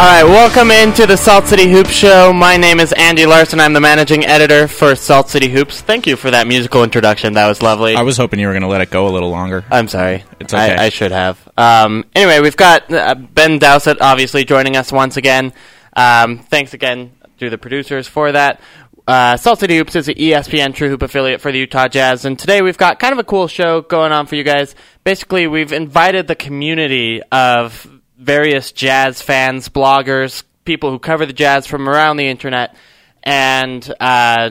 All 0.00 0.06
right, 0.06 0.24
welcome 0.24 0.70
into 0.70 1.04
the 1.04 1.18
Salt 1.18 1.44
City 1.44 1.70
Hoops 1.70 1.90
Show. 1.90 2.32
My 2.32 2.56
name 2.56 2.80
is 2.80 2.90
Andy 2.94 3.26
Larsen. 3.26 3.60
I'm 3.60 3.74
the 3.74 3.82
managing 3.82 4.24
editor 4.24 4.66
for 4.66 4.94
Salt 4.94 5.28
City 5.28 5.50
Hoops. 5.50 5.82
Thank 5.82 6.06
you 6.06 6.16
for 6.16 6.30
that 6.30 6.46
musical 6.46 6.82
introduction. 6.84 7.34
That 7.34 7.48
was 7.48 7.60
lovely. 7.60 7.96
I 7.96 8.00
was 8.00 8.16
hoping 8.16 8.40
you 8.40 8.46
were 8.46 8.54
going 8.54 8.62
to 8.62 8.68
let 8.68 8.80
it 8.80 8.88
go 8.88 9.08
a 9.08 9.12
little 9.12 9.28
longer. 9.28 9.62
I'm 9.70 9.88
sorry. 9.88 10.24
It's 10.40 10.54
okay. 10.54 10.74
I, 10.74 10.86
I 10.86 10.88
should 10.88 11.12
have. 11.12 11.46
Um, 11.54 12.06
anyway, 12.14 12.40
we've 12.40 12.56
got 12.56 12.90
uh, 12.90 13.14
Ben 13.14 13.58
Dowsett 13.58 14.00
obviously 14.00 14.46
joining 14.46 14.74
us 14.74 14.90
once 14.90 15.18
again. 15.18 15.52
Um, 15.94 16.38
thanks 16.38 16.72
again 16.72 17.12
to 17.36 17.50
the 17.50 17.58
producers 17.58 18.08
for 18.08 18.32
that. 18.32 18.62
Uh, 19.06 19.36
Salt 19.36 19.58
City 19.58 19.76
Hoops 19.76 19.96
is 19.96 20.08
an 20.08 20.14
ESPN 20.14 20.74
True 20.74 20.88
Hoop 20.88 21.02
affiliate 21.02 21.42
for 21.42 21.52
the 21.52 21.58
Utah 21.58 21.88
Jazz, 21.88 22.24
and 22.24 22.38
today 22.38 22.62
we've 22.62 22.78
got 22.78 23.00
kind 23.00 23.12
of 23.12 23.18
a 23.18 23.24
cool 23.24 23.48
show 23.48 23.82
going 23.82 24.12
on 24.12 24.24
for 24.24 24.36
you 24.36 24.44
guys. 24.44 24.74
Basically, 25.04 25.46
we've 25.46 25.74
invited 25.74 26.26
the 26.26 26.36
community 26.36 27.20
of 27.30 27.99
various 28.20 28.70
jazz 28.70 29.22
fans, 29.22 29.68
bloggers, 29.68 30.44
people 30.64 30.90
who 30.90 30.98
cover 30.98 31.26
the 31.26 31.32
jazz 31.32 31.66
from 31.66 31.88
around 31.88 32.18
the 32.18 32.28
internet, 32.28 32.76
and 33.22 33.94
uh, 33.98 34.50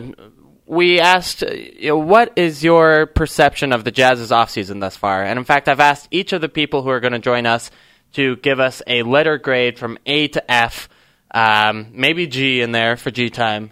we 0.66 1.00
asked, 1.00 1.42
you 1.42 1.90
know, 1.90 1.98
what 1.98 2.34
is 2.36 2.64
your 2.64 3.08
perception 3.08 3.74
of 3.74 3.84
the 3.84 3.92
Jazz's 3.92 4.32
offseason 4.32 4.80
thus 4.80 4.96
far? 4.96 5.24
And 5.24 5.40
in 5.40 5.46
fact, 5.46 5.68
I've 5.68 5.80
asked 5.80 6.08
each 6.12 6.34
of 6.34 6.42
the 6.42 6.50
people 6.50 6.84
who 6.84 6.90
are 6.90 7.00
going 7.00 7.14
to 7.14 7.20
join 7.20 7.46
us 7.46 7.72
to 8.14 8.36
give 8.38 8.60
us 8.60 8.82
a 8.86 9.04
letter 9.04 9.38
grade 9.38 9.80
from 9.80 9.98
A 10.06 10.28
to 10.30 10.52
F, 10.52 10.90
um, 11.32 11.92
maybe 11.94 12.28
G 12.28 12.62
in 12.62 12.72
there 12.72 12.98
for 12.98 13.12
G 13.12 13.30
time, 13.30 13.72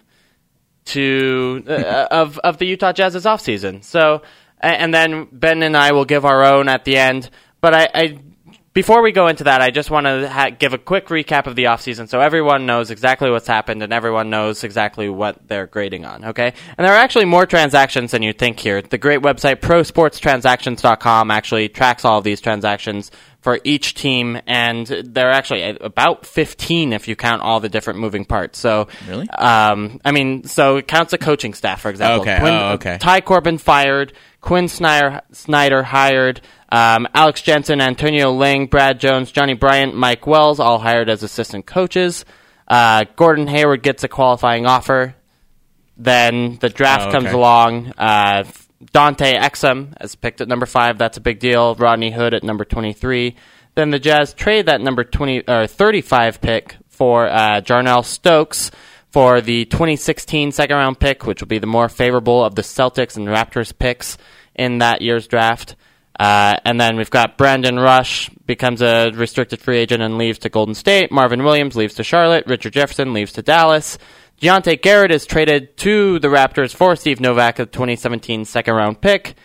to 0.85 1.63
uh, 1.67 2.07
of 2.11 2.39
of 2.39 2.57
the 2.57 2.65
Utah 2.65 2.93
Jazz's 2.93 3.25
offseason. 3.25 3.83
So, 3.83 4.23
and 4.59 4.93
then 4.93 5.27
Ben 5.31 5.61
and 5.63 5.77
I 5.77 5.91
will 5.91 6.05
give 6.05 6.25
our 6.25 6.43
own 6.43 6.67
at 6.67 6.85
the 6.85 6.97
end. 6.97 7.29
But 7.61 7.73
I, 7.73 7.89
I 7.93 8.19
before 8.77 9.01
we 9.01 9.11
go 9.11 9.25
into 9.25 9.45
that, 9.45 9.59
I 9.59 9.71
just 9.71 9.89
want 9.89 10.05
to 10.05 10.29
ha- 10.29 10.51
give 10.51 10.71
a 10.71 10.77
quick 10.77 11.07
recap 11.07 11.47
of 11.47 11.55
the 11.55 11.63
offseason 11.63 12.07
so 12.07 12.19
everyone 12.19 12.67
knows 12.67 12.91
exactly 12.91 13.27
what's 13.31 13.47
happened 13.47 13.81
and 13.81 13.91
everyone 13.91 14.29
knows 14.29 14.63
exactly 14.63 15.09
what 15.09 15.47
they're 15.47 15.65
grading 15.65 16.05
on, 16.05 16.23
okay? 16.25 16.53
And 16.77 16.85
there 16.85 16.93
are 16.93 16.97
actually 16.97 17.25
more 17.25 17.47
transactions 17.47 18.11
than 18.11 18.21
you 18.21 18.33
think 18.33 18.59
here. 18.59 18.83
The 18.83 18.99
great 18.99 19.21
website 19.23 19.61
prosportstransactions.com 19.61 21.31
actually 21.31 21.69
tracks 21.69 22.05
all 22.05 22.19
of 22.19 22.23
these 22.23 22.39
transactions 22.39 23.09
for 23.41 23.59
each 23.63 23.95
team, 23.95 24.39
and 24.45 24.85
there 24.85 25.29
are 25.29 25.31
actually 25.31 25.63
about 25.81 26.27
15 26.27 26.93
if 26.93 27.07
you 27.07 27.15
count 27.15 27.41
all 27.41 27.59
the 27.59 27.69
different 27.69 27.97
moving 27.97 28.25
parts. 28.25 28.59
So, 28.59 28.89
Really? 29.07 29.27
Um, 29.29 29.99
I 30.05 30.11
mean, 30.11 30.43
so 30.43 30.77
it 30.77 30.87
counts 30.87 31.11
the 31.11 31.17
coaching 31.17 31.55
staff, 31.55 31.81
for 31.81 31.89
example. 31.89 32.21
Okay. 32.21 32.39
Quin, 32.39 32.53
Oh, 32.53 32.73
okay. 32.73 32.97
Ty 32.99 33.21
Corbin 33.21 33.57
fired, 33.57 34.13
Quin 34.41 34.67
Snyder, 34.67 35.21
Snyder 35.31 35.83
hired, 35.83 36.41
um, 36.71 37.07
Alex 37.13 37.41
Jensen, 37.41 37.81
Antonio 37.81 38.31
Lang, 38.31 38.67
Brad 38.67 38.99
Jones, 38.99 39.31
Johnny 39.31 39.53
Bryant, 39.53 39.95
Mike 39.95 40.25
Wells, 40.27 40.59
all 40.59 40.79
hired 40.79 41.09
as 41.09 41.23
assistant 41.23 41.65
coaches. 41.65 42.23
Uh, 42.67 43.05
Gordon 43.15 43.47
Hayward 43.47 43.83
gets 43.83 44.03
a 44.03 44.07
qualifying 44.07 44.65
offer. 44.65 45.15
Then 45.97 46.57
the 46.61 46.69
draft 46.69 47.07
Oh, 47.07 47.11
comes 47.11 47.31
along. 47.31 47.93
Uh, 47.97 48.43
Dante 48.93 49.33
Exum 49.33 49.93
is 50.01 50.15
picked 50.15 50.41
at 50.41 50.47
number 50.47 50.65
five. 50.67 50.97
That's 50.97 51.17
a 51.17 51.21
big 51.21 51.39
deal. 51.39 51.73
Rodney 51.75 52.11
Hood 52.11 52.33
at 52.33 52.43
number 52.43 52.65
23. 52.65 53.35
Then 53.73 53.89
the 53.89 53.99
Jazz 53.99 54.33
trade 54.33 54.67
that 54.67 54.81
number 54.81 55.03
20 55.03 55.43
or 55.47 55.65
35 55.67 56.41
pick 56.41 56.75
for 56.87 57.27
uh, 57.27 57.61
Jarnell 57.61 58.03
Stokes 58.05 58.69
for 59.11 59.41
the 59.41 59.65
2016 59.65 60.51
second 60.51 60.75
round 60.75 60.99
pick, 60.99 61.25
which 61.25 61.41
will 61.41 61.47
be 61.47 61.59
the 61.59 61.67
more 61.67 61.89
favorable 61.89 62.43
of 62.43 62.55
the 62.55 62.61
Celtics 62.61 63.15
and 63.15 63.27
Raptors 63.27 63.77
picks 63.77 64.17
in 64.55 64.79
that 64.79 65.01
year's 65.01 65.27
draft. 65.27 65.75
Uh, 66.19 66.57
and 66.65 66.81
then 66.81 66.97
we've 66.97 67.11
got 67.11 67.37
Brandon 67.37 67.77
Rush 67.79 68.29
becomes 68.45 68.81
a 68.81 69.11
restricted 69.13 69.59
free 69.59 69.77
agent 69.77 70.01
and 70.01 70.17
leaves 70.17 70.39
to 70.39 70.49
Golden 70.49 70.73
State. 70.73 71.11
Marvin 71.11 71.43
Williams 71.43 71.75
leaves 71.75 71.93
to 71.95 72.03
Charlotte. 72.03 72.45
Richard 72.47 72.73
Jefferson 72.73 73.13
leaves 73.13 73.33
to 73.33 73.43
Dallas. 73.43 73.97
Diante 74.39 74.75
Garrett 74.75 75.11
is 75.11 75.25
traded 75.25 75.77
to 75.77 76.19
the 76.19 76.27
Raptors 76.27 76.75
for 76.75 76.95
Steve 76.95 77.19
Novak, 77.19 77.59
a 77.59 77.65
2017 77.65 78.45
second 78.45 78.73
round 78.73 79.01
pick. 79.01 79.35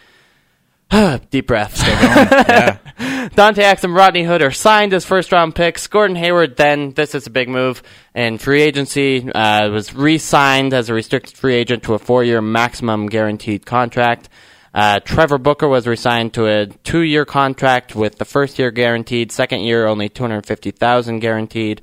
Deep 1.30 1.46
breath. 1.46 1.78
yeah. 1.82 2.78
Dante 3.34 3.62
Exum, 3.62 3.96
Rodney 3.96 4.24
Hood 4.24 4.42
are 4.42 4.50
signed 4.50 4.92
as 4.92 5.06
first 5.06 5.32
round 5.32 5.54
picks. 5.54 5.86
Gordon 5.86 6.16
Hayward, 6.16 6.56
then, 6.56 6.90
this 6.90 7.14
is 7.14 7.26
a 7.26 7.30
big 7.30 7.48
move 7.48 7.82
And 8.14 8.38
free 8.38 8.60
agency, 8.60 9.30
uh, 9.32 9.70
was 9.70 9.94
re 9.94 10.18
signed 10.18 10.74
as 10.74 10.90
a 10.90 10.94
restricted 10.94 11.36
free 11.36 11.54
agent 11.54 11.84
to 11.84 11.94
a 11.94 11.98
four 11.98 12.24
year 12.24 12.42
maximum 12.42 13.06
guaranteed 13.06 13.64
contract. 13.64 14.28
Uh, 14.74 15.00
Trevor 15.00 15.38
Booker 15.38 15.66
was 15.66 15.86
resigned 15.86 16.34
to 16.34 16.46
a 16.46 16.66
two 16.66 17.00
year 17.00 17.24
contract 17.24 17.94
with 17.94 18.18
the 18.18 18.26
first 18.26 18.58
year 18.58 18.70
guaranteed, 18.70 19.32
second 19.32 19.60
year 19.60 19.86
only 19.86 20.10
250000 20.10 21.20
guaranteed. 21.20 21.80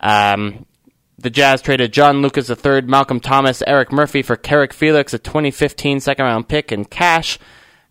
Um, 0.00 0.66
the 1.18 1.30
Jazz 1.30 1.62
traded 1.62 1.92
John 1.92 2.20
Lucas 2.20 2.50
III, 2.50 2.82
Malcolm 2.82 3.20
Thomas, 3.20 3.62
Erik 3.66 3.90
Murphy 3.92 4.22
for 4.22 4.36
Carrick 4.36 4.74
Felix, 4.74 5.14
a 5.14 5.18
2015 5.18 6.00
second 6.00 6.24
round 6.26 6.48
pick 6.48 6.72
in 6.72 6.84
cash. 6.84 7.38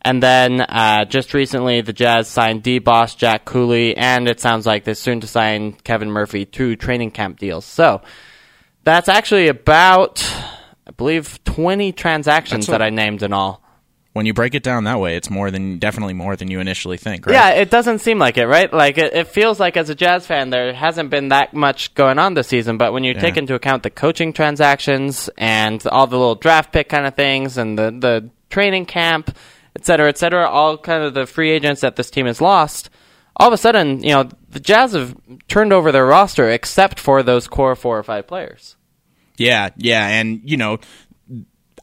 And 0.01 0.23
then 0.23 0.61
uh, 0.61 1.05
just 1.05 1.33
recently, 1.33 1.81
the 1.81 1.91
Jazz 1.93 2.27
signed 2.27 2.63
Dee 2.63 2.79
Bost, 2.79 3.19
Jack 3.19 3.43
Cooley, 3.45 3.97
and 3.97 4.27
it 4.29 4.39
sounds 4.39 4.65
like 4.65 4.85
they're 4.85 4.95
soon 4.95 5.19
to 5.21 5.27
sign 5.27 5.73
Kevin 5.73 6.09
Murphy 6.09 6.45
to 6.45 6.75
training 6.77 7.11
camp 7.11 7.37
deals. 7.37 7.65
So 7.65 8.01
that's 8.85 9.09
actually 9.09 9.49
about, 9.49 10.25
I 10.87 10.91
believe, 10.91 11.43
20 11.43 11.91
transactions 11.91 12.67
what- 12.67 12.77
that 12.79 12.81
I 12.81 12.89
named 12.89 13.23
in 13.23 13.33
all. 13.33 13.61
When 14.13 14.25
you 14.25 14.33
break 14.33 14.55
it 14.55 14.63
down 14.63 14.85
that 14.85 14.99
way, 14.99 15.15
it's 15.15 15.29
more 15.29 15.51
than 15.51 15.77
definitely 15.77 16.15
more 16.15 16.35
than 16.35 16.49
you 16.49 16.59
initially 16.59 16.97
think, 16.97 17.27
right? 17.27 17.33
Yeah, 17.33 17.49
it 17.51 17.69
doesn't 17.69 17.99
seem 17.99 18.17
like 18.17 18.37
it, 18.37 18.47
right? 18.47 18.73
Like 18.73 18.97
it, 18.97 19.13
it 19.13 19.27
feels 19.27 19.59
like 19.59 19.77
as 19.77 19.89
a 19.91 19.95
Jazz 19.95 20.25
fan, 20.25 20.49
there 20.49 20.73
hasn't 20.73 21.11
been 21.11 21.27
that 21.29 21.53
much 21.53 21.93
going 21.93 22.17
on 22.17 22.33
this 22.33 22.47
season. 22.47 22.77
But 22.77 22.91
when 22.91 23.03
you 23.03 23.13
take 23.13 23.37
into 23.37 23.53
account 23.53 23.83
the 23.83 23.91
coaching 23.91 24.33
transactions 24.33 25.29
and 25.37 25.85
all 25.87 26.07
the 26.07 26.17
little 26.17 26.35
draft 26.35 26.73
pick 26.73 26.89
kind 26.89 27.05
of 27.05 27.15
things 27.15 27.57
and 27.57 27.77
the 27.77 27.91
the 27.91 28.29
training 28.49 28.87
camp, 28.87 29.37
et 29.75 29.85
cetera, 29.85 30.09
et 30.09 30.17
cetera, 30.17 30.47
all 30.47 30.77
kind 30.77 31.03
of 31.03 31.13
the 31.13 31.25
free 31.25 31.51
agents 31.51 31.81
that 31.81 31.95
this 31.95 32.09
team 32.09 32.25
has 32.25 32.41
lost, 32.41 32.89
all 33.35 33.47
of 33.47 33.53
a 33.53 33.57
sudden, 33.57 34.03
you 34.03 34.09
know, 34.09 34.29
the 34.49 34.59
Jazz 34.59 34.93
have 34.93 35.15
turned 35.47 35.71
over 35.71 35.91
their 35.91 36.05
roster 36.05 36.49
except 36.49 36.99
for 36.99 37.23
those 37.23 37.47
core 37.47 37.75
four 37.75 37.97
or 37.97 38.03
five 38.03 38.27
players. 38.27 38.75
Yeah, 39.37 39.69
yeah, 39.77 40.05
and 40.07 40.41
you 40.43 40.57
know, 40.57 40.79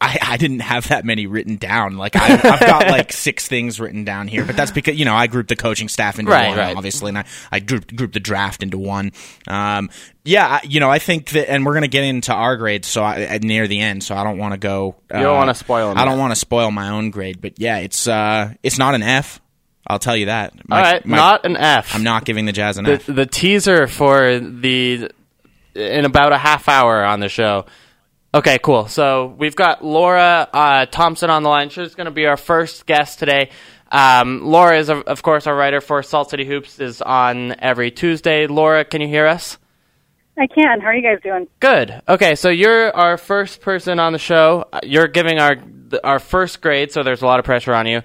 I, 0.01 0.19
I 0.23 0.37
didn't 0.37 0.61
have 0.61 0.89
that 0.89 1.05
many 1.05 1.27
written 1.27 1.57
down. 1.57 1.97
Like 1.97 2.17
I, 2.17 2.35
I've 2.35 2.61
got 2.61 2.87
like 2.91 3.13
six 3.13 3.47
things 3.49 3.79
written 3.81 4.05
down 4.05 4.29
here, 4.29 4.45
but 4.45 4.57
that's 4.57 4.71
because 4.71 4.97
you 4.99 5.05
know 5.05 5.15
I 5.15 5.27
grouped 5.27 5.49
the 5.49 5.57
coaching 5.57 5.89
staff 5.89 6.19
into 6.19 6.31
Right, 6.33 6.49
one, 6.49 6.59
right. 6.59 6.77
obviously, 6.77 7.09
and 7.11 7.19
I, 7.19 7.25
I 7.51 7.61
grouped 7.61 7.95
grouped 7.97 8.15
the 8.15 8.21
draft 8.21 8.63
into 8.63 8.79
one. 8.79 9.13
Um, 9.49 9.91
yeah, 10.25 10.47
I- 10.63 10.67
you 10.67 10.81
know, 10.81 10.91
I 10.91 10.99
think 10.99 11.31
that, 11.31 11.51
and 11.51 11.65
we're 11.65 11.75
gonna 11.75 11.89
get 11.89 12.05
into 12.05 12.33
our 12.33 12.57
grades 12.57 12.89
so 12.89 13.03
I, 13.03 13.39
near 13.43 13.67
the 13.69 13.81
end, 13.81 14.03
so 14.05 14.15
I 14.15 14.25
don't 14.25 14.39
want 14.39 14.53
to 14.53 14.59
go. 14.59 14.97
Uh, 15.13 15.19
You 15.19 15.25
don't 15.25 15.37
wanna 15.37 15.55
spoil 15.55 15.91
'em 15.91 15.99
I 15.99 16.05
don't 16.05 16.19
want 16.19 16.33
to 16.33 16.37
spoil 16.37 16.71
my 16.71 16.89
own 16.91 17.11
grade, 17.11 17.41
but 17.41 17.59
yeah, 17.59 17.79
it's 17.79 18.07
uh, 18.09 18.53
it's 18.63 18.79
not 18.79 18.95
an 18.95 19.03
F. 19.03 19.41
I'll 19.87 20.01
tell 20.01 20.17
you 20.17 20.27
that. 20.27 20.53
My- 20.69 20.77
all 20.77 20.83
right, 20.83 21.07
my- 21.07 21.17
not 21.17 21.47
an 21.47 21.57
F. 21.57 21.95
I'm 21.95 22.03
not 22.03 22.25
giving 22.25 22.45
the 22.45 22.53
Jazz 22.53 22.77
an 22.77 22.85
the, 22.87 22.93
F. 22.95 23.07
the 23.07 23.25
teaser 23.27 23.87
for 23.87 24.39
the 24.41 25.11
in 25.75 26.05
about 26.05 26.33
a 26.33 26.39
half 26.39 26.69
hour 26.69 27.05
on 27.05 27.21
the 27.21 27.29
show. 27.29 27.67
Okay, 28.37 28.59
cool. 28.59 28.87
So 28.87 29.35
we've 29.39 29.57
got 29.57 29.83
Laura 29.83 30.47
uh, 30.53 30.85
Thompson 30.85 31.31
on 31.31 31.43
the 31.43 31.49
line. 31.49 31.71
She's 31.71 31.95
going 31.95 32.05
to 32.05 32.11
be 32.11 32.27
our 32.27 32.37
first 32.37 32.85
guest 32.85 33.19
today. 33.19 33.49
Um, 33.91 34.45
Laura 34.45 34.79
is, 34.79 34.91
of 34.91 35.23
course, 35.23 35.47
our 35.47 35.57
writer 35.57 35.81
for 35.81 36.03
Salt 36.03 36.29
City 36.29 36.45
Hoops. 36.45 36.79
is 36.79 37.01
on 37.01 37.59
every 37.59 37.91
Tuesday. 37.91 38.47
Laura, 38.47 38.85
can 38.85 39.01
you 39.01 39.09
hear 39.09 39.27
us? 39.27 39.57
I 40.37 40.47
can. 40.49 40.83
How 40.83 40.89
are 40.89 40.95
you 40.95 41.03
guys 41.03 41.19
doing? 41.23 41.49
Good. 41.61 42.03
Okay, 42.07 42.35
so 42.35 42.51
you're 42.51 42.95
our 42.95 43.17
first 43.17 43.63
person 43.63 43.99
on 43.99 44.13
the 44.13 44.19
show. 44.19 44.67
You're 44.83 45.09
giving 45.09 45.39
our 45.39 45.57
our 46.05 46.19
first 46.19 46.61
grade, 46.61 46.93
so 46.93 47.03
there's 47.03 47.23
a 47.23 47.27
lot 47.27 47.39
of 47.39 47.47
pressure 47.47 47.73
on 47.73 47.87
you. 47.87 48.03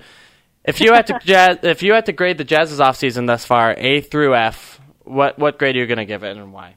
If 0.64 0.80
you 0.80 0.94
had 0.94 1.08
to 1.08 1.20
jazz, 1.26 1.58
if 1.64 1.84
you 1.84 1.92
had 1.92 2.06
to 2.06 2.14
grade 2.14 2.38
the 2.38 2.46
Jazz's 2.46 2.80
offseason 2.80 3.28
thus 3.28 3.44
far, 3.44 3.76
A 3.78 4.00
through 4.00 4.34
F, 4.34 4.80
what 5.00 5.38
what 5.38 5.60
grade 5.60 5.76
are 5.76 5.80
you 5.80 5.88
going 5.88 5.98
to 5.98 6.06
give 6.06 6.24
it 6.24 6.38
and 6.38 6.54
why? 6.54 6.76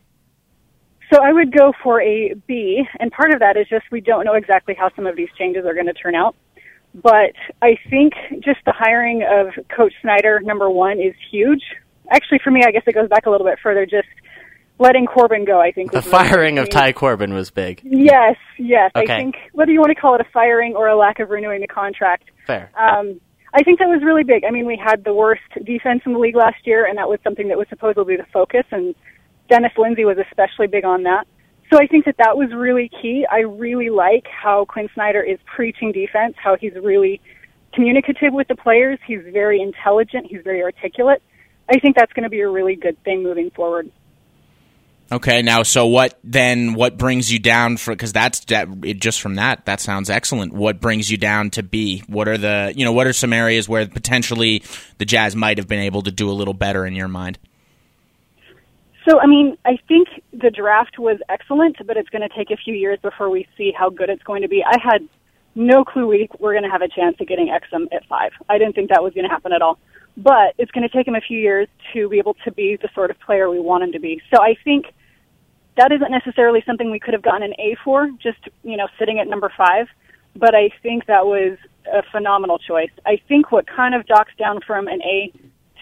So 1.15 1.23
I 1.23 1.33
would 1.33 1.57
go 1.57 1.73
for 1.81 2.03
a 2.03 2.35
B, 2.49 2.83
and 2.99 3.13
part 3.13 3.33
of 3.33 3.39
that 3.39 3.57
is 3.57 3.69
just 3.69 3.85
we 3.93 4.01
don't 4.01 4.25
know 4.25 4.35
exactly 4.35 4.75
how 4.77 4.91
some 4.97 5.07
of 5.07 5.15
these 5.15 5.29
changes 5.39 5.65
are 5.65 5.73
going 5.73 5.87
to 5.87 5.93
turn 5.93 6.17
out. 6.17 6.35
But 6.93 7.35
I 7.63 7.77
think 7.89 8.15
just 8.45 8.59
the 8.67 8.73
hiring 8.73 9.23
of 9.23 9.53
Coach 9.69 9.93
Snyder, 10.03 10.41
number 10.41 10.69
one, 10.69 10.99
is 11.01 11.15
huge. 11.31 11.63
Actually, 12.11 12.41
for 12.43 12.51
me, 12.51 12.63
I 12.67 12.73
guess 12.73 12.83
it 12.87 12.95
goes 12.95 13.09
back 13.09 13.27
a 13.27 13.31
little 13.31 13.47
bit 13.47 13.61
further. 13.63 13.87
Just 13.87 14.09
letting 14.81 15.07
Corbin 15.07 15.45
go, 15.45 15.61
I 15.61 15.71
think. 15.71 15.93
The 15.93 16.03
firing 16.03 16.59
of. 16.59 16.69
Ty 16.69 16.93
Corbin 16.95 17.33
was 17.33 17.53
big. 17.53 17.81
Yes, 17.85 18.35
yes. 18.59 18.91
Okay. 18.97 19.13
I 19.13 19.17
think 19.17 19.37
whether 19.53 19.71
you 19.71 19.79
want 19.79 19.91
to 19.95 20.01
call 20.01 20.17
it 20.17 20.21
a 20.21 20.27
firing 20.33 20.75
or 20.75 20.89
a 20.89 20.97
lack 20.97 21.21
of 21.21 21.31
renewing 21.31 21.61
the 21.61 21.69
contract, 21.69 22.25
Fair. 22.45 22.73
um, 22.77 23.21
I 23.55 23.63
think 23.63 23.79
that 23.79 23.87
was 23.87 24.03
really 24.03 24.25
big. 24.25 24.45
I 24.45 24.51
mean, 24.51 24.67
we 24.67 24.77
had 24.77 25.05
the 25.05 25.15
worst 25.15 25.43
defense 25.65 26.03
in 26.07 26.13
the 26.13 26.19
league 26.19 26.35
last 26.35 26.67
year, 26.67 26.87
and 26.87 26.99
that 26.99 27.09
was 27.09 27.21
something 27.23 27.47
that 27.49 27.59
was 27.59 27.69
supposedly 27.69 28.17
the 28.17 28.27
focus, 28.33 28.65
and 28.73 28.97
Dennis 29.55 29.71
Lindsey 29.79 30.05
was 30.05 30.19
especially 30.19 30.67
big 30.67 30.85
on 30.85 31.05
that. 31.05 31.29
So 31.73 31.79
I 31.79 31.87
think 31.87 32.07
that 32.07 32.17
that 32.19 32.37
was 32.37 32.51
really 32.53 32.91
key. 33.01 33.25
I 33.31 33.43
really 33.43 33.89
like 33.89 34.27
how 34.27 34.65
Quin 34.65 34.89
Snyder 34.95 35.23
is 35.23 35.39
preaching 35.47 35.93
defense, 35.93 36.35
how 36.43 36.57
he's 36.57 36.75
really 36.75 37.21
communicative 37.73 38.33
with 38.33 38.49
the 38.49 38.57
players. 38.57 38.99
He's 39.07 39.21
very 39.33 39.63
intelligent. 39.63 40.27
He's 40.29 40.43
very 40.43 40.61
articulate. 40.61 41.23
I 41.73 41.79
think 41.79 41.95
that's 41.95 42.13
going 42.15 42.25
to 42.25 42.31
be 42.31 42.41
a 42.41 42.49
really 42.49 42.75
good 42.75 43.01
thing 43.05 43.23
moving 43.23 43.53
forward. 43.53 43.93
Okay, 45.13 45.43
now 45.43 45.63
so 45.63 45.87
what 45.87 46.19
then? 46.25 46.75
What 46.75 46.99
brings 46.99 47.33
you 47.33 47.39
down 47.39 47.77
for? 47.77 47.93
Because 47.93 48.13
that's 48.13 48.41
that. 48.47 48.67
It, 48.83 49.01
just 49.01 49.21
from 49.21 49.37
that, 49.37 49.67
that 49.67 49.81
sounds 49.81 50.11
excellent. 50.11 50.53
What 50.53 50.81
brings 50.81 51.09
you 51.09 51.17
down 51.17 51.51
to 51.51 51.63
B? 51.63 52.03
What 52.09 52.27
are 52.27 52.39
the 52.39 52.73
you 52.75 52.85
know 52.85 52.93
what 52.93 53.07
are 53.07 53.13
some 53.13 53.33
areas 53.33 53.69
where 53.69 53.87
potentially 53.87 54.65
the 54.99 55.05
Jazz 55.05 55.37
might 55.37 55.59
have 55.59 55.69
been 55.69 55.81
able 55.81 56.03
to 56.03 56.11
do 56.11 56.29
a 56.29 56.33
little 56.33 56.55
better 56.55 56.85
in 56.85 56.95
your 56.95 57.07
mind? 57.07 57.39
So, 59.09 59.21
I 59.21 59.27
mean, 59.27 59.59
I 59.65 59.79
think 59.87 60.09
the 60.33 60.51
draft 60.51 60.99
was 60.99 61.19
excellent, 61.29 61.77
but 61.87 61.97
it's 61.97 62.09
going 62.09 62.27
to 62.27 62.35
take 62.35 62.51
a 62.51 62.57
few 62.57 62.75
years 62.75 62.99
before 63.03 63.29
we 63.29 63.47
see 63.57 63.73
how 63.77 63.91
good 63.91 64.09
it's 64.09 64.23
going 64.23 64.43
to 64.43 64.49
be. 64.49 64.65
I 64.65 64.79
had 64.83 65.07
no 65.55 65.85
clue 65.85 66.07
we 66.07 66.29
were 66.39 66.53
going 66.53 66.65
to 66.65 66.71
have 66.71 66.83
a 66.83 66.89
chance 66.89 67.17
of 67.21 67.27
getting 67.27 67.49
Exum 67.49 67.87
at 67.93 68.07
five. 68.07 68.33
I 68.49 68.59
didn't 68.59 68.75
think 68.75 68.91
that 68.91 69.03
was 69.03 69.13
going 69.13 69.25
to 69.25 69.31
happen 69.31 69.53
at 69.53 69.63
all. 69.63 69.79
But 70.17 70.55
it's 70.59 70.71
going 70.71 70.89
to 70.89 70.97
take 70.97 71.07
him 71.07 71.17
a 71.17 71.21
few 71.21 71.39
years 71.39 71.69
to 71.93 72.09
be 72.09 72.19
able 72.19 72.35
to 72.45 72.53
be 72.53 72.77
the 72.81 72.89
sort 72.95 73.11
of 73.11 73.19
player 73.21 73.51
we 73.51 73.61
want 73.61 73.85
him 73.85 73.93
to 73.93 73.99
be. 73.99 74.23
So 74.33 74.41
I 74.41 74.55
think 74.65 74.87
that 75.77 75.91
isn't 75.93 76.11
necessarily 76.11 76.63
something 76.65 76.91
we 76.91 77.01
could 77.01 77.15
have 77.15 77.23
gotten 77.23 77.43
an 77.43 77.55
A 77.59 77.77
for, 77.85 78.09
just, 78.23 78.39
you 78.63 78.77
know, 78.77 78.87
sitting 78.99 79.19
at 79.19 79.27
number 79.27 79.53
five. 79.57 79.89
But 80.37 80.55
I 80.55 80.71
think 80.83 81.07
that 81.07 81.27
was 81.27 81.59
a 81.93 82.03
phenomenal 82.11 82.59
choice. 82.59 82.91
I 83.05 83.21
think 83.29 83.53
what 83.53 83.67
kind 83.67 83.95
of 83.95 84.07
docks 84.07 84.33
down 84.39 84.61
from 84.67 84.87
an 84.87 85.03
A 85.03 85.33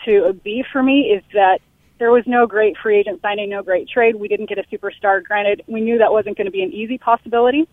to 0.07 0.25
a 0.25 0.33
B 0.33 0.65
for 0.73 0.83
me 0.83 1.13
is 1.13 1.23
that 1.35 1.61
there 2.02 2.10
was 2.10 2.25
no 2.26 2.49
great 2.49 2.76
free 2.82 2.99
agent 2.99 3.22
signing, 3.22 3.49
no 3.49 3.62
great 3.62 3.88
trade. 3.88 4.16
We 4.16 4.26
didn't 4.26 4.49
get 4.49 4.58
a 4.58 4.64
superstar. 4.64 5.22
Granted, 5.22 5.62
we 5.69 5.81
knew 5.81 5.99
that 5.99 6.10
wasn't 6.10 6.37
going 6.37 6.46
to 6.46 6.50
be 6.50 6.64
an 6.64 6.72
easy 6.72 6.99
possibility, 6.99 7.69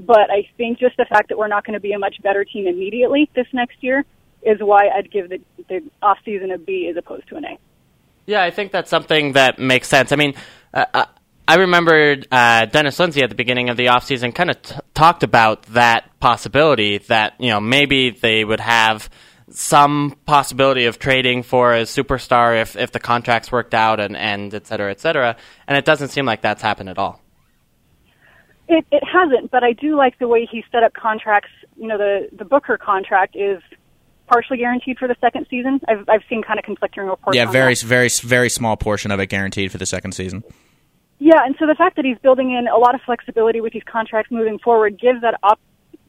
but 0.00 0.32
I 0.32 0.48
think 0.56 0.80
just 0.80 0.96
the 0.96 1.04
fact 1.04 1.28
that 1.28 1.38
we're 1.38 1.46
not 1.46 1.64
going 1.64 1.74
to 1.74 1.80
be 1.80 1.92
a 1.92 1.98
much 1.98 2.16
better 2.20 2.44
team 2.44 2.66
immediately 2.66 3.30
this 3.36 3.46
next 3.52 3.76
year 3.80 4.04
is 4.42 4.58
why 4.58 4.88
I'd 4.88 5.12
give 5.12 5.28
the, 5.28 5.40
the 5.68 5.88
off 6.02 6.18
season 6.24 6.50
a 6.50 6.58
B 6.58 6.88
as 6.90 6.96
opposed 6.96 7.28
to 7.28 7.36
an 7.36 7.44
A. 7.44 7.56
Yeah, 8.26 8.42
I 8.42 8.50
think 8.50 8.72
that's 8.72 8.90
something 8.90 9.34
that 9.34 9.60
makes 9.60 9.86
sense. 9.86 10.10
I 10.10 10.16
mean, 10.16 10.34
uh, 10.74 11.04
I 11.46 11.54
remember 11.54 12.16
uh, 12.32 12.64
Dennis 12.66 12.98
Lindsey 12.98 13.22
at 13.22 13.28
the 13.28 13.36
beginning 13.36 13.70
of 13.70 13.76
the 13.76 13.86
offseason 13.86 14.34
kind 14.34 14.50
of 14.50 14.60
t- 14.60 14.74
talked 14.92 15.22
about 15.22 15.62
that 15.66 16.18
possibility 16.18 16.98
that, 17.06 17.34
you 17.38 17.50
know, 17.50 17.60
maybe 17.60 18.10
they 18.10 18.44
would 18.44 18.58
have– 18.58 19.08
some 19.50 20.16
possibility 20.26 20.84
of 20.84 20.98
trading 20.98 21.42
for 21.42 21.72
a 21.72 21.82
superstar 21.82 22.60
if, 22.60 22.76
if 22.76 22.92
the 22.92 23.00
contracts 23.00 23.50
worked 23.50 23.74
out 23.74 24.00
and, 24.00 24.16
and 24.16 24.52
et 24.52 24.66
cetera, 24.66 24.90
et 24.90 25.00
cetera. 25.00 25.36
And 25.66 25.76
it 25.76 25.84
doesn't 25.84 26.08
seem 26.08 26.26
like 26.26 26.42
that's 26.42 26.62
happened 26.62 26.88
at 26.90 26.98
all. 26.98 27.20
It, 28.68 28.84
it 28.92 29.02
hasn't, 29.04 29.50
but 29.50 29.64
I 29.64 29.72
do 29.72 29.96
like 29.96 30.18
the 30.18 30.28
way 30.28 30.46
he 30.50 30.62
set 30.70 30.82
up 30.82 30.92
contracts. 30.92 31.50
You 31.76 31.88
know, 31.88 31.96
the, 31.96 32.28
the 32.36 32.44
Booker 32.44 32.76
contract 32.76 33.34
is 33.34 33.62
partially 34.26 34.58
guaranteed 34.58 34.98
for 34.98 35.08
the 35.08 35.16
second 35.22 35.46
season. 35.48 35.80
I've, 35.88 36.06
I've 36.06 36.22
seen 36.28 36.42
kind 36.42 36.58
of 36.58 36.64
conflicting 36.66 37.04
reports. 37.04 37.34
Yeah, 37.34 37.50
very, 37.50 37.74
that. 37.74 37.86
very, 37.86 38.10
very 38.10 38.50
small 38.50 38.76
portion 38.76 39.10
of 39.10 39.20
it 39.20 39.28
guaranteed 39.28 39.72
for 39.72 39.78
the 39.78 39.86
second 39.86 40.12
season. 40.12 40.44
Yeah, 41.18 41.40
and 41.44 41.56
so 41.58 41.66
the 41.66 41.74
fact 41.74 41.96
that 41.96 42.04
he's 42.04 42.18
building 42.18 42.50
in 42.52 42.68
a 42.68 42.76
lot 42.76 42.94
of 42.94 43.00
flexibility 43.00 43.62
with 43.62 43.72
these 43.72 43.82
contracts 43.90 44.30
moving 44.30 44.58
forward 44.58 45.00
gives 45.00 45.22
that 45.22 45.40
op- 45.42 45.58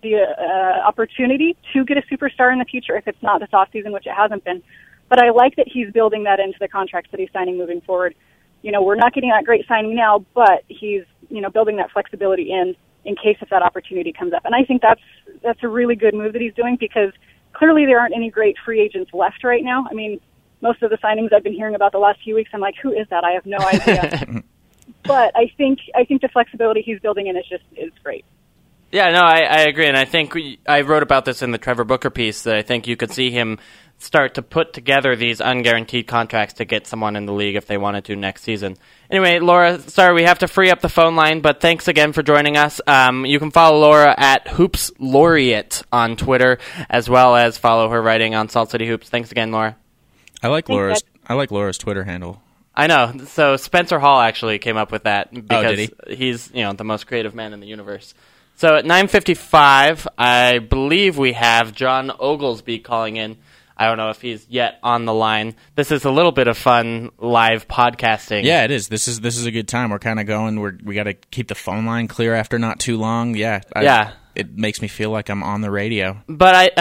the 0.01 0.15
uh, 0.15 0.87
opportunity 0.87 1.57
to 1.73 1.83
get 1.85 1.97
a 1.97 2.01
superstar 2.01 2.51
in 2.51 2.59
the 2.59 2.65
future 2.65 2.95
if 2.95 3.07
it's 3.07 3.21
not 3.21 3.39
this 3.39 3.49
off 3.53 3.69
season, 3.71 3.91
which 3.91 4.07
it 4.07 4.13
hasn't 4.13 4.43
been. 4.43 4.63
But 5.09 5.19
I 5.19 5.31
like 5.31 5.55
that 5.55 5.67
he's 5.67 5.91
building 5.91 6.23
that 6.23 6.39
into 6.39 6.57
the 6.59 6.67
contracts 6.67 7.11
that 7.11 7.19
he's 7.19 7.29
signing 7.33 7.57
moving 7.57 7.81
forward. 7.81 8.15
You 8.61 8.71
know, 8.71 8.81
we're 8.81 8.95
not 8.95 9.13
getting 9.13 9.29
that 9.31 9.45
great 9.45 9.67
signing 9.67 9.95
now, 9.95 10.25
but 10.33 10.63
he's 10.67 11.03
you 11.29 11.41
know 11.41 11.49
building 11.49 11.77
that 11.77 11.91
flexibility 11.91 12.51
in 12.51 12.75
in 13.05 13.15
case 13.15 13.37
if 13.41 13.49
that 13.49 13.61
opportunity 13.61 14.13
comes 14.13 14.33
up. 14.33 14.45
And 14.45 14.53
I 14.53 14.63
think 14.63 14.81
that's 14.81 15.01
that's 15.41 15.63
a 15.63 15.67
really 15.67 15.95
good 15.95 16.13
move 16.13 16.33
that 16.33 16.41
he's 16.41 16.53
doing 16.53 16.77
because 16.79 17.11
clearly 17.53 17.85
there 17.85 17.99
aren't 17.99 18.15
any 18.15 18.29
great 18.29 18.55
free 18.63 18.81
agents 18.81 19.11
left 19.13 19.43
right 19.43 19.63
now. 19.63 19.87
I 19.89 19.93
mean, 19.93 20.19
most 20.61 20.81
of 20.81 20.89
the 20.89 20.97
signings 20.97 21.33
I've 21.33 21.43
been 21.43 21.53
hearing 21.53 21.75
about 21.75 21.91
the 21.91 21.99
last 21.99 22.21
few 22.23 22.35
weeks, 22.35 22.51
I'm 22.53 22.59
like, 22.59 22.75
who 22.81 22.91
is 22.91 23.07
that? 23.09 23.23
I 23.23 23.31
have 23.31 23.45
no 23.45 23.57
idea. 23.73 24.43
but 25.03 25.31
I 25.35 25.51
think 25.57 25.79
I 25.95 26.03
think 26.03 26.21
the 26.21 26.29
flexibility 26.29 26.81
he's 26.81 26.99
building 26.99 27.27
in 27.27 27.37
is 27.37 27.45
just 27.47 27.63
is 27.75 27.91
great. 28.03 28.25
Yeah, 28.91 29.09
no, 29.11 29.21
I, 29.21 29.41
I 29.41 29.59
agree, 29.61 29.87
and 29.87 29.97
I 29.97 30.05
think 30.05 30.33
we, 30.33 30.59
I 30.67 30.81
wrote 30.81 31.03
about 31.03 31.25
this 31.25 31.41
in 31.41 31.51
the 31.51 31.57
Trevor 31.57 31.83
Booker 31.83 32.09
piece 32.09 32.43
that 32.43 32.55
I 32.55 32.63
think 32.63 32.87
you 32.87 32.97
could 32.97 33.11
see 33.11 33.29
him 33.29 33.59
start 33.99 34.35
to 34.35 34.41
put 34.41 34.73
together 34.73 35.15
these 35.15 35.39
unguaranteed 35.39 36.07
contracts 36.07 36.55
to 36.55 36.65
get 36.65 36.87
someone 36.87 37.15
in 37.15 37.25
the 37.25 37.33
league 37.33 37.55
if 37.55 37.67
they 37.67 37.77
wanted 37.77 38.05
to 38.05 38.15
next 38.15 38.43
season. 38.43 38.77
Anyway, 39.11 39.39
Laura, 39.39 39.77
sorry 39.79 40.15
we 40.15 40.23
have 40.23 40.39
to 40.39 40.47
free 40.47 40.71
up 40.71 40.79
the 40.79 40.89
phone 40.89 41.15
line, 41.15 41.41
but 41.41 41.59
thanks 41.59 41.87
again 41.87 42.13
for 42.13 42.23
joining 42.23 42.57
us. 42.57 42.79
Um, 42.87 43.25
you 43.25 43.39
can 43.39 43.51
follow 43.51 43.79
Laura 43.79 44.15
at 44.17 44.47
Hoops 44.47 44.91
Laureate 44.99 45.83
on 45.91 46.15
Twitter, 46.15 46.57
as 46.89 47.09
well 47.09 47.35
as 47.35 47.57
follow 47.57 47.89
her 47.89 48.01
writing 48.01 48.35
on 48.35 48.49
Salt 48.49 48.71
City 48.71 48.87
Hoops. 48.87 49.09
Thanks 49.09 49.31
again, 49.31 49.51
Laura. 49.51 49.75
I 50.41 50.47
like 50.47 50.67
Thanks, 50.67 50.75
Laura's. 50.75 51.03
I 51.27 51.33
like 51.33 51.51
Laura's 51.51 51.77
Twitter 51.77 52.05
handle. 52.05 52.41
I 52.73 52.87
know. 52.87 53.13
So 53.25 53.57
Spencer 53.57 53.99
Hall 53.99 54.21
actually 54.21 54.57
came 54.59 54.77
up 54.77 54.91
with 54.91 55.03
that 55.03 55.29
oh, 55.35 55.41
because 55.41 55.89
oh, 55.89 56.05
he? 56.07 56.15
he's 56.15 56.49
you 56.53 56.63
know 56.63 56.71
the 56.71 56.85
most 56.85 57.07
creative 57.07 57.35
man 57.35 57.51
in 57.51 57.59
the 57.59 57.67
universe. 57.67 58.13
So 58.59 58.75
at 58.75 58.83
9:55, 58.83 60.05
I 60.17 60.59
believe 60.59 61.17
we 61.17 61.31
have 61.31 61.73
Jon 61.73 62.11
Oglesby 62.19 62.79
calling 62.79 63.15
in. 63.15 63.37
I 63.77 63.87
don't 63.87 63.95
know 63.95 64.09
if 64.09 64.19
he's 64.19 64.45
yet 64.49 64.79
on 64.83 65.05
the 65.05 65.13
line. 65.13 65.55
This 65.75 65.93
is 65.93 66.03
a 66.03 66.11
little 66.11 66.33
bit 66.33 66.49
of 66.49 66.57
fun 66.57 67.11
live 67.17 67.69
podcasting. 67.69 68.43
Yeah, 68.43 68.65
it 68.65 68.71
is. 68.71 68.89
This 68.89 69.07
is 69.07 69.21
this 69.21 69.37
is 69.37 69.45
a 69.45 69.51
good 69.51 69.69
time. 69.69 69.91
We're 69.91 69.99
kind 69.99 70.19
of 70.19 70.25
going. 70.25 70.59
We're 70.59 70.77
we 70.83 70.93
got 70.93 71.05
to 71.05 71.13
keep 71.13 71.47
the 71.47 71.55
phone 71.55 71.85
line 71.85 72.09
clear 72.09 72.35
after 72.35 72.59
not 72.59 72.81
too 72.81 72.97
long. 72.97 73.33
Yeah. 73.33 73.61
I, 73.73 73.83
yeah. 73.83 74.11
It 74.35 74.57
makes 74.57 74.81
me 74.81 74.89
feel 74.89 75.09
like 75.09 75.29
I'm 75.29 75.41
on 75.41 75.61
the 75.61 75.71
radio. 75.71 76.21
But 76.27 76.53
I 76.53 76.69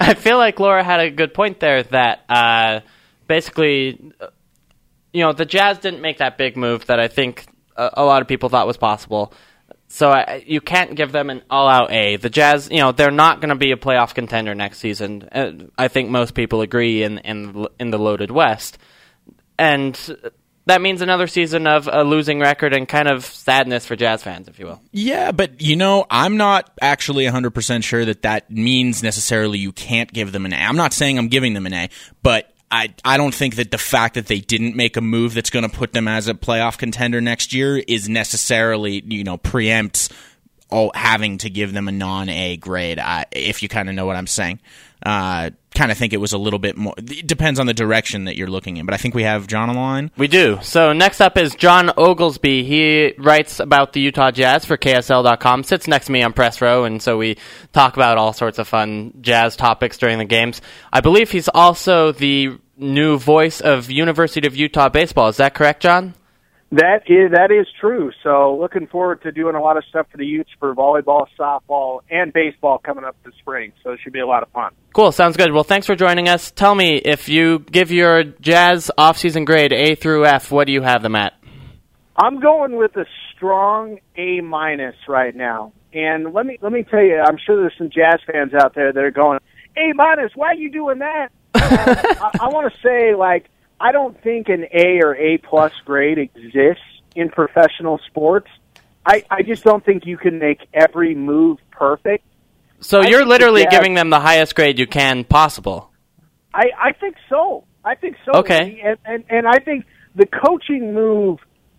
I 0.00 0.14
feel 0.14 0.36
like 0.36 0.58
Laura 0.58 0.82
had 0.82 0.98
a 0.98 1.12
good 1.12 1.32
point 1.32 1.60
there 1.60 1.84
that 1.84 2.24
uh, 2.28 2.80
basically, 3.28 4.12
you 5.12 5.24
know, 5.24 5.32
the 5.32 5.46
Jazz 5.46 5.78
didn't 5.78 6.00
make 6.00 6.18
that 6.18 6.36
big 6.36 6.56
move 6.56 6.86
that 6.86 6.98
I 6.98 7.06
think 7.06 7.46
a, 7.76 7.90
a 7.98 8.04
lot 8.04 8.20
of 8.20 8.26
people 8.26 8.48
thought 8.48 8.66
was 8.66 8.76
possible. 8.76 9.32
So 9.92 10.14
you 10.46 10.60
can't 10.60 10.94
give 10.94 11.10
them 11.10 11.30
an 11.30 11.42
all-out 11.50 11.90
A. 11.90 12.16
The 12.16 12.30
Jazz, 12.30 12.68
you 12.70 12.78
know, 12.78 12.92
they're 12.92 13.10
not 13.10 13.40
going 13.40 13.48
to 13.48 13.56
be 13.56 13.72
a 13.72 13.76
playoff 13.76 14.14
contender 14.14 14.54
next 14.54 14.78
season. 14.78 15.28
Uh, 15.32 15.50
I 15.76 15.88
think 15.88 16.10
most 16.10 16.34
people 16.34 16.60
agree 16.60 17.02
in 17.02 17.18
in 17.18 17.66
in 17.80 17.90
the 17.90 17.98
loaded 17.98 18.30
West, 18.30 18.78
and 19.58 19.98
that 20.66 20.80
means 20.80 21.02
another 21.02 21.26
season 21.26 21.66
of 21.66 21.88
a 21.92 22.04
losing 22.04 22.38
record 22.38 22.72
and 22.72 22.88
kind 22.88 23.08
of 23.08 23.24
sadness 23.24 23.84
for 23.84 23.96
Jazz 23.96 24.22
fans, 24.22 24.46
if 24.46 24.60
you 24.60 24.66
will. 24.66 24.80
Yeah, 24.92 25.32
but 25.32 25.60
you 25.60 25.74
know, 25.74 26.06
I'm 26.08 26.36
not 26.36 26.70
actually 26.80 27.24
100% 27.24 27.82
sure 27.82 28.04
that 28.04 28.22
that 28.22 28.48
means 28.48 29.02
necessarily 29.02 29.58
you 29.58 29.72
can't 29.72 30.12
give 30.12 30.30
them 30.30 30.46
an 30.46 30.52
A. 30.52 30.56
I'm 30.56 30.76
not 30.76 30.92
saying 30.92 31.18
I'm 31.18 31.28
giving 31.28 31.54
them 31.54 31.66
an 31.66 31.74
A, 31.74 31.90
but 32.22 32.54
I 32.70 32.94
I 33.04 33.16
don't 33.16 33.34
think 33.34 33.56
that 33.56 33.70
the 33.70 33.78
fact 33.78 34.14
that 34.14 34.26
they 34.26 34.40
didn't 34.40 34.76
make 34.76 34.96
a 34.96 35.00
move 35.00 35.34
that's 35.34 35.50
going 35.50 35.68
to 35.68 35.76
put 35.76 35.92
them 35.92 36.06
as 36.06 36.28
a 36.28 36.34
playoff 36.34 36.78
contender 36.78 37.20
next 37.20 37.52
year 37.52 37.78
is 37.78 38.08
necessarily 38.08 39.02
you 39.06 39.24
know 39.24 39.38
preempts 39.38 40.10
all 40.70 40.92
having 40.94 41.38
to 41.38 41.50
give 41.50 41.72
them 41.72 41.88
a 41.88 41.92
non 41.92 42.28
A 42.28 42.56
grade. 42.56 43.00
If 43.32 43.62
you 43.62 43.68
kind 43.68 43.88
of 43.88 43.94
know 43.94 44.06
what 44.06 44.16
I'm 44.16 44.26
saying, 44.26 44.60
uh, 45.04 45.50
kind 45.74 45.90
of 45.90 45.98
think 45.98 46.12
it 46.12 46.18
was 46.18 46.32
a 46.32 46.38
little 46.38 46.58
bit 46.58 46.76
more. 46.76 46.94
It 46.98 47.26
depends 47.26 47.60
on 47.60 47.66
the 47.66 47.74
direction 47.74 48.24
that 48.24 48.36
you're 48.36 48.50
looking 48.50 48.76
in, 48.76 48.86
but 48.86 48.94
I 48.94 48.96
think 48.96 49.14
we 49.14 49.22
have 49.22 49.46
Jon 49.46 49.68
on 49.68 49.74
the 49.74 49.80
line. 49.80 50.10
We 50.16 50.28
do. 50.28 50.58
So 50.62 50.92
next 50.92 51.20
up 51.20 51.38
is 51.38 51.54
Jon 51.54 51.90
Oglesby. 51.96 52.64
He 52.64 53.14
writes 53.18 53.60
about 53.60 53.92
the 53.92 54.00
Utah 54.00 54.30
Jazz 54.30 54.64
for 54.64 54.76
KSL.com. 54.76 55.64
Sits 55.64 55.86
next 55.86 56.06
to 56.06 56.12
me 56.12 56.22
on 56.22 56.32
press 56.32 56.60
row, 56.60 56.84
and 56.84 57.00
so 57.00 57.16
we 57.16 57.36
talk 57.72 57.96
about 57.96 58.18
all 58.18 58.32
sorts 58.32 58.58
of 58.58 58.68
fun 58.68 59.14
Jazz 59.20 59.56
topics 59.56 59.96
during 59.98 60.18
the 60.18 60.24
games. 60.24 60.60
I 60.92 61.00
believe 61.00 61.30
he's 61.30 61.48
also 61.48 62.12
the 62.12 62.58
new 62.76 63.18
voice 63.18 63.60
of 63.60 63.90
University 63.90 64.46
of 64.46 64.56
Utah 64.56 64.88
baseball. 64.88 65.28
Is 65.28 65.36
that 65.36 65.54
correct, 65.54 65.82
Jon? 65.82 66.14
That 66.72 67.02
is 67.08 67.32
that 67.32 67.50
is 67.50 67.66
true. 67.80 68.12
So 68.22 68.56
looking 68.60 68.86
forward 68.86 69.22
to 69.22 69.32
doing 69.32 69.56
a 69.56 69.60
lot 69.60 69.76
of 69.76 69.84
stuff 69.88 70.06
for 70.10 70.18
the 70.18 70.24
Utes 70.24 70.50
for 70.60 70.72
volleyball, 70.72 71.26
softball, 71.38 72.00
and 72.08 72.32
baseball 72.32 72.78
coming 72.78 73.04
up 73.04 73.16
this 73.24 73.34
spring. 73.40 73.72
So 73.82 73.90
it 73.90 74.00
should 74.04 74.12
be 74.12 74.20
a 74.20 74.26
lot 74.26 74.44
of 74.44 74.50
fun. 74.50 74.72
Cool, 74.94 75.10
sounds 75.10 75.36
good. 75.36 75.52
Well, 75.52 75.64
thanks 75.64 75.88
for 75.88 75.96
joining 75.96 76.28
us. 76.28 76.52
Tell 76.52 76.76
me 76.76 76.96
if 76.96 77.28
you 77.28 77.58
give 77.58 77.90
your 77.90 78.22
Jazz 78.22 78.88
off-season 78.96 79.44
grade 79.44 79.72
A 79.72 79.96
through 79.96 80.26
F, 80.26 80.52
what 80.52 80.68
do 80.68 80.72
you 80.72 80.82
have 80.82 81.02
them 81.02 81.16
at? 81.16 81.34
I'm 82.16 82.38
going 82.38 82.76
with 82.76 82.96
a 82.96 83.06
strong 83.34 83.98
A 84.16 84.40
minus 84.40 84.94
right 85.08 85.34
now. 85.34 85.72
And 85.92 86.32
let 86.32 86.46
me 86.46 86.56
let 86.62 86.70
me 86.70 86.84
tell 86.88 87.02
you, 87.02 87.18
I'm 87.18 87.36
sure 87.44 87.56
there's 87.56 87.74
some 87.78 87.90
Jazz 87.90 88.20
fans 88.30 88.54
out 88.54 88.76
there 88.76 88.92
that 88.92 89.02
are 89.02 89.10
going 89.10 89.40
A 89.76 89.92
minus. 89.94 90.30
Why 90.36 90.48
are 90.48 90.54
you 90.54 90.70
doing 90.70 91.00
that? 91.00 91.30
Uh, 91.60 91.94
I, 92.40 92.46
I 92.46 92.48
want 92.48 92.72
to 92.72 92.78
say 92.80 93.14
like 93.14 93.48
I 93.80 93.92
don't 93.92 94.20
think 94.22 94.48
an 94.48 94.66
A 94.72 95.00
or 95.02 95.16
A 95.16 95.38
plus 95.38 95.72
grade 95.86 96.18
exists 96.18 96.84
in 97.16 97.30
professional 97.30 97.98
sports. 98.08 98.48
I, 99.06 99.24
I 99.30 99.42
just 99.42 99.64
don't 99.64 99.84
think 99.84 100.04
you 100.04 100.18
can 100.18 100.38
make 100.38 100.60
every 100.74 101.14
move 101.14 101.58
perfect. 101.70 102.24
So 102.80 103.00
I 103.00 103.08
you're 103.08 103.24
literally 103.24 103.66
giving 103.70 103.94
them 103.94 104.10
the 104.10 104.20
highest 104.20 104.54
grade 104.54 104.78
you 104.78 104.86
can 104.86 105.24
possible. 105.24 105.90
I, 106.52 106.66
I 106.78 106.92
think 106.92 107.16
so. 107.28 107.64
I 107.84 107.94
think 107.94 108.16
so. 108.24 108.40
Okay. 108.40 108.82
And, 108.84 108.98
and 109.04 109.24
and 109.30 109.46
I 109.46 109.58
think 109.58 109.86
the 110.14 110.26
coaching 110.26 110.92
move 110.94 111.38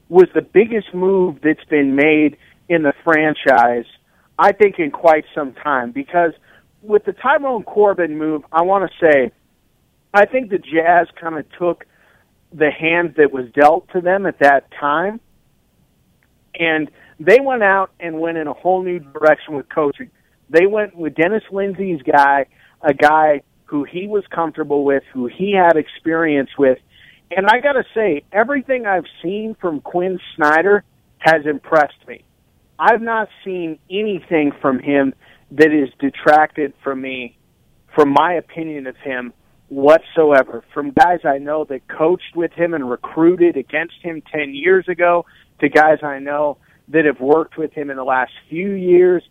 was 0.09 0.27
the 0.33 0.41
biggest 0.41 0.93
move 0.93 1.37
that's 1.43 1.63
been 1.69 1.95
made 1.95 2.37
in 2.67 2.81
the 2.81 2.93
franchise. 3.03 3.85
I 4.39 4.53
think 4.53 4.79
in 4.79 4.89
quite 4.89 5.25
some 5.35 5.53
time 5.53 5.91
because 5.91 6.33
with 6.81 7.05
the 7.05 7.13
Tyrone 7.13 7.63
Corbin 7.63 8.17
move, 8.17 8.43
I 8.51 8.63
want 8.63 8.89
to 8.89 9.05
say 9.05 9.31
I 10.13 10.25
think 10.25 10.49
the 10.49 10.57
Jazz 10.57 11.07
kind 11.19 11.37
of 11.37 11.45
took 11.57 11.85
the 12.53 12.69
hand 12.71 13.15
that 13.17 13.31
was 13.31 13.45
dealt 13.53 13.87
to 13.93 14.01
them 14.01 14.25
at 14.25 14.39
that 14.39 14.69
time 14.79 15.19
And 16.55 16.89
they 17.19 17.39
went 17.39 17.63
out 17.63 17.91
and 17.99 18.19
went 18.19 18.37
in 18.37 18.47
a 18.47 18.53
whole 18.53 18.83
new 18.83 18.99
direction 18.99 19.55
with 19.55 19.69
coaching. 19.69 20.11
They 20.49 20.65
went 20.65 20.95
with 20.95 21.15
Dennis 21.15 21.43
Lindsey's 21.51 22.01
guy, 22.01 22.47
a 22.81 22.93
guy 22.93 23.41
who 23.65 23.85
he 23.85 24.07
was 24.07 24.23
comfortable 24.29 24.83
with, 24.83 25.03
who 25.13 25.27
he 25.27 25.53
had 25.53 25.77
experience 25.77 26.49
with. 26.57 26.77
And 27.29 27.47
I 27.47 27.61
got 27.61 27.73
to 27.73 27.85
say, 27.93 28.23
everything 28.33 28.85
I've 28.85 29.05
seen 29.23 29.55
from 29.61 29.79
Quin 29.79 30.19
Snyder 30.35 30.83
has 31.19 31.45
impressed 31.45 32.05
me. 32.07 32.23
I've 32.77 33.01
not 33.01 33.29
seen 33.45 33.79
anything 33.89 34.51
from 34.61 34.79
him 34.79 35.13
that 35.51 35.71
is 35.71 35.89
detracted 35.99 36.73
from 36.83 37.01
me, 37.01 37.37
from 37.95 38.09
my 38.09 38.33
opinion 38.33 38.87
of 38.87 38.97
him 38.97 39.33
whatsoever. 39.71 40.65
From 40.73 40.91
guys 40.91 41.19
I 41.23 41.37
know 41.37 41.63
that 41.63 41.87
coached 41.87 42.35
with 42.35 42.51
him 42.51 42.73
and 42.73 42.89
recruited 42.89 43.55
against 43.55 43.95
him 44.01 44.21
10 44.21 44.53
years 44.53 44.87
ago 44.89 45.25
to 45.61 45.69
guys 45.69 45.99
I 46.03 46.19
know 46.19 46.57
that 46.89 47.05
have 47.05 47.21
worked 47.21 47.57
with 47.57 47.71
him 47.71 47.89
in 47.89 47.95
the 47.95 48.03
last 48.03 48.33
few 48.49 48.71
years. 48.71 49.23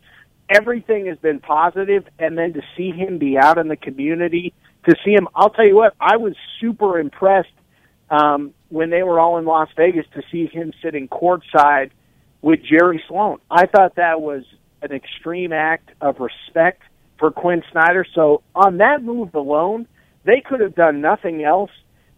Everything 0.49 1.07
has 1.07 1.19
been 1.19 1.41
positive, 1.41 2.09
and 2.19 2.39
then 2.39 2.55
to 2.55 2.63
see 2.75 2.91
him 2.91 3.19
be 3.19 3.37
out 3.37 3.59
in 3.59 3.69
the 3.69 3.77
community, 3.77 4.55
to 4.89 4.97
see 5.05 5.13
him, 5.13 5.29
I'll 5.35 5.51
tell 5.51 5.67
you 5.67 5.77
what, 5.77 5.95
I 6.01 6.17
was 6.17 6.35
super 6.59 6.99
impressed 6.99 7.49
um, 8.09 8.55
when 8.71 8.89
they 8.89 9.03
were 9.03 9.21
all 9.21 9.37
in 9.37 9.45
Las 9.45 9.69
Vegas 9.77 10.07
to 10.15 10.23
see 10.33 10.47
him 10.47 10.73
sitting 10.83 11.07
courtside 11.07 11.91
with 12.41 12.61
Jerry 12.65 13.05
Sloan. 13.09 13.41
I 13.51 13.67
thought 13.67 13.97
that 13.97 14.23
was 14.23 14.45
an 14.81 14.93
extreme 14.93 15.53
act 15.53 15.91
of 16.01 16.17
respect 16.19 16.83
for 17.19 17.31
Quin 17.31 17.63
Snyder. 17.71 18.07
So 18.15 18.43
on 18.55 18.79
that 18.79 19.03
move 19.03 19.35
alone, 19.35 19.87
they 20.25 20.43
could 20.47 20.61
have 20.61 20.75
done 20.75 21.01
nothing 21.01 21.45
else, 21.45 21.71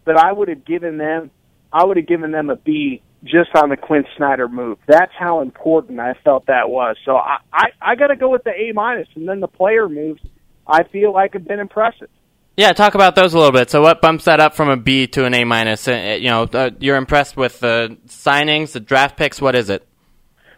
but 0.05 0.17
I 0.17 0.31
would 0.31 0.49
have 0.49 0.65
given 0.65 0.97
them, 0.97 1.31
I 1.71 1.85
would 1.85 1.97
have 1.97 2.07
given 2.07 2.31
them 2.31 2.49
a 2.49 2.55
B 2.55 3.01
just 3.23 3.49
on 3.55 3.69
the 3.69 3.77
Quin 3.77 4.03
Snyder 4.17 4.47
move. 4.47 4.77
That's 4.87 5.11
how 5.17 5.41
important 5.41 5.99
I 5.99 6.13
felt 6.23 6.47
that 6.47 6.69
was. 6.69 6.97
So 7.05 7.15
I, 7.15 7.37
I, 7.51 7.65
I 7.81 7.95
got 7.95 8.07
to 8.07 8.15
go 8.15 8.29
with 8.29 8.43
the 8.43 8.51
A 8.51 8.73
minus, 8.73 9.07
and 9.15 9.27
then 9.27 9.39
the 9.39 9.47
player 9.47 9.87
moves. 9.87 10.21
I 10.67 10.83
feel 10.83 11.13
like 11.13 11.33
have 11.33 11.47
been 11.47 11.59
impressive. 11.59 12.09
Yeah, 12.55 12.71
talk 12.73 12.93
about 12.93 13.15
those 13.15 13.33
a 13.33 13.37
little 13.37 13.51
bit. 13.51 13.71
So, 13.71 13.81
what 13.81 13.99
bumps 13.99 14.25
that 14.25 14.39
up 14.39 14.53
from 14.53 14.69
a 14.69 14.77
B 14.77 15.07
to 15.07 15.25
an 15.25 15.33
A 15.33 15.43
minus? 15.43 15.87
Uh, 15.87 16.17
you 16.19 16.29
know, 16.29 16.43
uh, 16.43 16.69
you're 16.79 16.97
impressed 16.97 17.35
with 17.35 17.59
the 17.59 17.97
signings, 18.07 18.73
the 18.73 18.79
draft 18.79 19.17
picks. 19.17 19.41
What 19.41 19.55
is 19.55 19.71
it? 19.71 19.87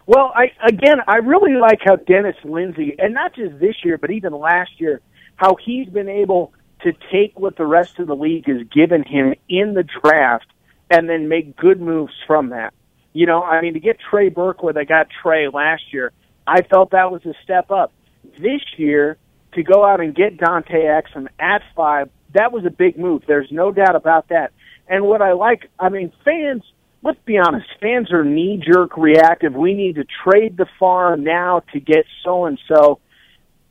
Well, 0.06 0.30
I 0.34 0.52
again, 0.66 0.98
I 1.08 1.16
really 1.16 1.54
like 1.58 1.78
how 1.84 1.96
Dennis 1.96 2.36
Lindsey, 2.44 2.94
and 2.98 3.14
not 3.14 3.34
just 3.34 3.58
this 3.58 3.76
year, 3.82 3.96
but 3.96 4.10
even 4.10 4.34
last 4.34 4.72
year, 4.78 5.00
how 5.36 5.56
he's 5.64 5.88
been 5.88 6.08
able 6.08 6.52
to 6.82 6.92
take 7.10 7.38
what 7.38 7.56
the 7.56 7.66
rest 7.66 7.98
of 7.98 8.06
the 8.06 8.16
league 8.16 8.46
has 8.46 8.62
given 8.68 9.02
him 9.02 9.34
in 9.48 9.74
the 9.74 9.84
draft 10.02 10.46
and 10.90 11.08
then 11.08 11.28
make 11.28 11.56
good 11.56 11.80
moves 11.80 12.12
from 12.26 12.50
that. 12.50 12.72
You 13.12 13.26
know, 13.26 13.42
I 13.42 13.62
mean, 13.62 13.74
to 13.74 13.80
get 13.80 13.98
Trey 14.10 14.28
Burke 14.28 14.62
where 14.62 14.74
they 14.74 14.84
got 14.84 15.08
Trey 15.22 15.48
last 15.48 15.92
year, 15.92 16.12
I 16.46 16.62
felt 16.62 16.90
that 16.90 17.10
was 17.10 17.24
a 17.24 17.32
step 17.42 17.70
up. 17.70 17.92
This 18.38 18.60
year, 18.76 19.16
to 19.54 19.62
go 19.62 19.84
out 19.84 20.00
and 20.00 20.14
get 20.14 20.36
Dante 20.38 20.82
Exum 20.82 21.28
at 21.40 21.62
five, 21.74 22.10
that 22.34 22.52
was 22.52 22.64
a 22.66 22.70
big 22.70 22.98
move. 22.98 23.22
There's 23.26 23.50
no 23.50 23.72
doubt 23.72 23.96
about 23.96 24.28
that. 24.28 24.52
And 24.86 25.04
what 25.04 25.22
I 25.22 25.32
like, 25.32 25.70
I 25.78 25.88
mean, 25.88 26.12
fans, 26.24 26.62
let's 27.02 27.18
be 27.24 27.38
honest, 27.38 27.66
fans 27.80 28.12
are 28.12 28.24
knee 28.24 28.62
jerk 28.64 28.96
reactive. 28.96 29.54
We 29.54 29.74
need 29.74 29.96
to 29.96 30.04
trade 30.24 30.56
the 30.56 30.66
farm 30.78 31.24
now 31.24 31.62
to 31.72 31.80
get 31.80 32.04
so 32.22 32.44
and 32.44 32.60
so. 32.68 33.00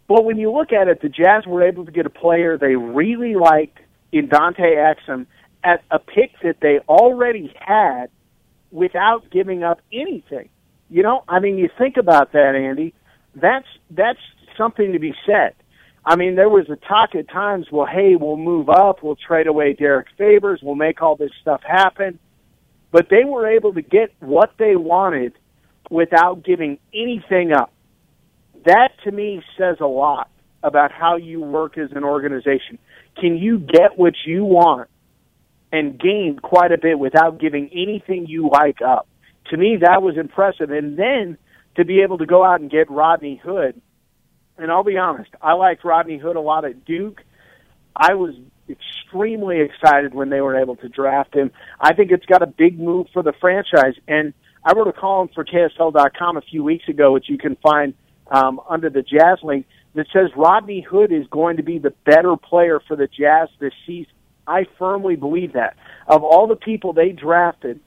But 0.08 0.24
when 0.24 0.38
you 0.38 0.52
look 0.52 0.72
at 0.72 0.88
it, 0.88 1.02
the 1.02 1.10
Jazz 1.10 1.46
were 1.48 1.64
able 1.64 1.86
to 1.86 1.92
get 1.92 2.06
a 2.06 2.12
player 2.12 2.58
they 2.58 2.76
really 2.76 3.36
liked 3.36 3.80
in 4.12 4.28
Dante 4.28 4.76
Exum 4.76 5.26
at 5.64 5.84
a 5.90 6.00
pick 6.00 6.32
that 6.44 6.58
they 6.62 6.80
already 6.88 7.54
had 7.60 8.08
without 8.72 9.30
giving 9.32 9.64
up 9.64 9.82
anything. 9.92 10.50
You 10.90 11.02
know, 11.02 11.24
I 11.28 11.40
mean, 11.40 11.58
you 11.58 11.70
think 11.78 11.98
about 11.98 12.34
that, 12.34 12.56
Andy. 12.56 12.94
That's 13.34 13.68
that's 13.90 14.20
something 14.58 14.94
to 14.94 15.00
be 15.00 15.14
said. 15.26 15.56
I 16.06 16.16
mean, 16.16 16.36
there 16.36 16.50
was 16.50 16.70
a 16.70 16.76
talk 16.76 17.16
at 17.16 17.28
times, 17.28 17.68
well, 17.72 17.88
hey, 17.88 18.16
we'll 18.16 18.38
move 18.38 18.70
up, 18.70 19.02
we'll 19.02 19.16
trade 19.16 19.48
away 19.48 19.74
Derrick 19.74 20.08
Favors, 20.18 20.60
we'll 20.62 20.76
make 20.76 21.02
all 21.02 21.16
this 21.16 21.32
stuff 21.42 21.62
happen. 21.64 22.20
But 22.92 23.10
they 23.10 23.24
were 23.26 23.48
able 23.48 23.74
to 23.74 23.82
get 23.82 24.14
what 24.20 24.54
they 24.60 24.76
wanted 24.76 25.34
without 25.90 26.44
giving 26.44 26.78
anything 26.94 27.52
up. 27.54 27.74
That 28.66 28.90
to 29.04 29.12
me 29.12 29.44
says 29.58 29.78
a 29.80 29.86
lot 29.86 30.30
about 30.64 30.92
how 30.92 31.18
you 31.18 31.42
work 31.42 31.78
as 31.78 31.92
an 31.92 32.04
organization. 32.04 32.80
Can 33.20 33.38
you 33.38 33.60
get 33.60 33.98
what 33.98 34.14
you 34.26 34.44
want 34.44 34.90
and 35.72 36.00
gain 36.00 36.40
quite 36.42 36.72
a 36.72 36.78
bit 36.78 36.98
without 36.98 37.40
giving 37.40 37.70
anything 37.72 38.26
you 38.28 38.50
like 38.52 38.82
up? 38.82 39.08
To 39.52 39.58
me, 39.58 39.78
that 39.82 40.02
was 40.02 40.18
impressive. 40.18 40.72
And 40.72 40.98
then 40.98 41.38
to 41.76 41.86
be 41.86 42.02
able 42.02 42.18
to 42.18 42.26
go 42.26 42.44
out 42.44 42.62
and 42.62 42.72
get 42.72 42.90
Rodney 42.90 43.40
Hood 43.44 43.82
and 44.58 44.72
I'll 44.72 44.84
be 44.84 44.98
honest, 44.98 45.32
I 45.42 45.54
liked 45.54 45.84
Rodney 45.84 46.18
Hood 46.18 46.36
a 46.36 46.42
lot 46.42 46.66
at 46.66 46.86
Duke. 46.86 47.22
I 47.96 48.14
was 48.14 48.36
extremely 48.70 49.60
excited 49.62 50.14
when 50.14 50.30
they 50.30 50.42
were 50.42 50.60
able 50.60 50.76
to 50.78 50.90
draft 50.90 51.36
him. 51.36 51.52
I 51.80 51.94
think 51.94 52.12
it's 52.12 52.26
got 52.26 52.42
a 52.42 52.48
big 52.48 52.80
move 52.80 53.08
for 53.14 53.22
the 53.22 53.34
franchise. 53.40 53.96
And 54.08 54.34
I 54.64 54.74
wrote 54.74 54.88
a 54.88 54.94
column 54.94 55.30
for 55.34 55.44
KSL.com 55.44 56.38
a 56.38 56.42
few 56.42 56.64
weeks 56.64 56.88
ago, 56.88 57.12
which 57.12 57.30
you 57.30 57.38
can 57.38 57.58
find 57.58 57.94
um, 58.27 58.60
under 58.70 58.89
the 58.89 59.01
Jazz 59.01 59.39
link, 59.44 59.65
that 59.94 60.08
says 60.12 60.29
Rodney 60.36 60.82
Hood 60.82 61.12
is 61.12 61.25
going 61.27 61.58
to 61.58 61.63
be 61.63 61.79
the 61.79 61.94
better 62.05 62.36
player 62.36 62.82
for 62.88 62.96
the 62.96 63.08
Jazz 63.08 63.50
this 63.60 63.74
season. 63.86 64.12
I 64.48 64.65
firmly 64.77 65.15
believe 65.15 65.53
that. 65.53 65.75
Of 66.08 66.24
all 66.24 66.48
the 66.48 66.55
people 66.55 66.94
they 66.94 67.10
drafted, 67.10 67.79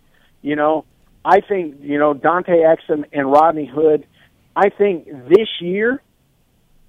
you 0.43 0.57
know, 0.57 0.85
I 1.25 1.41
think, 1.41 1.77
you 1.81 1.99
know, 1.99 2.15
Dante 2.15 2.53
Exum 2.53 3.05
and 3.13 3.31
Rodney 3.31 3.67
Hood, 3.67 4.07
I 4.57 4.71
think 4.71 5.07
this 5.07 5.49
year 5.61 6.03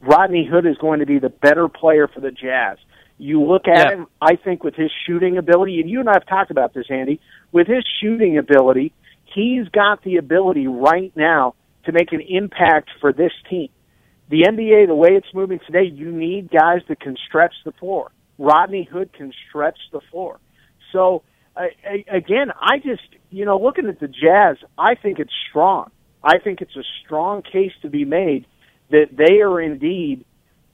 Rodney 0.02 0.48
Hood 0.50 0.66
is 0.66 0.78
going 0.78 1.00
to 1.00 1.06
be 1.06 1.20
the 1.20 1.30
better 1.30 1.68
player 1.68 2.08
for 2.08 2.22
the 2.22 2.32
Jazz. 2.32 2.78
You 3.18 3.44
look 3.44 3.68
at 3.68 3.90
yeah. 3.90 3.94
him, 3.96 4.08
I 4.22 4.38
think, 4.38 4.64
with 4.64 4.76
his 4.76 4.92
shooting 5.06 5.38
ability, 5.38 5.82
and 5.82 5.90
you 5.90 6.00
and 6.00 6.10
I 6.10 6.14
have 6.14 6.26
talked 6.26 6.52
about 6.52 6.74
this, 6.74 6.86
Andy. 6.90 7.20
With 7.52 7.68
his 7.68 7.84
shooting 8.02 8.38
ability, 8.38 8.94
he's 9.26 9.68
got 9.70 10.04
the 10.04 10.16
ability 10.16 10.68
right 10.68 11.12
now 11.16 11.56
to 11.86 11.92
make 11.92 12.12
an 12.12 12.22
impact 12.22 12.90
for 13.00 13.14
this 13.14 13.32
team. 13.50 13.70
The 14.30 14.44
NBA, 14.44 14.88
the 14.88 14.96
way 14.96 15.10
it's 15.12 15.34
moving 15.34 15.60
today, 15.66 15.86
you 15.86 16.12
need 16.12 16.52
guys 16.52 16.82
that 16.88 17.00
can 17.00 17.18
stretch 17.28 17.54
the 17.66 17.72
floor. 17.74 18.12
Rodney 18.38 18.88
Hood 18.90 19.12
can 19.14 19.34
stretch 19.50 19.78
the 19.92 20.02
floor. 20.12 20.40
So, 20.92 21.24
uh, 21.56 21.64
again, 22.08 22.52
I 22.60 22.78
just, 22.78 23.02
you 23.32 23.46
know, 23.46 23.58
looking 23.60 23.88
at 23.88 24.00
the 24.00 24.08
Jazz, 24.08 24.58
I 24.78 24.96
think 24.96 25.20
it's 25.20 25.34
strong. 25.50 25.92
I 26.24 26.38
think 26.38 26.62
it's 26.62 26.76
a 26.76 26.84
strong 27.04 27.42
case 27.42 27.72
to 27.82 27.90
be 27.90 28.06
made 28.06 28.46
that 28.92 29.08
they 29.12 29.42
are 29.42 29.60
indeed 29.60 30.26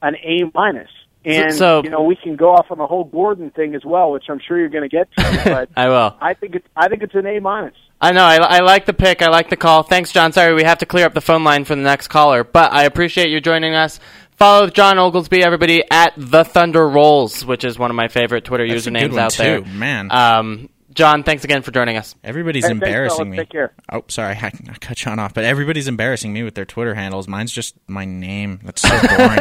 an 0.01 0.15
A 0.15 0.51
minus. 0.53 0.89
And 1.23 1.53
so, 1.53 1.83
you 1.83 1.89
know, 1.89 2.03
we 2.03 2.15
can 2.15 2.35
go 2.35 2.51
off 2.51 2.67
on 2.69 2.77
the 2.77 2.85
whole 2.85 3.03
Gordon 3.03 3.49
thing 3.49 3.73
as 3.73 3.83
well, 3.83 4.11
which 4.11 4.25
I'm 4.29 4.39
sure 4.39 4.59
you're 4.59 4.69
going 4.69 4.87
to 4.87 4.95
get 4.95 5.09
to. 5.17 5.41
But 5.43 5.69
I 5.75 5.89
will. 5.89 6.15
I 6.21 6.35
think 6.35 6.55
it's 6.55 6.67
I 6.75 6.87
think 6.87 7.01
it's 7.01 7.15
an 7.15 7.25
A 7.25 7.39
minus. 7.39 7.75
I 8.01 8.11
know. 8.11 8.23
I, 8.23 8.35
I 8.35 8.59
like 8.59 8.85
the 8.85 8.93
pick. 8.93 9.21
I 9.21 9.29
like 9.29 9.49
the 9.49 9.55
call. 9.55 9.83
Thanks, 9.83 10.11
Jon. 10.11 10.31
Sorry, 10.31 10.53
we 10.53 10.63
have 10.63 10.79
to 10.79 10.85
clear 10.85 11.05
up 11.05 11.13
the 11.13 11.21
phone 11.21 11.43
line 11.43 11.65
for 11.65 11.75
the 11.75 11.81
next 11.81 12.09
caller, 12.09 12.43
but 12.43 12.73
I 12.73 12.83
appreciate 12.83 13.29
you 13.29 13.39
joining 13.39 13.73
us. 13.73 13.99
Follow 14.31 14.67
Jon 14.67 14.99
Oglesby, 14.99 15.41
everybody, 15.41 15.83
at 15.89 16.13
the 16.17 16.43
Thunder 16.43 16.87
Rolls, 16.87 17.45
which 17.45 17.63
is 17.63 17.79
one 17.79 17.89
of 17.89 17.95
my 17.95 18.09
favorite 18.09 18.43
Twitter 18.43 18.67
That's 18.67 18.85
usernames 18.85 19.17
out 19.17 19.31
too, 19.31 19.43
there. 19.43 19.61
Man, 19.61 20.11
um, 20.11 20.69
Jon, 20.95 21.23
thanks 21.23 21.43
again 21.43 21.61
for 21.61 21.71
joining 21.71 21.97
us. 21.97 22.15
Everybody's 22.23 22.63
hey, 22.63 22.71
embarrassing 22.71 23.35
thanks, 23.35 23.53
me. 23.53 23.59
Oh, 23.91 24.05
sorry, 24.07 24.33
I, 24.33 24.47
I, 24.47 24.73
cut 24.79 24.95
Jon 24.95 25.19
off, 25.19 25.33
but 25.33 25.43
everybody's 25.43 25.89
embarrassing 25.89 26.31
me 26.31 26.41
with 26.43 26.55
their 26.55 26.63
Twitter 26.63 26.95
handles. 26.95 27.27
Mine's 27.27 27.51
just 27.51 27.75
my 27.85 28.05
name. 28.05 28.61
That's 28.63 28.81
so 28.81 28.89
boring. 28.89 29.39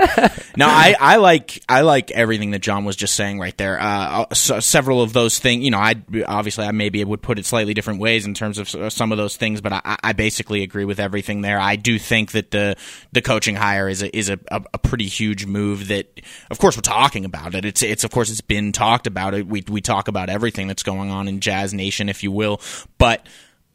no, 0.56 0.66
I, 0.66 0.96
I 0.98 1.16
like 1.16 1.62
I 1.68 1.82
like 1.82 2.10
everything 2.10 2.50
that 2.50 2.58
Jon 2.58 2.84
was 2.84 2.96
just 2.96 3.14
saying 3.14 3.38
right 3.38 3.56
there. 3.56 3.80
Uh, 3.80 4.26
uh 4.28 4.34
so, 4.34 4.58
several 4.58 5.00
of 5.00 5.12
those 5.12 5.38
things, 5.38 5.62
you 5.62 5.70
know, 5.70 5.78
I 5.78 5.94
obviously 6.26 6.66
I 6.66 6.72
maybe 6.72 7.04
would 7.04 7.22
put 7.22 7.38
it 7.38 7.46
slightly 7.46 7.72
different 7.72 8.00
ways 8.00 8.26
in 8.26 8.34
terms 8.34 8.58
of 8.58 8.92
some 8.92 9.12
of 9.12 9.18
those 9.18 9.36
things, 9.36 9.60
but 9.60 9.72
I, 9.72 9.96
I 10.02 10.12
basically 10.12 10.64
agree 10.64 10.84
with 10.84 10.98
everything 10.98 11.42
there. 11.42 11.60
I 11.60 11.76
do 11.76 12.00
think 12.00 12.32
that 12.32 12.50
the 12.50 12.74
the 13.12 13.22
coaching 13.22 13.54
hire 13.54 13.88
is 13.88 14.02
a, 14.02 14.16
is 14.16 14.28
a, 14.28 14.40
a, 14.48 14.60
a 14.74 14.78
pretty 14.78 15.06
huge 15.06 15.46
move. 15.46 15.86
That 15.86 16.20
of 16.50 16.58
course 16.58 16.76
we're 16.76 16.80
talking 16.82 17.24
about 17.24 17.54
it. 17.54 17.64
It's 17.64 17.84
it's 17.84 18.02
of 18.02 18.10
course 18.10 18.28
it's 18.28 18.40
been 18.40 18.72
talked 18.72 19.06
about. 19.06 19.34
It 19.34 19.46
we 19.46 19.62
we 19.68 19.80
talk 19.80 20.08
about 20.08 20.30
everything 20.30 20.66
that's 20.66 20.82
going 20.82 21.12
on 21.12 21.28
in 21.28 21.43
Jazz 21.44 21.72
Nation, 21.74 22.08
if 22.08 22.22
you 22.22 22.32
will. 22.32 22.60
But 22.98 23.26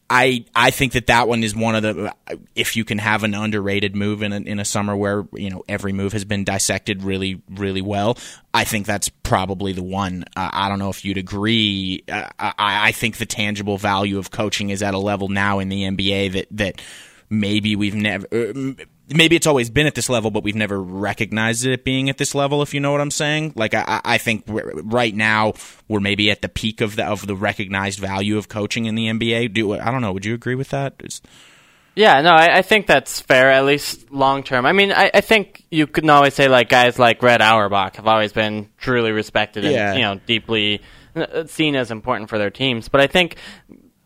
I 0.09 0.45
I 0.55 0.71
think 0.71 0.93
that 0.93 1.07
that 1.07 1.27
one 1.27 1.43
is 1.43 1.55
one 1.55 1.75
of 1.75 1.83
the 1.83 2.13
if 2.55 2.75
you 2.75 2.83
can 2.83 2.97
have 2.97 3.23
an 3.23 3.35
underrated 3.35 3.95
move 3.95 4.23
in 4.23 4.33
a, 4.33 4.37
in 4.37 4.59
a 4.59 4.65
summer 4.65 4.95
where 4.95 5.25
you 5.33 5.51
know 5.51 5.63
every 5.69 5.93
move 5.93 6.13
has 6.13 6.25
been 6.25 6.43
dissected 6.43 7.03
really 7.03 7.41
really 7.49 7.81
well. 7.81 8.17
I 8.53 8.63
think 8.63 8.87
that's 8.87 9.09
probably 9.09 9.73
the 9.73 9.83
one. 9.83 10.25
Uh, 10.35 10.49
I 10.51 10.67
don't 10.67 10.79
know 10.79 10.89
if 10.89 11.05
you'd 11.05 11.17
agree. 11.17 12.03
Uh, 12.11 12.27
I, 12.39 12.53
I 12.57 12.91
think 12.91 13.17
the 13.17 13.27
tangible 13.27 13.77
value 13.77 14.17
of 14.17 14.31
coaching 14.31 14.71
is 14.71 14.81
at 14.81 14.95
a 14.95 14.99
level 14.99 15.27
now 15.27 15.59
in 15.59 15.69
the 15.69 15.83
NBA 15.83 16.33
that 16.33 16.47
that 16.51 16.81
maybe 17.29 17.75
we've 17.75 17.95
never 17.95 18.27
uh, 18.31 18.83
maybe 19.13 19.35
it's 19.35 19.47
always 19.47 19.69
been 19.69 19.87
at 19.87 19.95
this 19.95 20.09
level, 20.09 20.31
but 20.31 20.43
we've 20.43 20.55
never 20.55 20.81
recognized 20.81 21.65
it 21.65 21.83
being 21.83 22.09
at 22.09 22.17
this 22.17 22.33
level. 22.35 22.61
If 22.61 22.73
you 22.73 22.79
know 22.79 22.91
what 22.91 23.01
I'm 23.01 23.11
saying, 23.11 23.53
like 23.55 23.73
I, 23.73 24.01
I 24.03 24.17
think 24.17 24.43
right 24.47 25.13
now 25.15 25.53
we're 25.87 25.99
maybe 25.99 26.31
at 26.31 26.41
the 26.41 26.49
peak 26.49 26.81
of 26.81 26.95
the 26.95 27.05
of 27.05 27.27
the 27.27 27.35
recognized 27.35 27.99
value 27.99 28.37
of 28.37 28.49
coaching 28.49 28.85
in 28.85 28.95
the 28.95 29.07
NBA. 29.07 29.53
Do 29.53 29.73
I 29.73 29.91
don't 29.91 30.01
know? 30.01 30.11
Would 30.13 30.25
you 30.25 30.33
agree 30.33 30.55
with 30.55 30.69
that? 30.69 30.93
Is, 30.99 31.21
Yeah, 31.95 32.21
no, 32.21 32.31
I, 32.31 32.59
I 32.59 32.61
think 32.61 32.87
that's 32.87 33.19
fair, 33.19 33.51
at 33.51 33.65
least 33.65 34.11
long 34.11 34.43
term. 34.43 34.65
I 34.65 34.71
mean, 34.73 34.91
I, 34.91 35.11
I 35.13 35.21
think 35.21 35.65
you 35.71 35.87
can 35.87 36.09
always 36.09 36.33
say 36.33 36.47
like 36.47 36.69
guys 36.69 36.97
like 36.99 37.21
Red 37.23 37.41
Auerbach 37.41 37.95
have 37.97 38.07
always 38.07 38.31
been 38.33 38.69
truly 38.77 39.11
respected 39.11 39.65
and 39.65 39.73
Yeah. 39.73 39.93
you 39.95 40.01
know 40.01 40.19
deeply 40.25 40.81
uh, 41.15 41.45
seen 41.47 41.75
as 41.75 41.91
important 41.91 42.29
for 42.29 42.37
their 42.37 42.51
teams. 42.51 42.89
But 42.89 43.01
I 43.01 43.07
think 43.07 43.35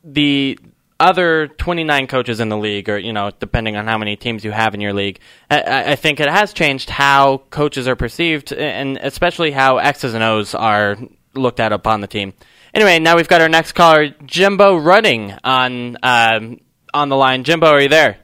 the 0.04 0.58
other 1.04 1.48
29 1.48 2.08
coaches 2.08 2.40
in 2.40 2.50
the 2.50 2.58
league, 2.58 2.90
or 2.90 2.98
you 2.98 3.14
know, 3.14 3.32
depending 3.40 3.76
on 3.76 3.86
how 3.86 3.98
many 3.98 4.16
teams 4.16 4.44
you 4.44 4.52
have 4.52 4.74
in 4.74 4.82
your 4.82 4.94
league, 4.94 5.20
I- 5.52 5.92
I, 5.92 5.96
think 5.96 6.20
it 6.20 6.30
has 6.30 6.54
changed 6.54 6.90
how 6.90 7.44
coaches 7.50 7.88
are 7.88 7.96
perceived, 7.96 8.54
and 8.54 8.98
especially 9.02 9.52
how 9.52 9.78
X's 9.78 10.14
and 10.14 10.24
O's 10.24 10.56
are 10.56 10.98
looked 11.34 11.60
at 11.60 11.74
upon 11.74 12.02
the 12.02 12.08
team. 12.08 12.34
Anyway, 12.74 13.00
now 13.00 13.16
we've 13.16 13.28
got 13.28 13.42
our 13.42 13.50
next 13.50 13.74
caller, 13.74 14.10
Jimbo 14.26 14.78
Rudding, 14.78 15.36
on 15.44 15.98
um, 16.02 16.60
on 16.94 17.10
the 17.10 17.16
line. 17.16 17.44
Jimbo, 17.44 17.68
are 17.68 17.82
you 17.82 17.90
there? 17.90 18.18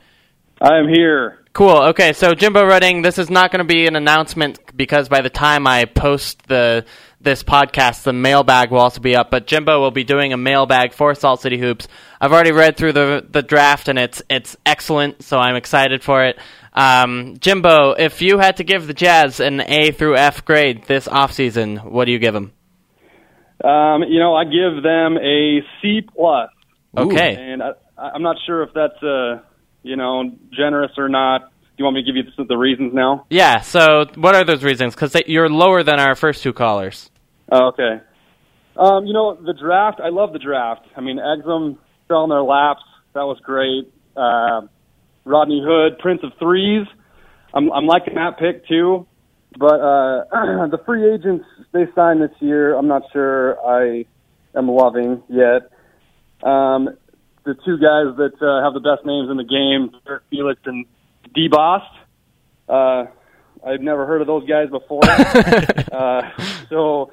I 0.61 0.77
am 0.77 0.87
here. 0.87 1.39
Cool. 1.53 1.77
Okay, 1.89 2.13
so 2.13 2.33
Jimbo 2.35 2.65
Rudding, 2.65 3.01
this 3.01 3.17
is 3.17 3.29
not 3.29 3.51
going 3.51 3.59
to 3.59 3.73
be 3.73 3.87
an 3.87 3.95
announcement 3.95 4.59
because 4.75 5.09
by 5.09 5.21
the 5.21 5.29
time 5.29 5.67
I 5.67 5.85
post 5.85 6.47
the 6.47 6.85
this 7.21 7.43
podcast, 7.43 8.03
the 8.03 8.13
mailbag 8.13 8.71
will 8.71 8.79
also 8.79 9.01
be 9.01 9.15
up. 9.15 9.29
But 9.31 9.45
Jimbo 9.47 9.79
will 9.79 9.91
be 9.91 10.03
doing 10.03 10.31
a 10.33 10.37
mailbag 10.37 10.93
for 10.93 11.13
Salt 11.15 11.41
City 11.41 11.57
Hoops. 11.57 11.87
I've 12.21 12.31
already 12.31 12.51
read 12.51 12.77
through 12.77 12.93
the 12.93 13.25
the 13.29 13.41
draft 13.41 13.87
and 13.87 13.99
it's 13.99 14.21
it's 14.29 14.55
excellent, 14.65 15.23
so 15.23 15.37
I'm 15.37 15.55
excited 15.55 16.03
for 16.03 16.23
it. 16.25 16.37
Um, 16.73 17.37
Jimbo, 17.39 17.91
if 17.93 18.21
you 18.21 18.37
had 18.37 18.57
to 18.57 18.63
give 18.63 18.87
the 18.87 18.93
Jazz 18.93 19.39
an 19.39 19.59
A 19.61 19.91
through 19.91 20.15
F 20.15 20.45
grade 20.45 20.83
this 20.85 21.07
offseason, 21.07 21.83
what 21.83 22.05
do 22.05 22.11
you 22.11 22.19
give 22.19 22.33
them? 22.33 22.53
Um, 23.63 24.03
you 24.07 24.19
know, 24.19 24.35
I 24.35 24.45
give 24.45 24.81
them 24.83 25.17
a 25.17 25.59
C 25.81 26.01
plus, 26.15 26.49
Okay. 26.95 27.35
and 27.37 27.61
I, 27.61 27.71
I'm 27.97 28.21
not 28.21 28.37
sure 28.45 28.63
if 28.63 28.69
that's 28.73 29.01
uh, 29.03 29.41
you 29.83 29.97
know, 29.97 30.31
generous 30.55 30.91
or 30.97 31.09
not. 31.09 31.51
You 31.79 31.85
want 31.85 31.95
me 31.95 32.03
to 32.03 32.05
give 32.05 32.17
you 32.17 32.23
the, 32.35 32.43
the 32.43 32.57
reasons 32.57 32.93
now? 32.93 33.25
Yeah. 33.29 33.61
So, 33.61 34.05
what 34.15 34.35
are 34.35 34.43
those 34.43 34.65
reasons? 34.65 34.95
Because 34.95 35.15
you're 35.27 35.47
lower 35.47 35.81
than 35.81 35.97
our 35.97 36.13
first 36.13 36.43
two 36.43 36.51
callers. 36.51 37.09
Oh, 37.49 37.67
okay. 37.67 38.01
Um, 38.75 39.05
you 39.05 39.13
know, 39.13 39.35
the 39.35 39.53
draft, 39.53 40.01
I 40.03 40.09
love 40.09 40.33
the 40.33 40.39
draft. 40.39 40.85
I 40.97 40.99
mean, 40.99 41.19
Exum 41.19 41.77
fell 42.09 42.25
in 42.25 42.31
their 42.31 42.43
laps. 42.43 42.83
That 43.13 43.21
was 43.21 43.39
great. 43.41 43.89
Uh, 44.17 44.67
Rodney 45.23 45.63
Hood, 45.65 45.99
Prince 45.99 46.19
of 46.23 46.33
Threes. 46.37 46.85
I'm, 47.53 47.71
I'm 47.71 47.85
liking 47.85 48.15
that 48.15 48.37
pick 48.37 48.67
too. 48.67 49.07
But 49.57 49.79
uh, 49.79 50.25
the 50.67 50.81
free 50.85 51.13
agents 51.13 51.45
they 51.71 51.85
signed 51.95 52.21
this 52.21 52.35
year, 52.41 52.75
I'm 52.75 52.87
not 52.87 53.03
sure 53.13 53.57
I 53.65 54.03
am 54.53 54.67
loving 54.67 55.23
yet. 55.29 55.71
Um, 56.43 56.89
the 57.45 57.55
two 57.65 57.77
guys 57.77 58.17
that 58.17 58.35
uh, 58.41 58.63
have 58.65 58.73
the 58.73 58.81
best 58.81 59.05
names 59.05 59.29
in 59.31 59.37
the 59.37 59.45
game, 59.45 59.97
Dirk 60.05 60.23
Felix 60.29 60.59
and 60.65 60.85
Dee 61.33 61.49
Bost. 61.49 61.85
Uh, 62.67 63.05
I've 63.65 63.81
never 63.81 64.05
heard 64.05 64.21
of 64.21 64.27
those 64.27 64.47
guys 64.47 64.69
before. 64.69 65.01
uh, 65.05 66.21
so, 66.69 67.11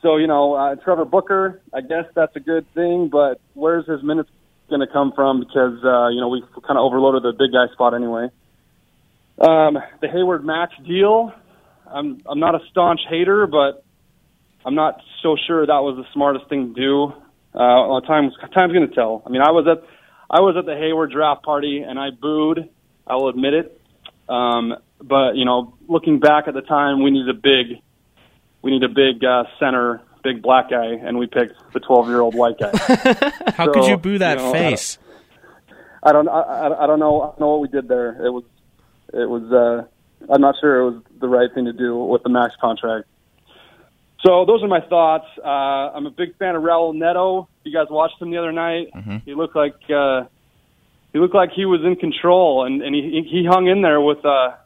so 0.00 0.16
you 0.16 0.26
know, 0.26 0.54
uh, 0.54 0.74
Trevor 0.76 1.04
Booker. 1.04 1.60
I 1.72 1.80
guess 1.80 2.04
that's 2.14 2.34
a 2.36 2.40
good 2.40 2.66
thing, 2.74 3.08
but 3.10 3.40
where's 3.54 3.86
his 3.86 4.02
minutes 4.02 4.30
going 4.68 4.80
to 4.80 4.92
come 4.92 5.12
from? 5.14 5.40
Because 5.40 5.82
uh, 5.84 6.08
you 6.08 6.20
know 6.20 6.28
we 6.28 6.42
kind 6.66 6.78
of 6.78 6.84
overloaded 6.84 7.22
the 7.22 7.32
big 7.32 7.52
guy 7.52 7.72
spot 7.72 7.94
anyway. 7.94 8.28
Um, 9.38 9.78
the 10.00 10.08
Hayward 10.08 10.44
Max 10.44 10.72
deal. 10.86 11.32
I'm 11.86 12.22
I'm 12.26 12.38
not 12.38 12.54
a 12.54 12.60
staunch 12.70 13.00
hater, 13.08 13.46
but 13.46 13.84
I'm 14.64 14.74
not 14.74 15.00
so 15.22 15.36
sure 15.46 15.66
that 15.66 15.82
was 15.82 15.96
the 15.96 16.04
smartest 16.12 16.48
thing 16.48 16.74
to 16.74 16.80
do. 16.80 17.12
Uh, 17.54 18.00
time's 18.00 18.32
time's 18.54 18.72
going 18.72 18.88
to 18.88 18.94
tell. 18.94 19.22
I 19.26 19.30
mean, 19.30 19.42
I 19.42 19.50
was 19.50 19.66
at 19.66 19.86
I 20.30 20.40
was 20.40 20.56
at 20.58 20.64
the 20.64 20.74
Hayward 20.74 21.10
draft 21.12 21.42
party 21.42 21.84
and 21.86 21.98
I 21.98 22.10
booed. 22.10 22.70
I 23.06 23.16
will 23.16 23.28
admit 23.28 23.54
it. 23.54 23.80
Um, 24.28 24.76
but 25.00 25.36
you 25.36 25.44
know, 25.44 25.74
looking 25.88 26.18
back 26.20 26.48
at 26.48 26.54
the 26.54 26.62
time, 26.62 27.02
we 27.02 27.10
needed 27.10 27.28
a 27.28 27.34
big, 27.38 27.80
we 28.62 28.70
need 28.70 28.82
a 28.84 28.88
big 28.88 29.24
uh, 29.24 29.44
center, 29.58 30.00
big 30.22 30.42
black 30.42 30.70
guy, 30.70 30.86
and 30.86 31.18
we 31.18 31.26
picked 31.26 31.54
the 31.72 31.80
12 31.80 32.08
year 32.08 32.20
old 32.20 32.34
white 32.34 32.58
guy. 32.58 32.70
How 33.56 33.66
So, 33.66 33.72
could 33.72 33.84
you 33.86 33.96
boo 33.96 34.18
that 34.18 34.38
you 34.38 34.44
know, 34.44 34.52
face? 34.52 34.98
I 36.02 36.12
don't, 36.12 36.28
I, 36.28 36.40
I, 36.40 36.84
I 36.84 36.86
don't 36.86 36.98
know, 36.98 37.20
I 37.22 37.26
don't 37.26 37.40
know 37.40 37.48
what 37.56 37.60
we 37.60 37.68
did 37.68 37.88
there. 37.88 38.24
It 38.24 38.30
was, 38.30 38.44
it 39.12 39.28
was. 39.28 39.52
Uh, 39.52 39.86
I'm 40.32 40.40
not 40.40 40.54
sure 40.60 40.80
it 40.80 40.84
was 40.90 41.02
the 41.20 41.28
right 41.28 41.52
thing 41.52 41.64
to 41.64 41.72
do 41.72 41.96
with 41.96 42.22
the 42.22 42.28
max 42.28 42.54
contract. 42.60 43.06
So 44.24 44.44
those 44.44 44.62
are 44.62 44.68
my 44.68 44.80
thoughts. 44.80 45.26
Uh, 45.44 45.48
I'm 45.48 46.06
a 46.06 46.10
big 46.10 46.36
fan 46.38 46.54
of 46.54 46.62
Raul 46.62 46.94
Neto. 46.94 47.48
You 47.64 47.72
guys 47.72 47.88
watched 47.90 48.22
him 48.22 48.30
the 48.30 48.38
other 48.38 48.52
night. 48.52 48.90
He 49.24 49.34
looked 49.34 49.56
like 49.56 49.74
uh, 49.90 50.24
he 51.12 51.18
looked 51.18 51.34
like 51.34 51.50
he 51.54 51.66
was 51.66 51.80
in 51.84 51.96
control, 51.96 52.64
and 52.64 52.82
and 52.82 52.94
he 52.94 53.26
he 53.30 53.46
hung 53.48 53.68
in 53.68 53.82
there 53.82 54.00
with 54.00 54.24
uh, 54.24 54.56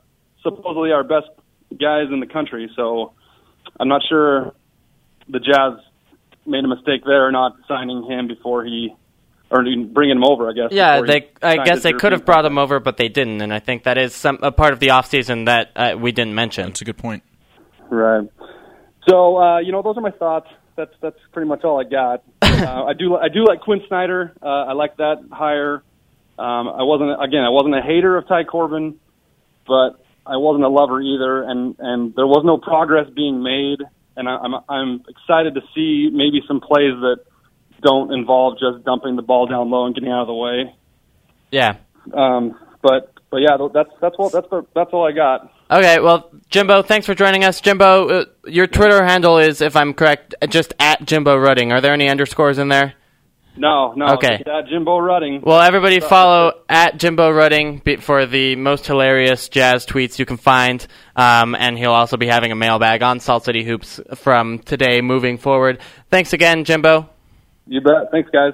supposedly 0.43 0.93
our 0.93 1.05
best 1.05 1.29
guys 1.71 2.07
in 2.13 2.21
the 2.21 2.27
country. 2.27 2.71
So 2.77 3.13
I'm 3.79 3.89
not 3.89 4.03
sure 4.09 4.55
the 5.29 5.41
Jazz 5.41 5.85
made 6.47 6.65
a 6.65 6.69
mistake 6.69 7.03
there, 7.05 7.31
not 7.33 7.57
signing 7.67 8.05
him 8.09 8.29
before 8.29 8.65
he 8.65 8.95
or 9.51 9.63
bringing 9.93 10.17
him 10.17 10.25
over. 10.25 10.49
I 10.49 10.53
guess. 10.53 10.69
Yeah, 10.71 11.01
they. 11.03 11.29
I 11.43 11.65
guess 11.65 11.83
they 11.83 11.93
could 11.93 12.13
have 12.13 12.25
brought 12.25 12.45
him 12.45 12.59
over, 12.59 12.81
but 12.81 12.97
they 12.97 13.09
didn't, 13.09 13.43
and 13.43 13.53
I 13.53 13.59
think 13.59 13.85
that 13.85 13.99
is 13.99 14.15
some 14.15 14.39
a 14.43 14.53
part 14.53 14.73
of 14.73 14.81
the 14.81 14.89
offseason 14.89 15.47
that 15.47 15.73
uh, 15.77 15.97
we 15.99 16.13
didn't 16.13 16.35
mention. 16.35 16.67
That's 16.67 16.83
a 16.83 16.85
good 16.85 16.99
point. 16.99 17.23
Right. 17.91 18.29
So 19.09 19.37
uh, 19.37 19.59
you 19.59 19.73
know, 19.73 19.83
those 19.83 19.97
are 19.97 20.01
my 20.01 20.11
thoughts. 20.11 20.49
That's 20.77 20.93
that's 21.01 21.19
pretty 21.33 21.49
much 21.49 21.65
all 21.65 21.81
I 21.81 21.89
got. 21.89 22.23
uh, 22.43 22.85
I 22.85 22.93
do 22.93 23.17
I 23.17 23.29
do 23.29 23.45
like 23.47 23.61
Quin 23.61 23.81
Snyder. 23.89 24.33
Uh, 24.43 24.47
I 24.47 24.73
like 24.73 24.97
that 24.99 25.25
hire. 25.31 25.83
Um, 26.39 26.69
I 26.69 26.83
wasn't 26.83 27.23
again 27.23 27.45
I 27.45 27.51
wasn't 27.51 27.77
a 27.77 27.83
hater 27.83 28.17
of 28.17 28.29
Ty 28.29 28.45
Corbin, 28.45 28.99
but 29.67 30.05
I 30.27 30.37
wasn't 30.37 30.65
a 30.65 30.69
lover 30.69 31.01
either, 31.01 31.43
and 31.43 31.77
and 31.79 32.15
there 32.15 32.27
was 32.27 32.43
no 32.45 32.59
progress 32.59 33.09
being 33.15 33.43
made. 33.43 33.79
And 34.17 34.29
I, 34.29 34.37
I'm 34.37 34.55
I'm 34.69 35.05
excited 35.09 35.55
to 35.55 35.61
see 35.75 36.11
maybe 36.13 36.43
some 36.47 36.61
plays 36.61 36.95
that 37.01 37.19
don't 37.83 38.13
involve 38.13 38.55
just 38.59 38.85
dumping 38.85 39.17
the 39.17 39.23
ball 39.23 39.47
down 39.47 39.71
low 39.71 39.87
and 39.87 39.95
getting 39.95 40.11
out 40.11 40.23
of 40.23 40.27
the 40.27 40.35
way. 40.35 40.75
Yeah. 41.51 41.77
Um, 42.13 42.59
but 42.83 43.13
but 43.31 43.39
yeah, 43.39 43.57
that's 43.73 43.91
that's 44.01 44.17
all 44.19 44.31
that's 44.31 44.49
that's 44.75 44.91
all 44.93 45.07
I 45.07 45.13
got. 45.13 45.53
Okay, 45.71 45.99
well, 45.99 46.31
Jimbo, 46.49 46.83
thanks 46.83 47.07
for 47.07 47.15
joining 47.15 47.43
us. 47.43 47.61
Jimbo, 47.61 48.09
uh, 48.09 48.25
your 48.47 48.69
Twitter 48.69 49.05
handle 49.05 49.39
is, 49.39 49.61
if 49.61 49.75
I'm 49.75 49.95
correct, 49.95 50.35
just 50.49 50.73
at 50.79 51.05
Jimbo 51.05 51.37
Rudding. 51.37 51.73
Are 51.73 51.81
there 51.81 51.93
any 51.93 52.09
underscores 52.09 52.59
in 52.59 52.69
there? 52.69 52.95
No, 53.57 53.93
no. 53.95 54.15
Okay. 54.15 54.43
Jimbo 54.69 54.99
Rudding. 54.99 55.41
Well, 55.43 55.61
everybody 55.61 56.01
follow 56.01 56.53
at 56.69 56.99
Jimbo 56.99 57.31
Rudding 57.31 57.81
for 58.01 58.27
the 58.27 58.57
most 58.57 58.87
hilarious 58.87 59.49
jazz 59.49 59.87
tweets 59.87 60.19
you 60.19 60.27
can 60.27 60.37
find. 60.37 60.87
Um, 61.15 61.55
and 61.55 61.79
he'll 61.79 61.93
also 61.93 62.17
be 62.17 62.27
having 62.27 62.53
a 62.53 62.57
mailbag 62.57 63.03
on 63.03 63.21
Salt 63.21 63.45
City 63.45 63.65
Hoops 63.65 64.01
from 64.15 64.59
today 64.59 65.01
moving 65.01 65.39
forward. 65.39 65.81
Thanks 66.11 66.33
again, 66.33 66.65
Jimbo. 66.65 67.09
You 67.67 67.81
bet. 67.81 68.11
Thanks, 68.13 68.31
guys. 68.31 68.53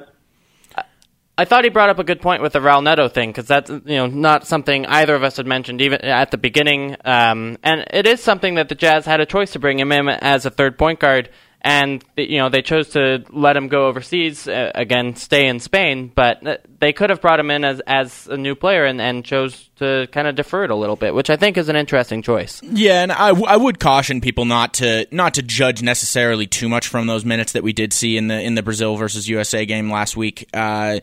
I 1.36 1.46
thought 1.46 1.64
he 1.64 1.70
brought 1.70 1.88
up 1.88 1.98
a 1.98 2.04
good 2.04 2.20
point 2.20 2.42
with 2.42 2.52
the 2.52 2.58
Raul 2.58 2.82
Neto 2.82 3.08
thing 3.08 3.30
because 3.30 3.46
that's 3.46 3.70
you 3.70 3.96
know 3.96 4.06
not 4.06 4.46
something 4.46 4.84
either 4.84 5.14
of 5.14 5.22
us 5.22 5.38
had 5.38 5.46
mentioned 5.46 5.80
even 5.80 6.02
at 6.02 6.30
the 6.30 6.36
beginning, 6.36 6.96
um, 7.06 7.56
and 7.62 7.86
it 7.90 8.06
is 8.06 8.22
something 8.22 8.56
that 8.56 8.68
the 8.68 8.74
Jazz 8.74 9.06
had 9.06 9.20
a 9.20 9.26
choice 9.26 9.52
to 9.52 9.58
bring 9.58 9.78
him 9.78 9.92
in 9.92 10.08
as 10.08 10.44
a 10.44 10.50
third 10.50 10.76
point 10.78 11.00
guard, 11.00 11.30
and 11.62 12.04
you 12.16 12.38
know 12.38 12.48
they 12.48 12.60
chose 12.60 12.90
to 12.90 13.24
let 13.30 13.56
him 13.56 13.68
go 13.68 13.86
overseas 13.86 14.48
uh, 14.48 14.72
again, 14.74 15.14
stay 15.14 15.46
in 15.46 15.60
Spain, 15.60 16.10
but 16.14 16.44
uh, 16.46 16.56
they 16.80 16.92
could 16.92 17.10
have 17.10 17.20
brought 17.20 17.38
him 17.38 17.50
in 17.50 17.64
as 17.64 17.80
as 17.86 18.26
a 18.26 18.36
new 18.36 18.54
player 18.54 18.84
and, 18.84 19.00
and 19.00 19.24
chose 19.24 19.70
to 19.76 20.08
kind 20.10 20.26
of 20.26 20.34
defer 20.34 20.64
it 20.64 20.70
a 20.70 20.74
little 20.74 20.96
bit, 20.96 21.14
which 21.14 21.30
I 21.30 21.36
think 21.36 21.56
is 21.56 21.68
an 21.68 21.76
interesting 21.76 22.20
choice. 22.20 22.60
Yeah, 22.62 23.02
and 23.02 23.12
I, 23.12 23.28
w- 23.28 23.46
I 23.46 23.56
would 23.56 23.78
caution 23.78 24.20
people 24.20 24.44
not 24.44 24.74
to 24.74 25.06
not 25.12 25.34
to 25.34 25.42
judge 25.42 25.82
necessarily 25.82 26.48
too 26.48 26.68
much 26.68 26.88
from 26.88 27.06
those 27.06 27.24
minutes 27.24 27.52
that 27.52 27.62
we 27.62 27.72
did 27.72 27.92
see 27.92 28.16
in 28.16 28.26
the 28.26 28.40
in 28.40 28.56
the 28.56 28.62
Brazil 28.62 28.96
versus 28.96 29.28
USA 29.28 29.64
game 29.64 29.88
last 29.88 30.16
week, 30.16 30.48
uh, 30.52 30.98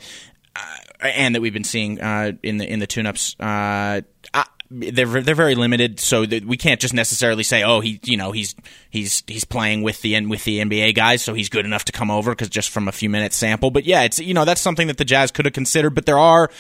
uh, 0.56 0.78
and 1.00 1.36
that 1.36 1.42
we've 1.42 1.54
been 1.54 1.64
seeing 1.64 2.02
uh, 2.02 2.34
in 2.44 2.58
the 2.58 2.70
in 2.70 2.80
the 2.80 2.88
tune-ups. 2.88 3.38
Uh, 3.40 4.02
I, 4.34 4.46
they're 4.72 5.22
they're 5.22 5.36
very 5.36 5.56
limited, 5.56 6.00
so 6.00 6.22
we 6.46 6.56
can't 6.56 6.80
just 6.80 6.94
necessarily 6.94 7.44
say, 7.44 7.64
oh, 7.64 7.80
he 7.80 8.00
you 8.04 8.18
know 8.18 8.32
he's 8.32 8.56
he's 8.90 9.24
he's 9.26 9.44
playing 9.44 9.82
with 9.82 10.02
the 10.02 10.20
with 10.28 10.44
the 10.44 10.60
NBA 10.60 10.96
guys, 10.96 11.24
so 11.24 11.34
he's 11.34 11.50
good 11.50 11.66
enough 11.66 11.86
to 11.86 11.92
come 11.92 12.12
over 12.12 12.32
because 12.32 12.50
just 12.50 12.70
from 12.70 12.88
a 12.88 12.92
few 12.92 13.10
minutes 13.10 13.36
sample. 13.36 13.72
But 13.72 13.86
yeah, 13.86 14.04
it's 14.04 14.20
you 14.20 14.34
know 14.34 14.46
that's 14.46 14.62
something 14.62 14.88
that 14.88 14.98
the 14.98 15.06
Jazz 15.06 15.32
could 15.32 15.46
have 15.46 15.54
considered, 15.54 15.96
but 15.96 16.06
there 16.06 16.20
are 16.20 16.52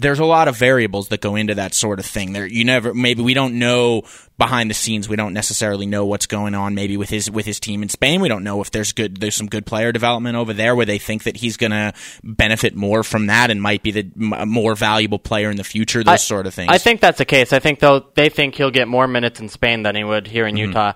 there's 0.00 0.18
a 0.18 0.24
lot 0.24 0.48
of 0.48 0.56
variables 0.56 1.08
that 1.08 1.20
go 1.20 1.36
into 1.36 1.54
that 1.54 1.74
sort 1.74 1.98
of 1.98 2.06
thing. 2.06 2.32
There, 2.32 2.46
you 2.46 2.64
never 2.64 2.94
maybe 2.94 3.22
we 3.22 3.34
don't 3.34 3.58
know 3.58 4.02
behind 4.38 4.70
the 4.70 4.74
scenes. 4.74 5.08
We 5.08 5.16
don't 5.16 5.34
necessarily 5.34 5.86
know 5.86 6.06
what's 6.06 6.26
going 6.26 6.54
on. 6.54 6.74
Maybe 6.74 6.96
with 6.96 7.10
his 7.10 7.30
with 7.30 7.46
his 7.46 7.60
team 7.60 7.82
in 7.82 7.88
Spain, 7.88 8.20
we 8.20 8.28
don't 8.28 8.42
know 8.42 8.60
if 8.60 8.70
there's 8.70 8.92
good 8.92 9.20
there's 9.20 9.36
some 9.36 9.46
good 9.46 9.66
player 9.66 9.92
development 9.92 10.36
over 10.36 10.52
there 10.52 10.74
where 10.74 10.86
they 10.86 10.98
think 10.98 11.24
that 11.24 11.36
he's 11.36 11.56
going 11.56 11.70
to 11.70 11.92
benefit 12.24 12.74
more 12.74 13.04
from 13.04 13.26
that 13.26 13.50
and 13.50 13.62
might 13.62 13.82
be 13.82 13.92
the 13.92 14.10
m- 14.20 14.48
more 14.48 14.74
valuable 14.74 15.18
player 15.18 15.50
in 15.50 15.56
the 15.56 15.64
future. 15.64 16.02
Those 16.02 16.12
I- 16.12 16.16
sort 16.16 16.46
of 16.46 16.54
things. 16.54 16.70
I 16.72 16.78
think 16.78 17.00
that's 17.00 17.18
the 17.18 17.24
case. 17.24 17.52
I 17.52 17.58
think 17.58 17.78
they'll 17.78 18.08
they 18.14 18.28
think 18.28 18.56
he'll 18.56 18.70
get 18.70 18.88
more 18.88 19.06
minutes 19.06 19.40
in 19.40 19.48
Spain 19.48 19.82
than 19.82 19.94
he 19.94 20.04
would 20.04 20.26
here 20.26 20.46
in 20.46 20.56
mm-hmm. 20.56 20.68
Utah. 20.68 20.92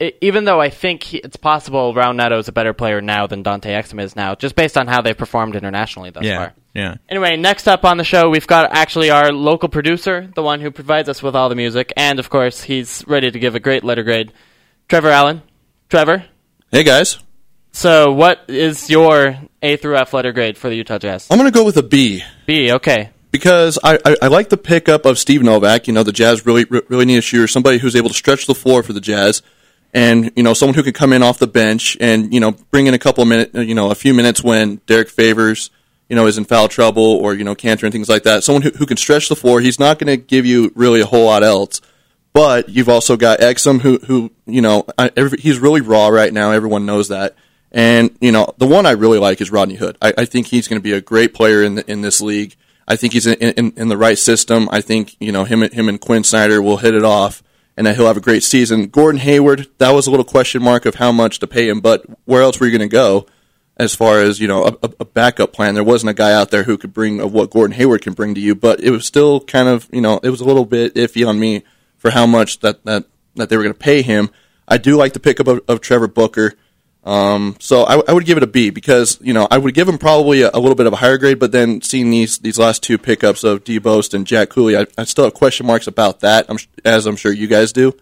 I 0.00 0.12
even 0.20 0.44
though 0.44 0.60
I 0.60 0.70
think 0.70 1.02
he, 1.04 1.18
it's 1.18 1.36
possible 1.36 1.94
Raul 1.94 2.14
Neto 2.16 2.38
is 2.38 2.48
a 2.48 2.52
better 2.52 2.72
player 2.72 3.00
now 3.00 3.26
than 3.26 3.42
Dante 3.42 3.70
Exum 3.70 4.00
is 4.00 4.16
now, 4.16 4.34
just 4.34 4.56
based 4.56 4.76
on 4.76 4.86
how 4.86 5.02
they've 5.02 5.16
performed 5.16 5.54
internationally 5.56 6.10
thus 6.10 6.24
Yeah. 6.24 6.38
far. 6.38 6.52
Yeah. 6.74 6.96
Anyway, 7.08 7.36
next 7.36 7.68
up 7.68 7.84
on 7.84 7.98
the 7.98 8.04
show, 8.04 8.28
we've 8.28 8.46
got 8.48 8.72
actually 8.72 9.10
our 9.10 9.30
local 9.32 9.68
producer, 9.68 10.28
the 10.34 10.42
one 10.42 10.60
who 10.60 10.72
provides 10.72 11.08
us 11.08 11.22
with 11.22 11.36
all 11.36 11.48
the 11.48 11.54
music, 11.54 11.92
and 11.96 12.18
of 12.18 12.28
course, 12.30 12.62
he's 12.64 13.04
ready 13.06 13.30
to 13.30 13.38
give 13.38 13.54
a 13.54 13.60
great 13.60 13.84
letter 13.84 14.02
grade. 14.02 14.32
Trevor 14.88 15.10
Allen. 15.10 15.42
Trevor, 15.88 16.24
Hey 16.72 16.82
guys, 16.82 17.18
so 17.70 18.12
what 18.12 18.40
is 18.48 18.90
your 18.90 19.36
A 19.62 19.76
through 19.76 19.96
F 19.96 20.12
letter 20.12 20.32
grade 20.32 20.58
for 20.58 20.68
the 20.68 20.74
Utah 20.74 20.98
Jazz? 20.98 21.28
I'm 21.30 21.38
going 21.38 21.50
to 21.52 21.56
go 21.56 21.64
with 21.64 21.76
a 21.76 21.82
B 21.84 22.24
B, 22.46 22.72
okay. 22.72 23.10
because 23.30 23.78
I, 23.84 23.98
I, 24.04 24.16
I 24.22 24.26
like 24.26 24.48
the 24.48 24.56
pickup 24.56 25.04
of 25.06 25.18
Steve 25.20 25.42
Novak. 25.44 25.86
You 25.86 25.92
know, 25.92 26.02
the 26.02 26.10
Jazz 26.12 26.44
really 26.46 26.64
re- 26.64 26.82
really 26.88 27.04
need 27.04 27.18
a 27.18 27.22
shooter, 27.22 27.46
somebody 27.46 27.78
who's 27.78 27.94
able 27.94 28.08
to 28.08 28.14
stretch 28.14 28.46
the 28.46 28.54
floor 28.56 28.82
for 28.82 28.92
the 28.92 29.00
Jazz, 29.00 29.42
and 29.94 30.32
you 30.34 30.42
know, 30.42 30.52
someone 30.52 30.74
who 30.74 30.82
can 30.82 30.92
come 30.92 31.12
in 31.12 31.22
off 31.22 31.38
the 31.38 31.46
bench 31.46 31.96
and 32.00 32.34
you 32.34 32.40
know 32.40 32.52
bring 32.70 32.86
in 32.86 32.94
a 32.94 32.98
couple 32.98 33.22
of 33.22 33.28
minutes, 33.28 33.54
you 33.54 33.74
know, 33.74 33.90
a 33.90 33.94
few 33.94 34.12
minutes 34.12 34.42
when 34.42 34.80
Derrick 34.86 35.08
Favors, 35.08 35.70
you 36.08 36.16
know, 36.16 36.26
is 36.26 36.36
in 36.36 36.44
foul 36.44 36.68
trouble 36.68 37.04
or 37.04 37.34
you 37.34 37.44
know 37.44 37.54
Kanter 37.54 37.84
and 37.84 37.92
things 37.92 38.08
like 38.08 38.24
that. 38.24 38.44
Someone 38.44 38.62
who, 38.62 38.70
who 38.70 38.86
can 38.86 38.96
stretch 38.96 39.28
the 39.28 39.36
floor. 39.36 39.60
He's 39.60 39.78
not 39.78 39.98
going 39.98 40.08
to 40.08 40.16
give 40.16 40.44
you 40.44 40.72
really 40.74 41.00
a 41.00 41.06
whole 41.06 41.26
lot 41.26 41.42
else. 41.42 41.80
But 42.34 42.68
you've 42.68 42.88
also 42.88 43.16
got 43.16 43.38
Exum, 43.38 43.80
who, 43.80 43.98
who 43.98 44.32
you 44.44 44.60
know, 44.60 44.84
I, 44.98 45.12
every, 45.16 45.38
he's 45.40 45.60
really 45.60 45.80
raw 45.80 46.08
right 46.08 46.32
now. 46.32 46.50
Everyone 46.50 46.84
knows 46.84 47.08
that. 47.08 47.36
And 47.70 48.16
you 48.20 48.32
know, 48.32 48.52
the 48.58 48.66
one 48.66 48.86
I 48.86 48.92
really 48.92 49.20
like 49.20 49.40
is 49.40 49.52
Rodney 49.52 49.76
Hood. 49.76 49.96
I, 50.02 50.12
I 50.18 50.24
think 50.24 50.48
he's 50.48 50.66
going 50.66 50.80
to 50.80 50.82
be 50.82 50.92
a 50.92 51.00
great 51.00 51.32
player 51.32 51.62
in 51.62 51.76
the, 51.76 51.88
in 51.88 52.00
this 52.00 52.20
league. 52.20 52.56
I 52.86 52.96
think 52.96 53.12
he's 53.12 53.26
in, 53.26 53.34
in, 53.34 53.72
in 53.76 53.88
the 53.88 53.96
right 53.96 54.18
system. 54.18 54.68
I 54.70 54.80
think 54.80 55.16
you 55.20 55.30
know 55.32 55.44
him 55.44 55.62
him 55.62 55.88
and 55.88 56.00
Quin 56.00 56.24
Snyder 56.24 56.60
will 56.60 56.76
hit 56.76 56.94
it 56.94 57.04
off, 57.04 57.42
and 57.76 57.86
that 57.86 57.96
he'll 57.96 58.06
have 58.06 58.16
a 58.16 58.20
great 58.20 58.42
season. 58.42 58.86
Gordon 58.86 59.20
Hayward, 59.20 59.68
that 59.78 59.90
was 59.90 60.06
a 60.06 60.10
little 60.10 60.24
question 60.24 60.62
mark 60.62 60.86
of 60.86 60.96
how 60.96 61.12
much 61.12 61.38
to 61.40 61.46
pay 61.46 61.68
him, 61.68 61.80
but 61.80 62.04
where 62.24 62.42
else 62.42 62.58
were 62.60 62.66
you 62.66 62.76
going 62.76 62.88
to 62.88 62.92
go? 62.92 63.26
As 63.76 63.92
far 63.92 64.20
as 64.20 64.38
you 64.38 64.46
know, 64.46 64.64
a, 64.66 64.90
a 65.00 65.04
backup 65.04 65.52
plan, 65.52 65.74
there 65.74 65.82
wasn't 65.82 66.10
a 66.10 66.14
guy 66.14 66.32
out 66.32 66.52
there 66.52 66.62
who 66.62 66.78
could 66.78 66.92
bring 66.92 67.18
of 67.18 67.32
what 67.32 67.50
Gordon 67.50 67.76
Hayward 67.76 68.02
can 68.02 68.12
bring 68.12 68.32
to 68.36 68.40
you. 68.40 68.54
But 68.54 68.80
it 68.80 68.90
was 68.90 69.04
still 69.04 69.40
kind 69.40 69.68
of 69.68 69.88
you 69.92 70.00
know 70.00 70.20
it 70.22 70.30
was 70.30 70.40
a 70.40 70.44
little 70.44 70.64
bit 70.64 70.94
iffy 70.94 71.26
on 71.26 71.40
me 71.40 71.64
for 71.98 72.12
how 72.12 72.24
much 72.24 72.60
that 72.60 72.84
that, 72.84 73.06
that 73.34 73.48
they 73.48 73.56
were 73.56 73.64
going 73.64 73.74
to 73.74 73.78
pay 73.78 74.02
him. 74.02 74.30
I 74.68 74.78
do 74.78 74.96
like 74.96 75.12
the 75.12 75.18
pickup 75.18 75.48
of, 75.48 75.60
of 75.66 75.80
Trevor 75.80 76.06
Booker. 76.06 76.54
Um, 77.04 77.56
so 77.60 77.82
I, 77.84 78.02
I 78.08 78.12
would 78.12 78.24
give 78.24 78.38
it 78.38 78.42
a 78.42 78.46
B 78.46 78.70
because 78.70 79.18
you 79.20 79.34
know 79.34 79.46
I 79.50 79.58
would 79.58 79.74
give 79.74 79.88
him 79.88 79.98
probably 79.98 80.42
a, 80.42 80.50
a 80.54 80.58
little 80.58 80.74
bit 80.74 80.86
of 80.86 80.92
a 80.92 80.96
higher 80.96 81.18
grade, 81.18 81.38
but 81.38 81.52
then 81.52 81.82
seeing 81.82 82.10
these 82.10 82.38
these 82.38 82.58
last 82.58 82.82
two 82.82 82.96
pickups 82.96 83.44
of 83.44 83.64
Dee 83.64 83.78
Bost 83.78 84.14
and 84.14 84.26
Jack 84.26 84.48
Cooley, 84.48 84.76
I, 84.76 84.86
I 84.96 85.04
still 85.04 85.24
have 85.24 85.34
question 85.34 85.66
marks 85.66 85.86
about 85.86 86.20
that. 86.20 86.46
I'm, 86.48 86.56
as 86.84 87.06
I'm 87.06 87.16
sure 87.16 87.32
you 87.32 87.46
guys 87.46 87.72
do. 87.72 87.94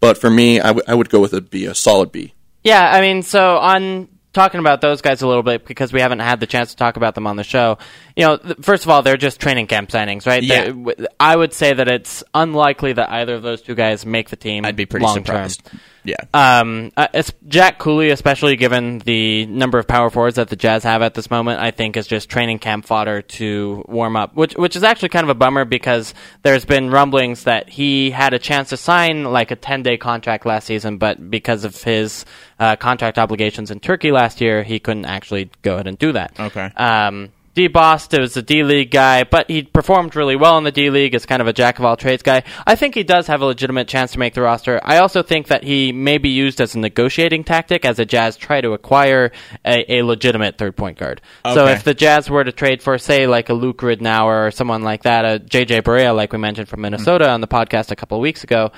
But 0.00 0.16
for 0.18 0.30
me, 0.30 0.60
I, 0.60 0.68
w- 0.68 0.84
I 0.88 0.94
would 0.94 1.10
go 1.10 1.20
with 1.20 1.34
a 1.34 1.42
B, 1.42 1.66
a 1.66 1.74
solid 1.74 2.10
B. 2.10 2.32
Yeah, 2.64 2.90
I 2.90 3.00
mean, 3.02 3.22
so 3.22 3.58
on 3.58 4.08
talking 4.32 4.60
about 4.60 4.80
those 4.80 5.02
guys 5.02 5.22
a 5.22 5.26
little 5.26 5.42
bit 5.42 5.66
because 5.66 5.92
we 5.92 6.00
haven't 6.00 6.20
had 6.20 6.40
the 6.40 6.46
chance 6.46 6.70
to 6.70 6.76
talk 6.76 6.96
about 6.96 7.14
them 7.14 7.26
on 7.26 7.36
the 7.36 7.44
show. 7.44 7.78
You 8.20 8.26
know, 8.26 8.54
first 8.60 8.84
of 8.84 8.90
all, 8.90 9.02
they're 9.02 9.16
just 9.16 9.40
training 9.40 9.66
camp 9.66 9.90
signings, 9.90 10.26
right? 10.26 10.42
Yeah. 10.42 10.64
They- 10.64 10.68
w- 10.72 11.06
I 11.18 11.34
would 11.34 11.52
say 11.52 11.72
that 11.72 11.88
it's 11.88 12.22
unlikely 12.34 12.92
that 12.94 13.10
either 13.10 13.34
of 13.34 13.42
those 13.42 13.62
two 13.62 13.74
guys 13.74 14.04
make 14.04 14.28
the 14.28 14.36
team. 14.36 14.64
I'd 14.64 14.76
be 14.76 14.86
pretty 14.86 15.06
long 15.06 15.16
term. 15.16 15.24
surprised. 15.24 15.62
Yeah. 16.02 16.16
Um, 16.32 16.92
uh, 16.96 17.08
it's 17.12 17.30
Jack 17.46 17.78
Cooley, 17.78 18.08
especially 18.10 18.56
given 18.56 19.00
the 19.00 19.44
number 19.46 19.78
of 19.78 19.86
power 19.86 20.08
forwards 20.08 20.36
that 20.36 20.48
the 20.48 20.56
Jazz 20.56 20.82
have 20.84 21.02
at 21.02 21.12
this 21.12 21.30
moment, 21.30 21.60
I 21.60 21.72
think 21.72 21.96
is 21.96 22.06
just 22.06 22.30
training 22.30 22.58
camp 22.58 22.86
fodder 22.86 23.20
to 23.20 23.84
warm 23.86 24.16
up, 24.16 24.34
which 24.34 24.54
which 24.54 24.76
is 24.76 24.82
actually 24.82 25.10
kind 25.10 25.24
of 25.24 25.28
a 25.30 25.34
bummer 25.34 25.66
because 25.66 26.14
there's 26.42 26.64
been 26.64 26.90
rumblings 26.90 27.44
that 27.44 27.68
he 27.68 28.10
had 28.12 28.32
a 28.32 28.38
chance 28.38 28.70
to 28.70 28.78
sign 28.78 29.24
like 29.24 29.50
a 29.50 29.56
10 29.56 29.82
day 29.82 29.98
contract 29.98 30.46
last 30.46 30.66
season, 30.66 30.96
but 30.96 31.30
because 31.30 31.64
of 31.64 31.76
his 31.82 32.24
uh, 32.58 32.76
contract 32.76 33.18
obligations 33.18 33.70
in 33.70 33.78
Turkey 33.78 34.10
last 34.10 34.40
year, 34.40 34.62
he 34.62 34.78
couldn't 34.78 35.04
actually 35.04 35.50
go 35.60 35.74
ahead 35.74 35.86
and 35.86 35.98
do 35.98 36.12
that. 36.12 36.32
Okay. 36.40 36.70
Um, 36.76 37.28
Dee 37.54 37.68
Bost 37.68 38.16
was 38.16 38.36
a 38.36 38.42
D 38.42 38.62
League 38.62 38.90
guy, 38.92 39.24
but 39.24 39.50
he 39.50 39.62
performed 39.62 40.14
really 40.14 40.36
well 40.36 40.56
in 40.56 40.64
the 40.64 40.70
D 40.70 40.88
League 40.88 41.14
as 41.14 41.26
kind 41.26 41.42
of 41.42 41.48
a 41.48 41.52
jack 41.52 41.78
of 41.80 41.84
all 41.84 41.96
trades 41.96 42.22
guy. 42.22 42.44
I 42.64 42.76
think 42.76 42.94
he 42.94 43.02
does 43.02 43.26
have 43.26 43.42
a 43.42 43.44
legitimate 43.44 43.88
chance 43.88 44.12
to 44.12 44.20
make 44.20 44.34
the 44.34 44.42
roster. 44.42 44.80
I 44.84 44.98
also 44.98 45.22
think 45.22 45.48
that 45.48 45.64
he 45.64 45.92
may 45.92 46.18
be 46.18 46.28
used 46.28 46.60
as 46.60 46.76
a 46.76 46.78
negotiating 46.78 47.44
tactic 47.44 47.84
as 47.84 47.96
the 47.96 48.06
Jazz 48.06 48.36
try 48.36 48.60
to 48.60 48.72
acquire 48.72 49.32
a, 49.64 49.98
a 49.98 50.02
legitimate 50.02 50.58
third 50.58 50.76
point 50.76 50.98
guard. 50.98 51.20
So 51.44 51.66
if 51.66 51.82
the 51.82 51.94
Jazz 51.94 52.30
were 52.30 52.44
to 52.44 52.52
trade 52.52 52.82
for, 52.82 52.98
say, 52.98 53.26
like 53.26 53.48
a 53.48 53.54
Luke 53.54 53.78
Ridnour 53.78 54.46
or 54.46 54.50
someone 54.52 54.82
like 54.82 55.02
that, 55.02 55.24
a 55.24 55.40
JJ 55.40 55.82
Barea, 55.82 56.14
like 56.14 56.32
we 56.32 56.38
mentioned 56.38 56.68
from 56.68 56.82
Minnesota 56.82 57.28
on 57.28 57.40
the 57.40 57.48
podcast 57.48 57.90
a 57.90 57.96
couple 57.96 58.16
of 58.16 58.22
weeks 58.22 58.44
ago, 58.44 58.70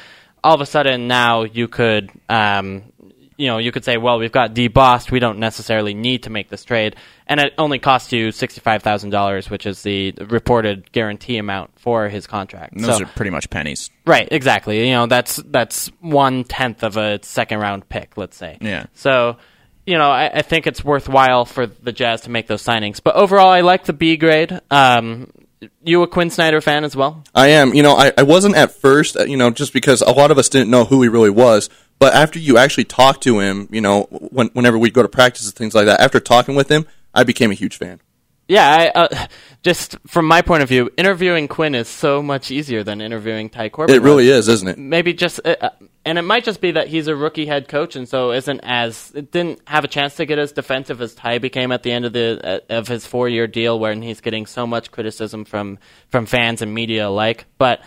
all 0.44 0.54
of 0.54 0.60
a 0.60 0.66
sudden 0.66 1.06
now 1.06 1.44
you 1.44 1.68
could 1.68 2.10
um, 2.28 2.82
you 3.36 3.46
know, 3.48 3.58
you 3.58 3.72
could 3.72 3.84
say, 3.84 3.96
well, 3.96 4.18
we've 4.18 4.32
got 4.32 4.54
Dee 4.54 4.68
Bost. 4.68 5.10
We 5.10 5.18
don't 5.20 5.38
necessarily 5.38 5.94
need 5.94 6.24
to 6.24 6.30
make 6.30 6.48
this 6.48 6.64
trade, 6.64 6.96
and 7.26 7.40
it 7.40 7.54
only 7.58 7.78
costs 7.78 8.12
you 8.12 8.30
sixty-five 8.32 8.82
thousand 8.82 9.10
dollars, 9.10 9.48
which 9.50 9.66
is 9.66 9.82
the 9.82 10.12
reported 10.12 10.90
guarantee 10.92 11.38
amount 11.38 11.70
for 11.78 12.08
his 12.08 12.26
contract. 12.26 12.74
And 12.74 12.84
those 12.84 12.98
So- 12.98 13.04
are 13.04 13.08
pretty 13.08 13.30
much 13.30 13.50
pennies. 13.50 13.90
right, 14.06 14.28
exactly. 14.30 14.86
You 14.86 14.92
know, 14.94 15.06
that's 15.06 15.36
that's 15.36 15.88
one 16.00 16.44
tenth 16.44 16.82
of 16.82 16.96
a 16.96 17.18
second-round 17.22 17.88
pick, 17.88 18.16
let's 18.16 18.36
say. 18.36 18.58
Yeah. 18.60 18.86
So, 18.94 19.36
you 19.86 19.98
know, 19.98 20.10
I, 20.10 20.26
I 20.38 20.42
think 20.42 20.66
it's 20.66 20.84
worthwhile 20.84 21.44
for 21.44 21.66
the 21.66 21.92
Jazz 21.92 22.22
to 22.22 22.30
make 22.30 22.46
those 22.46 22.62
signings. 22.62 23.00
But 23.02 23.16
overall, 23.16 23.48
I 23.48 23.62
like 23.62 23.84
the 23.84 23.92
B 23.92 24.16
grade. 24.16 24.60
Um, 24.70 25.30
you 25.84 26.02
a 26.02 26.08
Quin 26.08 26.30
Snyder 26.30 26.60
fan 26.60 26.82
as 26.84 26.96
well? 26.96 27.22
I 27.34 27.48
am. 27.48 27.72
You 27.74 27.82
know, 27.84 27.96
I, 27.96 28.12
I 28.18 28.22
wasn't 28.24 28.56
at 28.56 28.72
first, 28.72 29.16
uh, 29.16 29.24
you 29.24 29.36
know, 29.36 29.50
just 29.50 29.72
because 29.72 30.00
a 30.02 30.10
lot 30.10 30.30
of 30.32 30.38
us 30.38 30.48
didn't 30.48 30.70
know 30.70 30.84
who 30.84 31.02
he 31.02 31.08
really 31.08 31.30
was. 31.30 31.70
But 32.02 32.14
after 32.14 32.40
you 32.40 32.58
actually 32.58 32.86
talk 32.86 33.20
to 33.20 33.38
him, 33.38 33.68
you 33.70 33.80
know, 33.80 34.08
when, 34.10 34.48
whenever 34.54 34.76
we 34.76 34.90
go 34.90 35.02
to 35.02 35.08
practice 35.08 35.46
and 35.46 35.54
things 35.54 35.72
like 35.72 35.86
that, 35.86 36.00
after 36.00 36.18
talking 36.18 36.56
with 36.56 36.68
him, 36.68 36.84
I 37.14 37.22
became 37.22 37.52
a 37.52 37.54
huge 37.54 37.76
fan. 37.76 38.00
Yeah, 38.48 38.90
I, 38.92 39.02
uh, 39.02 39.26
just 39.62 39.96
from 40.08 40.26
my 40.26 40.42
point 40.42 40.64
of 40.64 40.68
view, 40.68 40.90
interviewing 40.96 41.46
Quin 41.46 41.76
is 41.76 41.86
so 41.86 42.20
much 42.20 42.50
easier 42.50 42.82
than 42.82 43.00
interviewing 43.00 43.50
Ty 43.50 43.68
Corbin. 43.68 43.94
It 43.94 44.02
really 44.02 44.26
was. 44.28 44.48
is, 44.48 44.54
isn't 44.54 44.68
it? 44.70 44.78
Maybe 44.78 45.14
just, 45.14 45.38
uh, 45.44 45.54
uh, 45.60 45.70
and 46.04 46.18
it 46.18 46.22
might 46.22 46.42
just 46.42 46.60
be 46.60 46.72
that 46.72 46.88
he's 46.88 47.06
a 47.06 47.14
rookie 47.14 47.46
head 47.46 47.68
coach, 47.68 47.94
and 47.94 48.08
so 48.08 48.32
isn't 48.32 48.58
as 48.64 49.12
it 49.14 49.30
didn't 49.30 49.60
have 49.68 49.84
a 49.84 49.88
chance 49.88 50.16
to 50.16 50.26
get 50.26 50.40
as 50.40 50.50
defensive 50.50 51.00
as 51.00 51.14
Ty 51.14 51.38
became 51.38 51.70
at 51.70 51.84
the 51.84 51.92
end 51.92 52.04
of 52.04 52.12
the 52.12 52.40
uh, 52.42 52.78
of 52.78 52.88
his 52.88 53.06
four 53.06 53.28
year 53.28 53.46
deal, 53.46 53.78
when 53.78 54.02
he's 54.02 54.20
getting 54.20 54.46
so 54.46 54.66
much 54.66 54.90
criticism 54.90 55.44
from 55.44 55.78
from 56.08 56.26
fans 56.26 56.62
and 56.62 56.74
media 56.74 57.06
alike. 57.06 57.46
But 57.58 57.80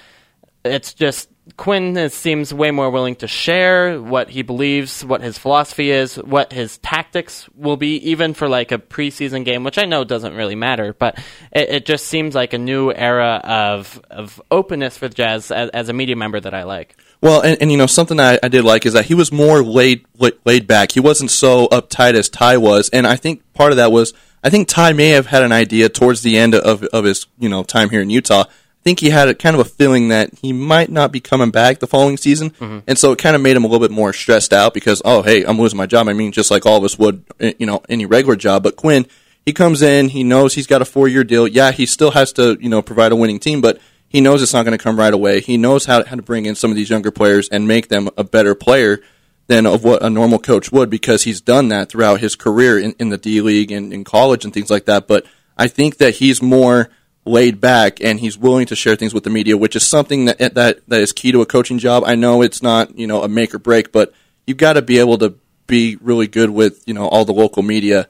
it's 0.64 0.94
just 0.94 1.30
Quin 1.58 2.10
seems 2.10 2.52
way 2.52 2.72
more 2.72 2.90
willing 2.90 3.16
to 3.18 3.28
share 3.28 4.02
what 4.02 4.32
he 4.32 4.42
believes, 4.42 5.06
what 5.06 5.22
his 5.22 5.38
philosophy 5.38 5.92
is, 5.92 6.16
what 6.16 6.52
his 6.52 6.80
tactics 6.80 7.48
will 7.56 7.78
be, 7.78 7.98
even 8.10 8.34
for 8.34 8.50
like 8.50 8.72
a 8.72 8.80
preseason 8.80 9.46
game, 9.46 9.64
which 9.64 9.78
I 9.78 9.86
know 9.86 10.04
doesn't 10.04 10.34
really 10.34 10.56
matter, 10.56 10.94
but 10.94 11.20
it, 11.52 11.70
it 11.70 11.86
just 11.86 12.08
seems 12.08 12.34
like 12.34 12.54
a 12.54 12.58
new 12.58 12.92
era 12.92 13.42
of 13.44 14.02
of 14.10 14.42
openness 14.50 14.98
for 14.98 15.08
Jazz 15.08 15.52
as, 15.52 15.70
as 15.70 15.88
a 15.88 15.94
media 15.94 16.16
member 16.16 16.40
that 16.40 16.56
I 16.56 16.64
like. 16.64 16.98
Well, 17.22 17.42
and, 17.42 17.62
and 17.62 17.72
you 17.72 17.78
know 17.78 17.86
something 17.86 18.20
I, 18.20 18.40
I 18.42 18.48
did 18.48 18.66
like 18.66 18.88
is 18.88 18.94
that 18.94 19.06
he 19.06 19.14
was 19.14 19.32
more 19.32 19.64
laid 19.64 20.04
laid 20.46 20.66
back. 20.66 20.94
He 20.94 21.00
wasn't 21.00 21.30
so 21.30 21.68
uptight 21.68 22.16
as 22.16 22.28
Ty 22.28 22.58
was, 22.58 22.90
and 22.90 23.06
I 23.06 23.18
think 23.18 23.44
part 23.54 23.72
of 23.72 23.78
that 23.78 23.92
was 23.92 24.14
I 24.44 24.50
think 24.50 24.68
Ty 24.68 24.94
may 24.94 25.10
have 25.10 25.28
had 25.28 25.44
an 25.44 25.52
idea 25.52 25.90
towards 25.90 26.24
the 26.24 26.38
end 26.38 26.56
of 26.56 26.84
of 26.86 27.04
his 27.04 27.28
you 27.38 27.50
know 27.50 27.64
time 27.64 27.92
here 27.92 28.02
in 28.02 28.10
Utah. 28.10 28.46
I 28.86 28.90
think 28.90 29.00
he 29.00 29.10
had 29.10 29.28
a 29.28 29.34
kind 29.34 29.56
of 29.56 29.62
a 29.62 29.70
feeling 29.70 30.10
that 30.10 30.30
he 30.44 30.54
might 30.54 30.92
not 30.92 31.12
be 31.12 31.20
coming 31.20 31.50
back 31.50 31.80
the 31.80 31.88
following 31.88 32.18
season, 32.18 32.54
and 32.86 33.00
so 33.00 33.12
it 33.12 33.18
kind 33.18 33.36
of 33.36 33.42
made 33.42 33.58
him 33.58 33.64
a 33.64 33.68
little 33.68 33.86
bit 33.86 33.94
more 33.94 34.14
stressed 34.14 34.54
out 34.54 34.76
because 34.76 35.02
oh 35.04 35.24
hey 35.24 35.44
I'm 35.44 35.58
losing 35.58 35.78
my 35.78 35.88
job. 35.88 36.08
I 36.08 36.14
mean 36.14 36.32
just 36.32 36.52
like 36.52 36.68
all 36.68 36.78
of 36.78 36.84
us 36.84 37.00
would 37.00 37.24
eh, 37.40 37.54
you 37.58 37.66
know 37.66 37.82
any 37.90 38.06
regular 38.06 38.36
job, 38.36 38.62
but 38.62 38.76
Quin 38.76 39.08
he 39.46 39.54
comes 39.54 39.82
in, 39.82 40.10
he 40.10 40.24
knows 40.24 40.56
he's 40.56 40.68
got 40.68 40.82
a 40.82 40.86
four 40.86 41.08
year 41.08 41.24
deal. 41.24 41.48
Yeah, 41.48 41.72
he 41.72 41.86
still 41.86 42.12
has 42.12 42.34
to 42.34 42.58
you 42.60 42.70
know 42.70 42.82
provide 42.82 43.12
a 43.12 43.16
winning 43.16 43.40
team, 43.40 43.62
but 43.62 43.80
he 44.08 44.22
knows 44.22 44.42
it's 44.42 44.54
not 44.54 44.66
going 44.66 44.78
to 44.78 44.84
come 44.84 44.98
right 44.98 45.14
away. 45.14 45.42
He 45.42 45.58
knows 45.58 45.86
how, 45.86 46.04
how 46.04 46.16
to 46.16 46.22
bring 46.22 46.46
in 46.46 46.56
some 46.56 46.72
of 46.72 46.78
these 46.78 46.90
younger 46.90 47.12
players 47.12 47.50
and 47.50 47.68
make 47.68 47.90
them 47.90 48.10
a 48.18 48.24
better 48.24 48.56
player 48.56 49.02
than 49.48 49.66
of 49.66 49.84
what 49.84 50.04
a 50.04 50.10
normal 50.10 50.40
coach 50.40 50.72
would 50.72 50.90
because 50.90 51.24
he's 51.24 51.42
done 51.42 51.70
that 51.70 51.90
throughout 51.90 52.20
his 52.20 52.36
career 52.36 52.80
in, 52.80 52.96
in 53.00 53.10
the 53.10 53.18
D 53.18 53.42
League 53.42 53.72
and 53.72 53.94
in 53.94 54.04
college 54.04 54.46
and 54.46 54.54
things 54.54 54.70
like 54.70 54.86
that. 54.86 55.08
But 55.08 55.26
I 55.58 55.68
think 55.68 55.98
that 55.98 56.16
he's 56.16 56.42
more 56.42 56.90
laid 57.26 57.60
back 57.60 58.00
and 58.02 58.20
he's 58.20 58.38
willing 58.38 58.68
to 58.68 58.76
share 58.76 58.96
things 58.96 59.14
with 59.14 59.24
the 59.24 59.30
media, 59.30 59.58
which 59.58 59.76
is 59.76 59.86
something 59.86 60.26
that 60.26 60.56
that 60.56 60.88
that 60.88 61.02
is 61.02 61.12
key 61.12 61.32
to 61.32 61.42
a 61.42 61.46
coaching 61.46 61.80
job. 61.80 62.04
I 62.06 62.16
know 62.16 62.42
it's 62.42 62.62
not 62.62 62.98
you 62.98 63.08
know 63.08 63.24
a 63.24 63.28
make 63.28 63.54
or 63.54 63.60
break, 63.60 63.92
but 63.92 64.14
you've 64.48 64.58
got 64.58 64.74
to 64.74 64.82
be 64.82 65.00
able 65.00 65.18
to 65.20 65.36
be 65.68 65.98
really 66.02 66.28
good 66.28 66.52
with 66.52 66.88
you 66.88 66.94
know 66.94 67.08
all 67.08 67.26
the 67.26 67.34
local 67.34 67.64
media 67.64 68.08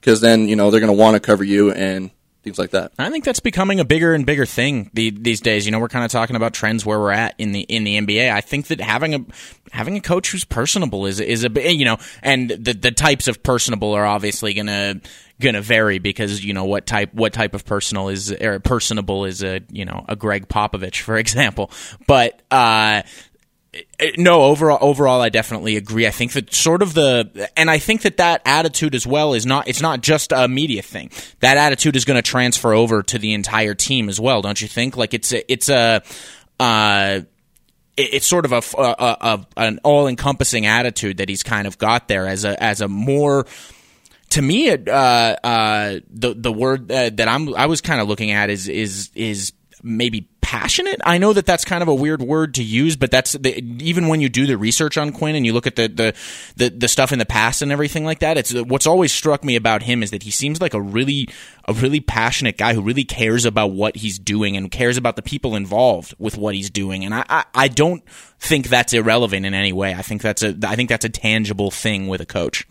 because 0.00 0.20
then 0.20 0.48
you 0.48 0.56
know 0.56 0.70
they're 0.70 0.80
going 0.80 0.92
to 0.92 0.98
want 0.98 1.14
to 1.14 1.20
cover 1.20 1.44
you 1.44 1.72
and 1.72 2.10
things 2.42 2.58
like 2.58 2.70
that. 2.70 2.92
I 2.98 3.08
think 3.10 3.24
that's 3.24 3.40
becoming 3.40 3.80
a 3.80 3.84
bigger 3.84 4.14
and 4.14 4.26
bigger 4.26 4.44
thing 4.44 4.90
the, 4.94 5.10
these 5.10 5.40
days. 5.40 5.64
You 5.64 5.72
know, 5.72 5.78
we're 5.78 5.88
kind 5.88 6.04
of 6.04 6.10
talking 6.10 6.36
about 6.36 6.52
trends 6.52 6.84
where 6.84 6.98
we're 6.98 7.12
at 7.12 7.34
in 7.38 7.52
the 7.52 7.60
in 7.60 7.84
the 7.84 7.98
NBA. 8.00 8.32
I 8.32 8.40
think 8.40 8.66
that 8.68 8.80
having 8.80 9.14
a 9.14 9.24
having 9.70 9.96
a 9.96 10.00
coach 10.00 10.30
who's 10.30 10.44
personable 10.44 11.06
is 11.06 11.20
is 11.20 11.44
a 11.44 11.72
you 11.72 11.84
know, 11.84 11.98
and 12.22 12.50
the 12.50 12.74
the 12.74 12.90
types 12.90 13.28
of 13.28 13.42
personable 13.42 13.92
are 13.92 14.04
obviously 14.04 14.58
gonna 15.42 15.52
gonna 15.52 15.62
vary 15.62 15.98
because 15.98 16.44
you 16.44 16.54
know 16.54 16.64
what 16.64 16.86
type 16.86 17.12
what 17.12 17.32
type 17.32 17.54
of 17.54 17.64
personal 17.64 18.08
is 18.08 18.32
or 18.32 18.60
personable 18.60 19.24
is 19.24 19.42
a 19.42 19.60
you 19.70 19.84
know 19.84 20.04
a 20.08 20.16
Gregg 20.16 20.48
Popovich 20.48 21.00
for 21.00 21.16
example, 21.18 21.70
but. 22.06 22.42
uh 22.50 23.02
no, 24.18 24.42
overall, 24.42 24.76
overall, 24.82 25.22
I 25.22 25.30
definitely 25.30 25.78
agree. 25.78 26.06
I 26.06 26.10
think 26.10 26.32
that 26.32 26.52
sort 26.52 26.82
of 26.82 26.92
the, 26.92 27.48
and 27.56 27.70
I 27.70 27.78
think 27.78 28.02
that 28.02 28.18
that 28.18 28.42
attitude 28.44 28.94
as 28.94 29.06
well 29.06 29.32
is 29.32 29.46
not, 29.46 29.66
it's 29.66 29.80
not 29.80 30.02
just 30.02 30.30
a 30.30 30.46
media 30.46 30.82
thing. 30.82 31.10
That 31.40 31.56
attitude 31.56 31.96
is 31.96 32.04
going 32.04 32.22
to 32.22 32.22
transfer 32.22 32.74
over 32.74 33.02
to 33.04 33.18
the 33.18 33.32
entire 33.32 33.72
team 33.72 34.10
as 34.10 34.20
well, 34.20 34.42
don't 34.42 34.60
you 34.60 34.68
think? 34.68 34.98
Like 34.98 35.14
it's 35.14 35.32
a, 35.32 35.50
it's 35.50 35.70
a, 35.70 36.02
uh, 36.60 37.20
it's 37.96 38.26
sort 38.26 38.44
of 38.44 38.52
a, 38.52 38.62
a, 38.78 39.16
a 39.20 39.46
an 39.56 39.80
all 39.82 40.06
encompassing 40.06 40.66
attitude 40.66 41.18
that 41.18 41.28
he's 41.28 41.42
kind 41.42 41.66
of 41.66 41.78
got 41.78 42.08
there 42.08 42.26
as 42.26 42.44
a 42.44 42.60
as 42.62 42.80
a 42.80 42.88
more 42.88 43.46
to 44.32 44.42
me 44.42 44.70
uh, 44.70 44.76
uh, 44.76 46.00
the 46.10 46.34
the 46.34 46.52
word 46.52 46.90
uh, 46.90 47.10
that 47.10 47.28
I'm 47.28 47.54
I 47.54 47.66
was 47.66 47.80
kind 47.80 48.00
of 48.00 48.08
looking 48.08 48.30
at 48.30 48.48
is 48.50 48.66
is 48.66 49.10
is 49.14 49.52
maybe 49.82 50.28
passionate. 50.40 51.00
I 51.04 51.18
know 51.18 51.32
that 51.32 51.44
that's 51.44 51.64
kind 51.64 51.82
of 51.82 51.88
a 51.88 51.94
weird 51.94 52.22
word 52.22 52.54
to 52.54 52.62
use, 52.62 52.96
but 52.96 53.10
that's 53.10 53.32
the, 53.32 53.62
even 53.82 54.08
when 54.08 54.20
you 54.20 54.28
do 54.28 54.46
the 54.46 54.56
research 54.56 54.96
on 54.96 55.12
Quin 55.12 55.34
and 55.34 55.44
you 55.44 55.52
look 55.52 55.66
at 55.66 55.76
the, 55.76 55.88
the, 55.88 56.14
the 56.56 56.70
the 56.70 56.88
stuff 56.88 57.12
in 57.12 57.18
the 57.18 57.26
past 57.26 57.60
and 57.60 57.70
everything 57.70 58.06
like 58.06 58.20
that. 58.20 58.38
It's 58.38 58.54
what's 58.54 58.86
always 58.86 59.12
struck 59.12 59.44
me 59.44 59.54
about 59.56 59.82
him 59.82 60.02
is 60.02 60.12
that 60.12 60.22
he 60.22 60.30
seems 60.30 60.62
like 60.62 60.72
a 60.72 60.80
really 60.80 61.28
a 61.66 61.74
really 61.74 62.00
passionate 62.00 62.56
guy 62.56 62.72
who 62.72 62.80
really 62.80 63.04
cares 63.04 63.44
about 63.44 63.72
what 63.72 63.96
he's 63.96 64.18
doing 64.18 64.56
and 64.56 64.70
cares 64.70 64.96
about 64.96 65.16
the 65.16 65.22
people 65.22 65.56
involved 65.56 66.14
with 66.18 66.38
what 66.38 66.54
he's 66.54 66.70
doing. 66.70 67.04
And 67.04 67.14
I, 67.14 67.24
I, 67.28 67.44
I 67.54 67.68
don't 67.68 68.02
think 68.38 68.68
that's 68.68 68.94
irrelevant 68.94 69.44
in 69.44 69.52
any 69.52 69.74
way. 69.74 69.94
I 69.94 70.02
think 70.02 70.22
that's 70.22 70.42
a 70.42 70.56
I 70.66 70.74
think 70.74 70.88
that's 70.88 71.04
a 71.04 71.10
tangible 71.10 71.70
thing 71.70 72.08
with 72.08 72.22
a 72.22 72.26
coach. 72.26 72.66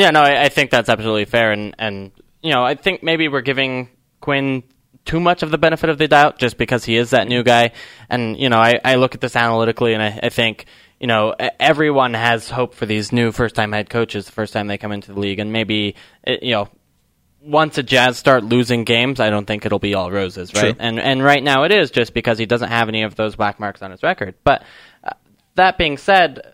Yeah, 0.00 0.10
no, 0.10 0.22
I, 0.22 0.44
I 0.44 0.48
think 0.48 0.70
that's 0.70 0.88
absolutely 0.88 1.26
fair, 1.26 1.52
and 1.52 1.74
and 1.78 2.12
you 2.42 2.52
know, 2.52 2.64
I 2.64 2.74
think 2.74 3.02
maybe 3.02 3.28
we're 3.28 3.40
giving 3.42 3.88
Quin 4.20 4.62
too 5.04 5.20
much 5.20 5.42
of 5.42 5.50
the 5.50 5.58
benefit 5.58 5.90
of 5.90 5.98
the 5.98 6.08
doubt 6.08 6.38
just 6.38 6.56
because 6.56 6.84
he 6.84 6.96
is 6.96 7.10
that 7.10 7.28
new 7.28 7.42
guy. 7.42 7.72
And, 8.08 8.38
you 8.38 8.48
know, 8.48 8.58
I, 8.58 8.78
I 8.84 8.94
look 8.96 9.14
at 9.14 9.20
this 9.20 9.36
analytically 9.36 9.94
and 9.94 10.02
I, 10.02 10.20
I 10.24 10.28
think, 10.28 10.66
you 10.98 11.06
know, 11.06 11.34
everyone 11.58 12.14
has 12.14 12.50
hope 12.50 12.74
for 12.74 12.86
these 12.86 13.12
new 13.12 13.32
first 13.32 13.54
time 13.54 13.72
head 13.72 13.88
coaches 13.88 14.26
the 14.26 14.32
first 14.32 14.52
time 14.52 14.66
they 14.66 14.78
come 14.78 14.92
into 14.92 15.12
the 15.12 15.18
league. 15.18 15.38
And 15.38 15.52
maybe, 15.52 15.96
you 16.26 16.52
know, 16.52 16.68
once 17.42 17.76
the 17.76 17.82
Jazz 17.82 18.18
start 18.18 18.44
losing 18.44 18.84
games, 18.84 19.18
I 19.20 19.30
don't 19.30 19.46
think 19.46 19.64
it'll 19.64 19.78
be 19.78 19.94
all 19.94 20.10
roses, 20.10 20.52
right? 20.52 20.74
True. 20.74 20.76
And 20.78 21.00
and 21.00 21.22
right 21.22 21.42
now 21.42 21.64
it 21.64 21.72
is 21.72 21.90
just 21.90 22.12
because 22.12 22.36
he 22.38 22.44
doesn't 22.44 22.68
have 22.68 22.88
any 22.88 23.02
of 23.02 23.16
those 23.16 23.34
black 23.36 23.58
marks 23.58 23.80
on 23.80 23.90
his 23.90 24.02
record. 24.02 24.34
But 24.44 24.62
uh, 25.02 25.12
that 25.54 25.78
being 25.78 25.96
said, 25.96 26.49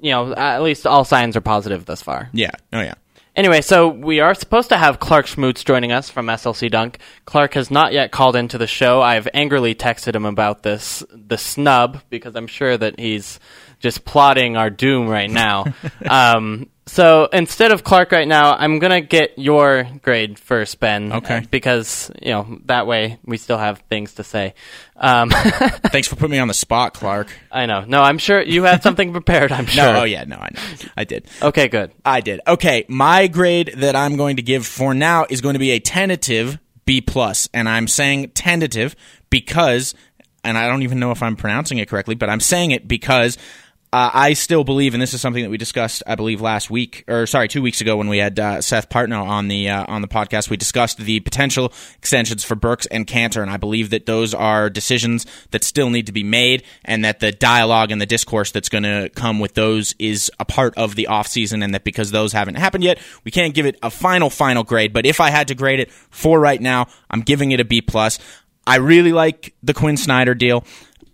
you 0.00 0.10
know, 0.10 0.34
at 0.34 0.62
least 0.62 0.86
all 0.86 1.04
signs 1.04 1.36
are 1.36 1.40
positive 1.40 1.84
thus 1.84 2.02
far. 2.02 2.28
Yeah. 2.32 2.52
Oh 2.72 2.80
yeah. 2.80 2.94
Anyway, 3.36 3.60
so 3.60 3.88
we 3.88 4.20
are 4.20 4.34
supposed 4.34 4.70
to 4.70 4.78
have 4.78 4.98
Clark 4.98 5.26
Schmutz 5.26 5.62
joining 5.62 5.92
us 5.92 6.08
from 6.08 6.26
SLC 6.26 6.70
Dunk. 6.70 6.98
Clark 7.26 7.52
has 7.52 7.70
not 7.70 7.92
yet 7.92 8.10
called 8.10 8.34
into 8.34 8.56
the 8.56 8.66
show. 8.66 9.02
I've 9.02 9.28
angrily 9.34 9.74
texted 9.74 10.14
him 10.14 10.24
about 10.24 10.62
this 10.62 11.04
the 11.10 11.36
snub 11.36 12.00
because 12.08 12.34
I'm 12.34 12.46
sure 12.46 12.74
that 12.78 12.98
he's 12.98 13.38
just 13.78 14.06
plotting 14.06 14.56
our 14.56 14.70
doom 14.70 15.06
right 15.06 15.30
now. 15.30 15.66
um, 16.08 16.70
so 16.88 17.28
instead 17.32 17.72
of 17.72 17.82
Clark 17.82 18.12
right 18.12 18.28
now, 18.28 18.54
I'm 18.54 18.78
gonna 18.78 19.00
get 19.00 19.38
your 19.38 19.88
grade 20.02 20.38
first, 20.38 20.78
Ben. 20.78 21.12
Okay. 21.12 21.42
because 21.50 22.10
you 22.22 22.30
know 22.30 22.58
that 22.66 22.86
way 22.86 23.18
we 23.24 23.36
still 23.38 23.58
have 23.58 23.80
things 23.90 24.14
to 24.14 24.24
say. 24.24 24.54
Um, 24.94 25.30
Thanks 25.30 26.06
for 26.08 26.16
putting 26.16 26.30
me 26.30 26.38
on 26.38 26.48
the 26.48 26.54
spot, 26.54 26.94
Clark. 26.94 27.28
I 27.50 27.66
know. 27.66 27.84
No, 27.84 28.02
I'm 28.02 28.18
sure 28.18 28.40
you 28.40 28.62
had 28.62 28.82
something 28.82 29.12
prepared. 29.12 29.50
I'm 29.50 29.66
sure. 29.66 29.92
No, 29.92 30.00
oh 30.00 30.04
yeah, 30.04 30.24
no, 30.24 30.36
I 30.36 30.50
know, 30.54 30.88
I 30.96 31.04
did. 31.04 31.26
Okay, 31.42 31.68
good. 31.68 31.90
I 32.04 32.20
did. 32.20 32.40
Okay, 32.46 32.84
my 32.88 33.26
grade 33.26 33.74
that 33.78 33.96
I'm 33.96 34.16
going 34.16 34.36
to 34.36 34.42
give 34.42 34.64
for 34.64 34.94
now 34.94 35.26
is 35.28 35.40
going 35.40 35.54
to 35.54 35.58
be 35.60 35.72
a 35.72 35.80
tentative 35.80 36.58
B 36.84 37.00
plus, 37.00 37.48
and 37.52 37.68
I'm 37.68 37.88
saying 37.88 38.30
tentative 38.30 38.94
because, 39.28 39.94
and 40.44 40.56
I 40.56 40.68
don't 40.68 40.82
even 40.82 41.00
know 41.00 41.10
if 41.10 41.20
I'm 41.20 41.34
pronouncing 41.34 41.78
it 41.78 41.88
correctly, 41.88 42.14
but 42.14 42.30
I'm 42.30 42.40
saying 42.40 42.70
it 42.70 42.86
because. 42.86 43.36
Uh, 43.92 44.10
I 44.12 44.32
still 44.32 44.64
believe, 44.64 44.94
and 44.94 45.02
this 45.02 45.14
is 45.14 45.20
something 45.20 45.42
that 45.44 45.48
we 45.48 45.58
discussed, 45.58 46.02
I 46.06 46.16
believe, 46.16 46.40
last 46.40 46.70
week, 46.70 47.04
or 47.06 47.24
sorry, 47.24 47.46
two 47.46 47.62
weeks 47.62 47.80
ago 47.80 47.96
when 47.96 48.08
we 48.08 48.18
had 48.18 48.38
uh, 48.38 48.60
Seth 48.60 48.88
Partnow 48.88 49.24
on 49.24 49.46
the 49.46 49.70
uh, 49.70 49.84
on 49.86 50.02
the 50.02 50.08
podcast. 50.08 50.50
We 50.50 50.56
discussed 50.56 50.98
the 50.98 51.20
potential 51.20 51.72
extensions 51.96 52.44
for 52.44 52.56
Burks 52.56 52.86
and 52.86 53.06
Kanter, 53.06 53.42
and 53.42 53.50
I 53.50 53.56
believe 53.58 53.90
that 53.90 54.04
those 54.04 54.34
are 54.34 54.68
decisions 54.68 55.24
that 55.52 55.62
still 55.62 55.88
need 55.88 56.06
to 56.06 56.12
be 56.12 56.24
made, 56.24 56.64
and 56.84 57.04
that 57.04 57.20
the 57.20 57.30
dialogue 57.30 57.92
and 57.92 58.00
the 58.00 58.06
discourse 58.06 58.50
that's 58.50 58.68
going 58.68 58.84
to 58.84 59.08
come 59.14 59.38
with 59.38 59.54
those 59.54 59.94
is 60.00 60.30
a 60.40 60.44
part 60.44 60.76
of 60.76 60.96
the 60.96 61.06
offseason, 61.08 61.62
and 61.62 61.72
that 61.72 61.84
because 61.84 62.10
those 62.10 62.32
haven't 62.32 62.56
happened 62.56 62.82
yet, 62.82 62.98
we 63.24 63.30
can't 63.30 63.54
give 63.54 63.66
it 63.66 63.78
a 63.82 63.90
final 63.90 64.30
final 64.30 64.64
grade. 64.64 64.92
But 64.92 65.06
if 65.06 65.20
I 65.20 65.30
had 65.30 65.48
to 65.48 65.54
grade 65.54 65.78
it 65.78 65.92
for 65.92 66.40
right 66.40 66.60
now, 66.60 66.88
I'm 67.08 67.20
giving 67.20 67.52
it 67.52 67.60
a 67.60 67.64
B 67.64 67.80
plus. 67.80 68.18
I 68.66 68.76
really 68.76 69.12
like 69.12 69.54
the 69.62 69.72
Quin 69.74 69.96
Snyder 69.96 70.34
deal. 70.34 70.64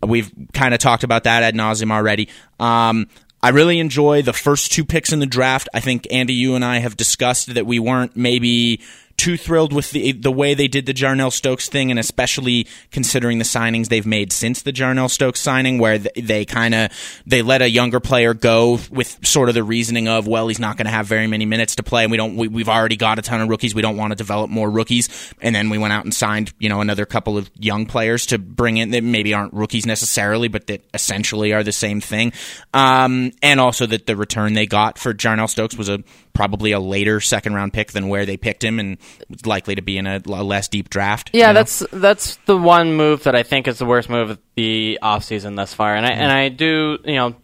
We've 0.03 0.31
kind 0.53 0.75
of 0.75 0.81
talked 0.81 1.05
about 1.05 1.25
that 1.25 1.43
ad 1.43 1.55
nauseum 1.55 1.93
already. 1.93 2.29
Um, 2.59 3.09
I 3.43 3.49
really 3.51 3.81
enjoy 3.81 4.23
the 4.23 4.33
first 4.33 4.73
two 4.73 4.85
picks 4.85 5.13
in 5.13 5.19
the 5.19 5.27
draft. 5.27 5.69
I 5.75 5.81
think 5.81 6.07
Andy, 6.13 6.35
you 6.35 6.55
and 6.55 6.65
I 6.65 6.79
have 6.79 6.97
discussed 6.97 7.55
that 7.55 7.67
we 7.67 7.79
weren't 7.79 8.17
maybe 8.17 8.81
too 9.23 9.37
thrilled 9.37 9.73
with 9.73 9.93
the 9.93 10.11
the 10.11 10.33
way 10.33 10.53
they 10.53 10.67
did 10.67 10.85
the 10.85 10.93
Jarnell 10.93 11.33
Stokes 11.33 11.69
thing, 11.69 11.93
and 11.93 12.01
especially 12.01 12.67
considering 12.91 13.39
the 13.39 13.45
signings 13.45 13.87
they've 13.87 14.05
made 14.05 14.33
since 14.33 14.63
the 14.63 14.73
Jarnell 14.73 15.09
Stokes 15.09 15.39
signing, 15.39 15.79
where 15.79 15.97
they, 15.99 16.11
they 16.21 16.45
kind 16.45 16.75
of 16.75 16.91
they 17.25 17.41
let 17.41 17.63
a 17.63 17.71
younger 17.71 18.01
player 18.01 18.35
go 18.35 18.81
with 18.91 19.25
sort 19.25 19.49
of 19.49 19.55
the 19.55 19.63
reasoning 19.63 20.09
of, 20.09 20.27
well, 20.27 20.49
he's 20.49 20.59
not 20.59 20.77
going 20.77 20.87
to 20.87 20.91
have 20.91 21.07
very 21.07 21.29
many 21.29 21.47
minutes 21.47 21.77
to 21.77 21.85
play, 21.85 22.03
and 22.03 22.11
we 22.11 22.17
don't 22.17 22.35
we, 22.35 22.49
we've 22.49 22.69
already 22.69 22.97
got 22.97 23.21
a 23.21 23.23
ton 23.23 23.41
of 23.41 23.49
rookies, 23.49 23.77
we 23.77 23.81
don't 23.83 23.97
want 23.97 24.11
to 24.11 24.17
develop 24.17 24.51
more 24.51 24.69
rookies, 24.69 25.33
and 25.41 25.55
then 25.55 25.71
we 25.71 25.79
went 25.79 25.93
out 25.93 26.03
and 26.03 26.13
signed 26.13 26.53
you 26.59 26.69
know 26.69 26.81
another 26.81 27.07
couple 27.07 27.39
of 27.39 27.49
young 27.57 27.87
players 27.87 28.27
to 28.27 28.39
bring 28.39 28.79
in 28.79 28.91
that 28.91 29.05
maybe 29.05 29.35
aren't 29.35 29.55
rookies 29.55 29.87
necessarily, 29.87 30.49
but 30.49 30.67
that 30.67 30.85
essentially 30.95 31.53
are 31.53 31.63
the 31.63 31.71
same 31.71 32.01
thing, 32.01 32.33
um, 32.75 33.31
and 33.41 33.61
also 33.61 33.87
that 33.87 34.07
the 34.07 34.17
return 34.17 34.55
they 34.55 34.67
got 34.67 34.99
for 34.99 35.15
Jarnell 35.15 35.49
Stokes 35.49 35.77
was 35.77 35.89
a 35.89 36.03
probably 36.33 36.73
a 36.73 36.81
later 36.81 37.21
second 37.21 37.55
round 37.55 37.73
pick 37.73 37.93
than 37.93 38.09
where 38.09 38.27
they 38.27 38.37
picked 38.37 38.65
him, 38.65 38.79
and 38.79 38.99
likely 39.45 39.75
to 39.75 39.83
be 39.83 39.99
in 39.99 40.07
a, 40.07 40.21
a 40.27 40.43
less 40.43 40.69
deep 40.69 40.91
draft. 40.91 41.31
Yeah, 41.33 41.41
you 41.41 41.47
know? 41.49 41.61
that's 41.61 41.85
that's 41.93 42.37
the 42.47 42.57
one 42.57 42.95
move 42.95 43.25
that 43.25 43.35
I 43.35 43.43
think 43.43 43.69
is 43.69 43.79
the 43.79 43.87
worst 43.87 44.09
move 44.09 44.31
of 44.31 44.39
the 44.55 44.99
offseason 45.03 45.57
thus 45.57 45.75
far. 45.75 45.95
And 45.95 46.07
I 46.07 46.11
and 46.11 46.33
I 46.33 46.49
do, 46.49 46.99
you 47.05 47.15
know, 47.15 47.37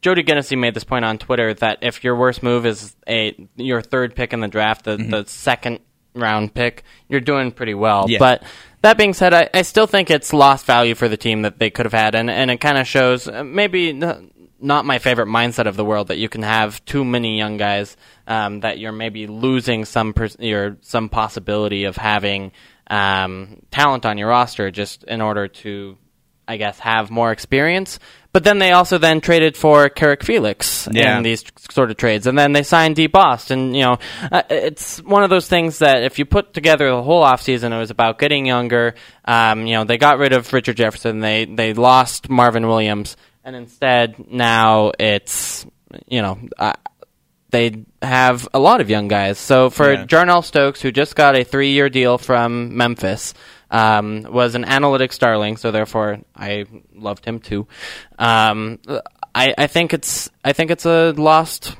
Jody 0.00 0.22
Genessy 0.22 0.56
made 0.58 0.74
this 0.74 0.84
point 0.84 1.04
on 1.04 1.18
Twitter 1.18 1.54
that 1.54 1.78
if 1.82 2.04
your 2.04 2.16
worst 2.16 2.42
move 2.42 2.66
is 2.66 2.94
a 3.08 3.34
your 3.56 3.82
third 3.82 4.14
pick 4.14 4.32
in 4.32 4.40
the 4.40 4.48
draft, 4.48 4.84
the, 4.84 4.96
the 4.96 5.24
second 5.26 5.80
round 6.14 6.54
pick, 6.54 6.84
you're 7.08 7.20
doing 7.20 7.52
pretty 7.52 7.74
well. 7.74 8.06
Yeah. 8.08 8.18
But 8.18 8.42
that 8.82 8.96
being 8.96 9.14
said, 9.14 9.34
I, 9.34 9.50
I 9.52 9.62
still 9.62 9.86
think 9.86 10.10
it's 10.10 10.32
lost 10.32 10.66
value 10.66 10.94
for 10.94 11.08
the 11.08 11.16
team 11.16 11.42
that 11.42 11.58
they 11.58 11.70
could 11.70 11.86
have 11.86 11.92
had, 11.92 12.14
and, 12.14 12.30
and 12.30 12.50
it 12.50 12.58
kind 12.58 12.78
of 12.78 12.86
shows 12.86 13.26
uh, 13.26 13.42
maybe 13.42 13.90
n- 13.90 14.30
not 14.60 14.84
my 14.84 14.98
favorite 14.98 15.28
mindset 15.28 15.66
of 15.66 15.76
the 15.76 15.84
world 15.84 16.08
that 16.08 16.18
you 16.18 16.28
can 16.28 16.42
have 16.42 16.84
too 16.84 17.04
many 17.04 17.38
young 17.38 17.56
guys 17.56 17.96
um, 18.26 18.60
that 18.60 18.78
you're 18.78 18.92
maybe 18.92 19.26
losing 19.26 19.84
some 19.84 20.12
pers- 20.12 20.36
your 20.40 20.76
some 20.82 21.08
possibility 21.08 21.84
of 21.84 21.96
having 21.96 22.52
um, 22.90 23.62
talent 23.70 24.06
on 24.06 24.18
your 24.18 24.28
roster 24.28 24.70
just 24.70 25.04
in 25.04 25.20
order 25.20 25.48
to 25.48 25.96
I 26.50 26.56
guess 26.56 26.78
have 26.78 27.10
more 27.10 27.30
experience. 27.30 27.98
But 28.32 28.42
then 28.44 28.58
they 28.58 28.72
also 28.72 28.96
then 28.98 29.20
traded 29.20 29.54
for 29.56 29.88
Carrick 29.90 30.22
Felix 30.24 30.88
Yeah. 30.90 31.16
in 31.18 31.22
these 31.22 31.44
sort 31.70 31.90
of 31.90 31.96
trades, 31.98 32.26
and 32.26 32.38
then 32.38 32.52
they 32.52 32.62
signed 32.62 32.96
Dee 32.96 33.06
Bost, 33.06 33.50
and 33.50 33.76
you 33.76 33.82
know 33.82 33.98
uh, 34.32 34.42
it's 34.48 34.98
one 35.02 35.22
of 35.24 35.30
those 35.30 35.46
things 35.48 35.78
that 35.80 36.02
if 36.04 36.18
you 36.18 36.24
put 36.24 36.54
together 36.54 36.90
the 36.90 37.02
whole 37.02 37.22
offseason, 37.22 37.72
it 37.74 37.78
was 37.78 37.90
about 37.90 38.18
getting 38.18 38.46
younger. 38.46 38.94
Um, 39.26 39.66
you 39.66 39.74
know 39.74 39.84
they 39.84 39.98
got 39.98 40.18
rid 40.18 40.32
of 40.32 40.50
Richard 40.52 40.76
Jefferson, 40.78 41.20
they 41.20 41.44
they 41.44 41.74
lost 41.74 42.30
Marvin 42.30 42.66
Williams, 42.66 43.16
and 43.44 43.56
instead 43.56 44.30
now 44.30 44.92
it's 44.98 45.66
you 46.06 46.22
know. 46.22 46.38
Uh, 46.58 46.72
they 47.50 47.82
have 48.02 48.46
a 48.52 48.58
lot 48.58 48.82
of 48.82 48.90
young 48.90 49.08
guys. 49.08 49.38
So 49.38 49.70
for 49.70 49.94
Yeah. 49.94 50.04
Jarnell 50.04 50.44
Stokes, 50.44 50.82
who 50.82 50.92
just 50.92 51.16
got 51.16 51.34
a 51.34 51.44
three-year 51.44 51.88
deal 51.88 52.18
from 52.18 52.76
Memphis, 52.76 53.32
um, 53.70 54.26
was 54.28 54.54
an 54.54 54.64
analytics 54.64 55.18
darling. 55.18 55.56
So 55.56 55.70
therefore, 55.70 56.18
I 56.36 56.66
loved 56.94 57.24
him 57.24 57.40
too. 57.40 57.66
Um, 58.18 58.80
I, 59.34 59.54
I 59.56 59.66
think 59.66 59.94
it's 59.94 60.28
I 60.44 60.52
think 60.52 60.70
it's 60.70 60.84
a 60.84 61.12
lost 61.12 61.74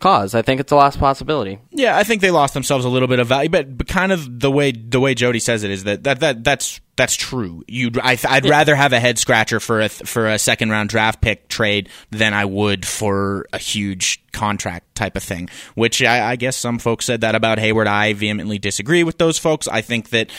cause. 0.00 0.34
I 0.34 0.42
think 0.42 0.60
it's 0.60 0.72
a 0.72 0.76
lost 0.76 0.98
possibility. 0.98 1.58
Yeah, 1.70 1.96
I 1.96 2.04
think 2.04 2.20
they 2.20 2.30
lost 2.30 2.54
themselves 2.54 2.84
a 2.84 2.88
little 2.88 3.08
bit 3.08 3.18
of 3.18 3.26
value, 3.26 3.50
but, 3.50 3.76
but 3.76 3.86
kind 3.86 4.12
of 4.12 4.40
the 4.40 4.50
way 4.50 4.72
the 4.72 5.00
way 5.00 5.14
Jody 5.14 5.38
says 5.40 5.64
it 5.64 5.70
is 5.70 5.84
that 5.84 6.04
that, 6.04 6.20
that 6.20 6.44
that's 6.44 6.80
that's 6.98 7.14
true. 7.14 7.62
You, 7.68 7.92
I, 8.02 8.18
I'd 8.28 8.44
rather 8.44 8.74
have 8.74 8.92
a 8.92 8.98
head 8.98 9.18
scratcher 9.18 9.60
for 9.60 9.80
a 9.80 9.88
for 9.88 10.26
a 10.28 10.38
second 10.38 10.70
round 10.70 10.88
draft 10.88 11.20
pick 11.20 11.48
trade 11.48 11.88
than 12.10 12.34
I 12.34 12.44
would 12.44 12.84
for 12.84 13.46
a 13.52 13.58
huge 13.58 14.20
contract 14.32 14.96
type 14.96 15.16
of 15.16 15.22
thing. 15.22 15.48
Which 15.74 16.02
I, 16.02 16.32
I 16.32 16.36
guess 16.36 16.56
some 16.56 16.78
folks 16.78 17.06
said 17.06 17.20
that 17.20 17.36
about 17.36 17.60
Hayward. 17.60 17.86
I 17.86 18.14
vehemently 18.14 18.58
disagree 18.58 19.04
with 19.04 19.18
those 19.18 19.38
folks. 19.38 19.68
I 19.68 19.80
think 19.80 20.10
that 20.10 20.30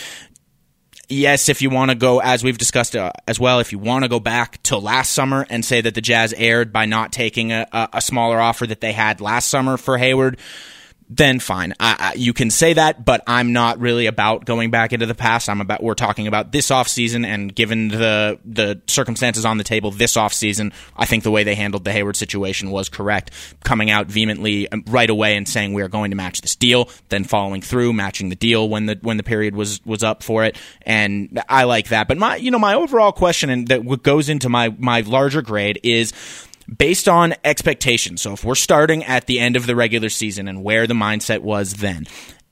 yes, 1.09 1.49
if 1.49 1.61
you 1.61 1.69
want 1.69 1.91
to 1.91 1.95
go, 1.95 2.19
as 2.19 2.43
we've 2.43 2.57
discussed 2.57 2.95
uh, 2.95 3.11
as 3.27 3.39
well, 3.39 3.59
if 3.59 3.71
you 3.71 3.79
want 3.79 4.03
to 4.03 4.09
go 4.09 4.19
back 4.19 4.61
to 4.63 4.77
last 4.77 5.11
summer 5.11 5.45
and 5.49 5.65
say 5.65 5.81
that 5.81 5.95
the 5.95 6.01
Jazz 6.01 6.33
aired 6.33 6.71
by 6.71 6.85
not 6.85 7.11
taking 7.11 7.51
a, 7.51 7.67
a 7.71 8.01
smaller 8.01 8.39
offer 8.39 8.65
that 8.67 8.81
they 8.81 8.93
had 8.93 9.19
last 9.19 9.49
summer 9.49 9.77
for 9.77 9.97
Hayward, 9.97 10.37
then 11.09 11.39
fine. 11.39 11.73
I, 11.79 11.95
I, 11.99 12.13
you 12.15 12.33
can 12.33 12.51
say 12.51 12.73
that, 12.73 13.03
but 13.03 13.23
I'm 13.25 13.51
not 13.51 13.79
really 13.79 14.05
about 14.05 14.45
going 14.45 14.69
back 14.69 14.93
into 14.93 15.07
the 15.07 15.15
past. 15.15 15.49
I'm 15.49 15.59
about 15.59 15.81
we're 15.81 15.95
talking 15.95 16.27
about 16.27 16.51
this 16.51 16.69
offseason 16.69 17.25
and 17.25 17.53
given 17.53 17.87
the 17.87 18.39
the 18.45 18.79
circumstances 18.87 19.43
on 19.43 19.57
the 19.57 19.63
table 19.63 19.89
this 19.89 20.15
offseason, 20.15 20.71
I 20.95 21.05
think 21.05 21.23
the 21.23 21.31
way 21.31 21.43
they 21.43 21.55
handled 21.55 21.83
the 21.83 21.91
Hayward 21.91 22.15
situation 22.15 22.69
was 22.69 22.89
correct. 22.89 23.31
Coming 23.63 23.89
out 23.89 24.05
vehemently 24.05 24.71
um, 24.71 24.83
right 24.87 25.09
away 25.09 25.35
and 25.35 25.47
saying 25.47 25.73
we 25.73 25.81
are 25.81 25.87
going 25.87 26.11
to 26.11 26.15
match 26.15 26.41
this 26.41 26.55
deal, 26.55 26.89
then 27.09 27.23
following 27.23 27.61
through, 27.61 27.93
matching 27.93 28.29
the 28.29 28.35
deal 28.35 28.69
when 28.69 28.85
the 28.85 28.99
when 29.01 29.17
the 29.17 29.23
period 29.23 29.55
was 29.55 29.83
was 29.85 30.03
up 30.03 30.21
for 30.21 30.45
it, 30.45 30.57
and 30.83 31.41
I 31.49 31.63
like 31.63 31.89
that. 31.89 32.07
But 32.07 32.19
my 32.19 32.35
you 32.35 32.51
know 32.51 32.59
my 32.59 32.75
overall 32.75 33.11
question 33.11 33.49
and 33.49 33.67
that 33.69 34.03
goes 34.03 34.29
into 34.29 34.47
my 34.47 34.69
my 34.77 35.01
larger 35.01 35.41
grade 35.41 35.79
is 35.83 36.13
based 36.77 37.07
on 37.07 37.33
expectations. 37.43 38.21
So 38.21 38.33
if 38.33 38.43
we're 38.43 38.55
starting 38.55 39.03
at 39.03 39.27
the 39.27 39.39
end 39.39 39.55
of 39.55 39.65
the 39.65 39.75
regular 39.75 40.09
season 40.09 40.47
and 40.47 40.63
where 40.63 40.87
the 40.87 40.93
mindset 40.93 41.39
was 41.39 41.75
then, 41.75 42.05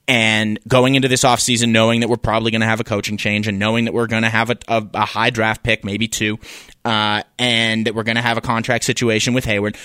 and 0.07 0.57
going 0.67 0.95
into 0.95 1.07
this 1.07 1.23
offseason 1.23 1.69
knowing 1.69 1.99
that 1.99 2.09
we're 2.09 2.15
probably 2.15 2.51
going 2.51 2.61
to 2.61 2.67
have 2.67 2.79
a 2.79 2.85
coaching 2.85 3.17
change 3.17 3.47
and 3.47 3.59
knowing 3.59 3.85
that 3.85 3.93
we're 3.93 4.07
going 4.07 4.23
to 4.23 4.29
have 4.29 4.49
a, 4.49 4.57
a, 4.67 4.87
a, 4.93 5.05
high 5.05 5.29
draft 5.29 5.63
pick, 5.63 5.83
maybe 5.83 6.07
two, 6.07 6.39
uh, 6.85 7.23
and 7.37 7.85
that 7.85 7.93
we're 7.93 8.03
going 8.03 8.15
to 8.15 8.21
have 8.21 8.37
a 8.37 8.41
contract 8.41 8.85
situation 8.85 9.33
with 9.33 9.43
Hayward, 9.45 9.77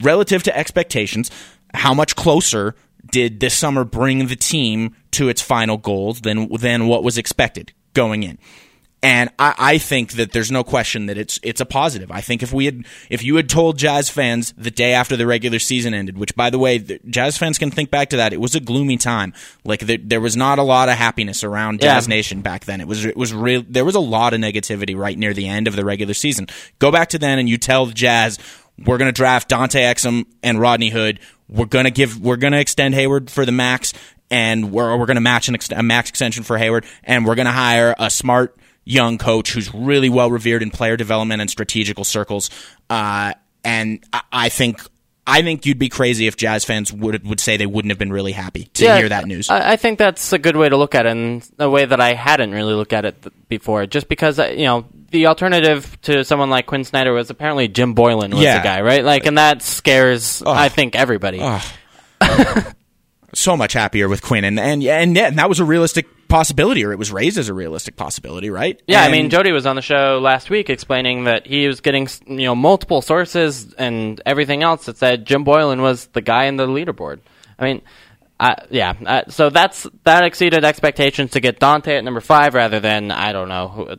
relative 0.00 0.44
to 0.44 0.56
expectations, 0.56 1.30
how 1.74 1.92
much 1.92 2.14
closer 2.14 2.76
did 3.10 3.40
this 3.40 3.54
summer 3.54 3.84
bring 3.84 4.28
the 4.28 4.36
team 4.36 4.94
to 5.12 5.28
its 5.28 5.42
final 5.42 5.76
goals 5.76 6.20
than 6.20 6.48
than 6.56 6.86
what 6.86 7.02
was 7.02 7.18
expected 7.18 7.72
going 7.92 8.22
in? 8.22 8.38
And 9.06 9.30
I, 9.38 9.54
I, 9.56 9.78
think 9.78 10.14
that 10.14 10.32
there's 10.32 10.50
no 10.50 10.64
question 10.64 11.06
that 11.06 11.16
it's 11.16 11.38
it's 11.44 11.60
a 11.60 11.64
positive. 11.64 12.10
I 12.10 12.20
think 12.20 12.42
if 12.42 12.52
we 12.52 12.64
had 12.64 12.84
if 13.08 13.22
you 13.22 13.36
had 13.36 13.48
told 13.48 13.78
Jazz 13.78 14.10
fans 14.10 14.52
the 14.58 14.72
day 14.72 14.94
after 14.94 15.16
the 15.16 15.28
regular 15.28 15.60
season 15.60 15.94
ended, 15.94 16.18
which 16.18 16.34
by 16.34 16.50
the 16.50 16.58
way, 16.58 16.78
the 16.78 16.98
Jazz 17.08 17.38
fans 17.38 17.56
can 17.56 17.70
think 17.70 17.92
back 17.92 18.10
to 18.10 18.16
that, 18.16 18.32
it 18.32 18.40
was 18.40 18.56
a 18.56 18.60
gloomy 18.60 18.96
time. 18.96 19.32
Like 19.64 19.86
the, 19.86 19.96
there 19.98 20.20
was 20.20 20.36
not 20.36 20.58
a 20.58 20.64
lot 20.64 20.88
of 20.88 20.96
happiness 20.96 21.44
around 21.44 21.82
Jazz 21.82 22.08
yeah. 22.08 22.16
Nation 22.16 22.42
back 22.42 22.64
then. 22.64 22.80
It 22.80 22.88
was 22.88 23.04
it 23.04 23.16
was 23.16 23.32
real. 23.32 23.62
There 23.68 23.84
was 23.84 23.94
a 23.94 24.00
lot 24.00 24.34
of 24.34 24.40
negativity 24.40 24.96
right 24.96 25.16
near 25.16 25.32
the 25.32 25.46
end 25.46 25.68
of 25.68 25.76
the 25.76 25.84
regular 25.84 26.12
season. 26.12 26.48
Go 26.80 26.90
back 26.90 27.10
to 27.10 27.18
then 27.20 27.38
and 27.38 27.48
you 27.48 27.58
tell 27.58 27.86
the 27.86 27.94
Jazz 27.94 28.40
we're 28.84 28.98
going 28.98 29.08
to 29.08 29.16
draft 29.16 29.48
Dante 29.48 29.82
Exum 29.82 30.26
and 30.42 30.58
Rodney 30.58 30.90
Hood. 30.90 31.20
We're 31.48 31.66
going 31.66 31.84
to 31.84 31.92
give 31.92 32.20
we're 32.20 32.38
going 32.38 32.54
to 32.54 32.60
extend 32.60 32.96
Hayward 32.96 33.30
for 33.30 33.46
the 33.46 33.52
max 33.52 33.94
and 34.32 34.72
we're 34.72 34.98
we're 34.98 35.06
going 35.06 35.14
to 35.14 35.20
match 35.20 35.46
an 35.46 35.54
ex- 35.54 35.70
a 35.70 35.84
max 35.84 36.10
extension 36.10 36.42
for 36.42 36.58
Hayward 36.58 36.84
and 37.04 37.24
we're 37.24 37.36
going 37.36 37.46
to 37.46 37.52
hire 37.52 37.94
a 38.00 38.10
smart 38.10 38.58
young 38.86 39.18
coach 39.18 39.52
who's 39.52 39.74
really 39.74 40.08
well 40.08 40.30
revered 40.30 40.62
in 40.62 40.70
player 40.70 40.96
development 40.96 41.42
and 41.42 41.50
strategical 41.50 42.04
circles. 42.04 42.48
Uh, 42.88 43.34
and 43.64 44.02
I, 44.12 44.22
I 44.32 44.48
think 44.48 44.80
I 45.26 45.42
think 45.42 45.66
you'd 45.66 45.78
be 45.78 45.88
crazy 45.88 46.28
if 46.28 46.36
Jazz 46.36 46.64
fans 46.64 46.92
would 46.92 47.26
would 47.26 47.40
say 47.40 47.56
they 47.56 47.66
wouldn't 47.66 47.90
have 47.90 47.98
been 47.98 48.12
really 48.12 48.32
happy 48.32 48.70
to 48.74 48.84
yeah, 48.84 48.98
hear 48.98 49.08
that 49.08 49.26
news. 49.26 49.50
I, 49.50 49.72
I, 49.72 49.76
think 49.76 49.98
that's 49.98 50.32
a 50.32 50.38
good 50.38 50.56
way 50.56 50.68
to 50.68 50.76
look 50.76 50.94
at 50.94 51.04
it, 51.04 51.10
and 51.10 51.50
a 51.58 51.68
way 51.68 51.84
that 51.84 52.00
I 52.00 52.14
hadn't 52.14 52.52
really 52.52 52.74
looked 52.74 52.92
at 52.92 53.04
it 53.04 53.48
before. 53.48 53.86
Just 53.86 54.08
because 54.08 54.38
uh, 54.38 54.46
you 54.56 54.64
know 54.64 54.86
the 55.10 55.26
alternative 55.26 56.00
to 56.02 56.24
someone 56.24 56.48
like 56.48 56.66
Quin 56.66 56.84
Snyder 56.84 57.12
was 57.12 57.28
apparently 57.28 57.66
Jim 57.66 57.94
Boylan 57.94 58.30
was 58.30 58.40
yeah. 58.40 58.58
the 58.58 58.64
guy, 58.64 58.80
right? 58.82 59.04
Like, 59.04 59.26
and 59.26 59.36
that 59.36 59.62
scares 59.62 60.42
I 60.46 60.68
think 60.68 60.94
everybody. 60.94 61.40
so 63.36 63.56
much 63.56 63.72
happier 63.72 64.08
with 64.08 64.22
Quin, 64.22 64.44
and 64.44 64.58
and 64.58 64.82
and, 64.82 64.82
yeah, 64.82 65.26
and 65.26 65.38
that 65.38 65.48
was 65.48 65.60
a 65.60 65.64
realistic 65.64 66.06
possibility, 66.28 66.84
or 66.84 66.92
it 66.92 66.98
was 66.98 67.12
raised 67.12 67.38
as 67.38 67.48
a 67.48 67.54
realistic 67.54 67.96
possibility, 67.96 68.50
right? 68.50 68.80
Yeah, 68.86 69.04
and 69.04 69.14
I 69.14 69.16
mean, 69.16 69.30
Jody 69.30 69.52
was 69.52 69.66
on 69.66 69.76
the 69.76 69.82
show 69.82 70.18
last 70.20 70.50
week 70.50 70.70
explaining 70.70 71.24
that 71.24 71.46
he 71.46 71.66
was 71.66 71.80
getting 71.80 72.08
you 72.26 72.46
know 72.46 72.54
multiple 72.54 73.02
sources 73.02 73.74
and 73.74 74.20
everything 74.26 74.62
else 74.62 74.86
that 74.86 74.96
said 74.96 75.26
Jim 75.26 75.44
Boylan 75.44 75.82
was 75.82 76.06
the 76.08 76.22
guy 76.22 76.44
in 76.44 76.56
the 76.56 76.66
leaderboard. 76.66 77.20
I 77.58 77.64
mean. 77.64 77.82
Uh, 78.38 78.54
yeah, 78.68 78.92
uh, 79.06 79.22
so 79.30 79.48
that's 79.48 79.86
that 80.04 80.22
exceeded 80.22 80.62
expectations 80.62 81.30
to 81.30 81.40
get 81.40 81.58
Dante 81.58 81.96
at 81.96 82.04
number 82.04 82.20
five 82.20 82.52
rather 82.52 82.80
than 82.80 83.10
I 83.10 83.32
don't 83.32 83.48
know 83.48 83.68
who, 83.68 83.96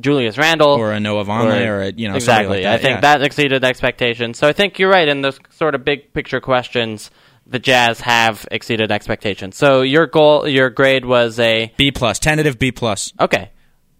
Julius 0.00 0.38
Randle 0.38 0.70
or 0.70 0.92
a 0.92 1.00
Noah 1.00 1.24
Vonleh 1.24 1.66
or, 1.66 1.74
or 1.74 1.82
a, 1.82 1.92
you 1.92 2.08
know 2.08 2.14
exactly. 2.14 2.58
Like 2.58 2.62
that, 2.62 2.74
I 2.74 2.78
think 2.78 2.96
yeah. 2.96 3.00
that 3.00 3.22
exceeded 3.22 3.64
expectations. 3.64 4.38
So 4.38 4.48
I 4.48 4.52
think 4.52 4.78
you're 4.78 4.90
right 4.90 5.06
in 5.06 5.22
those 5.22 5.38
sort 5.50 5.74
of 5.74 5.84
big 5.84 6.12
picture 6.14 6.40
questions 6.40 7.10
the 7.48 7.58
Jazz 7.58 8.00
have 8.00 8.46
exceeded 8.50 8.92
expectations. 8.92 9.56
So 9.56 9.82
your 9.82 10.06
goal, 10.06 10.46
your 10.46 10.70
grade 10.70 11.04
was 11.04 11.38
a 11.38 11.72
B 11.76 11.90
plus, 11.90 12.18
tentative 12.18 12.58
B 12.58 12.70
plus. 12.72 13.12
Okay, 13.18 13.50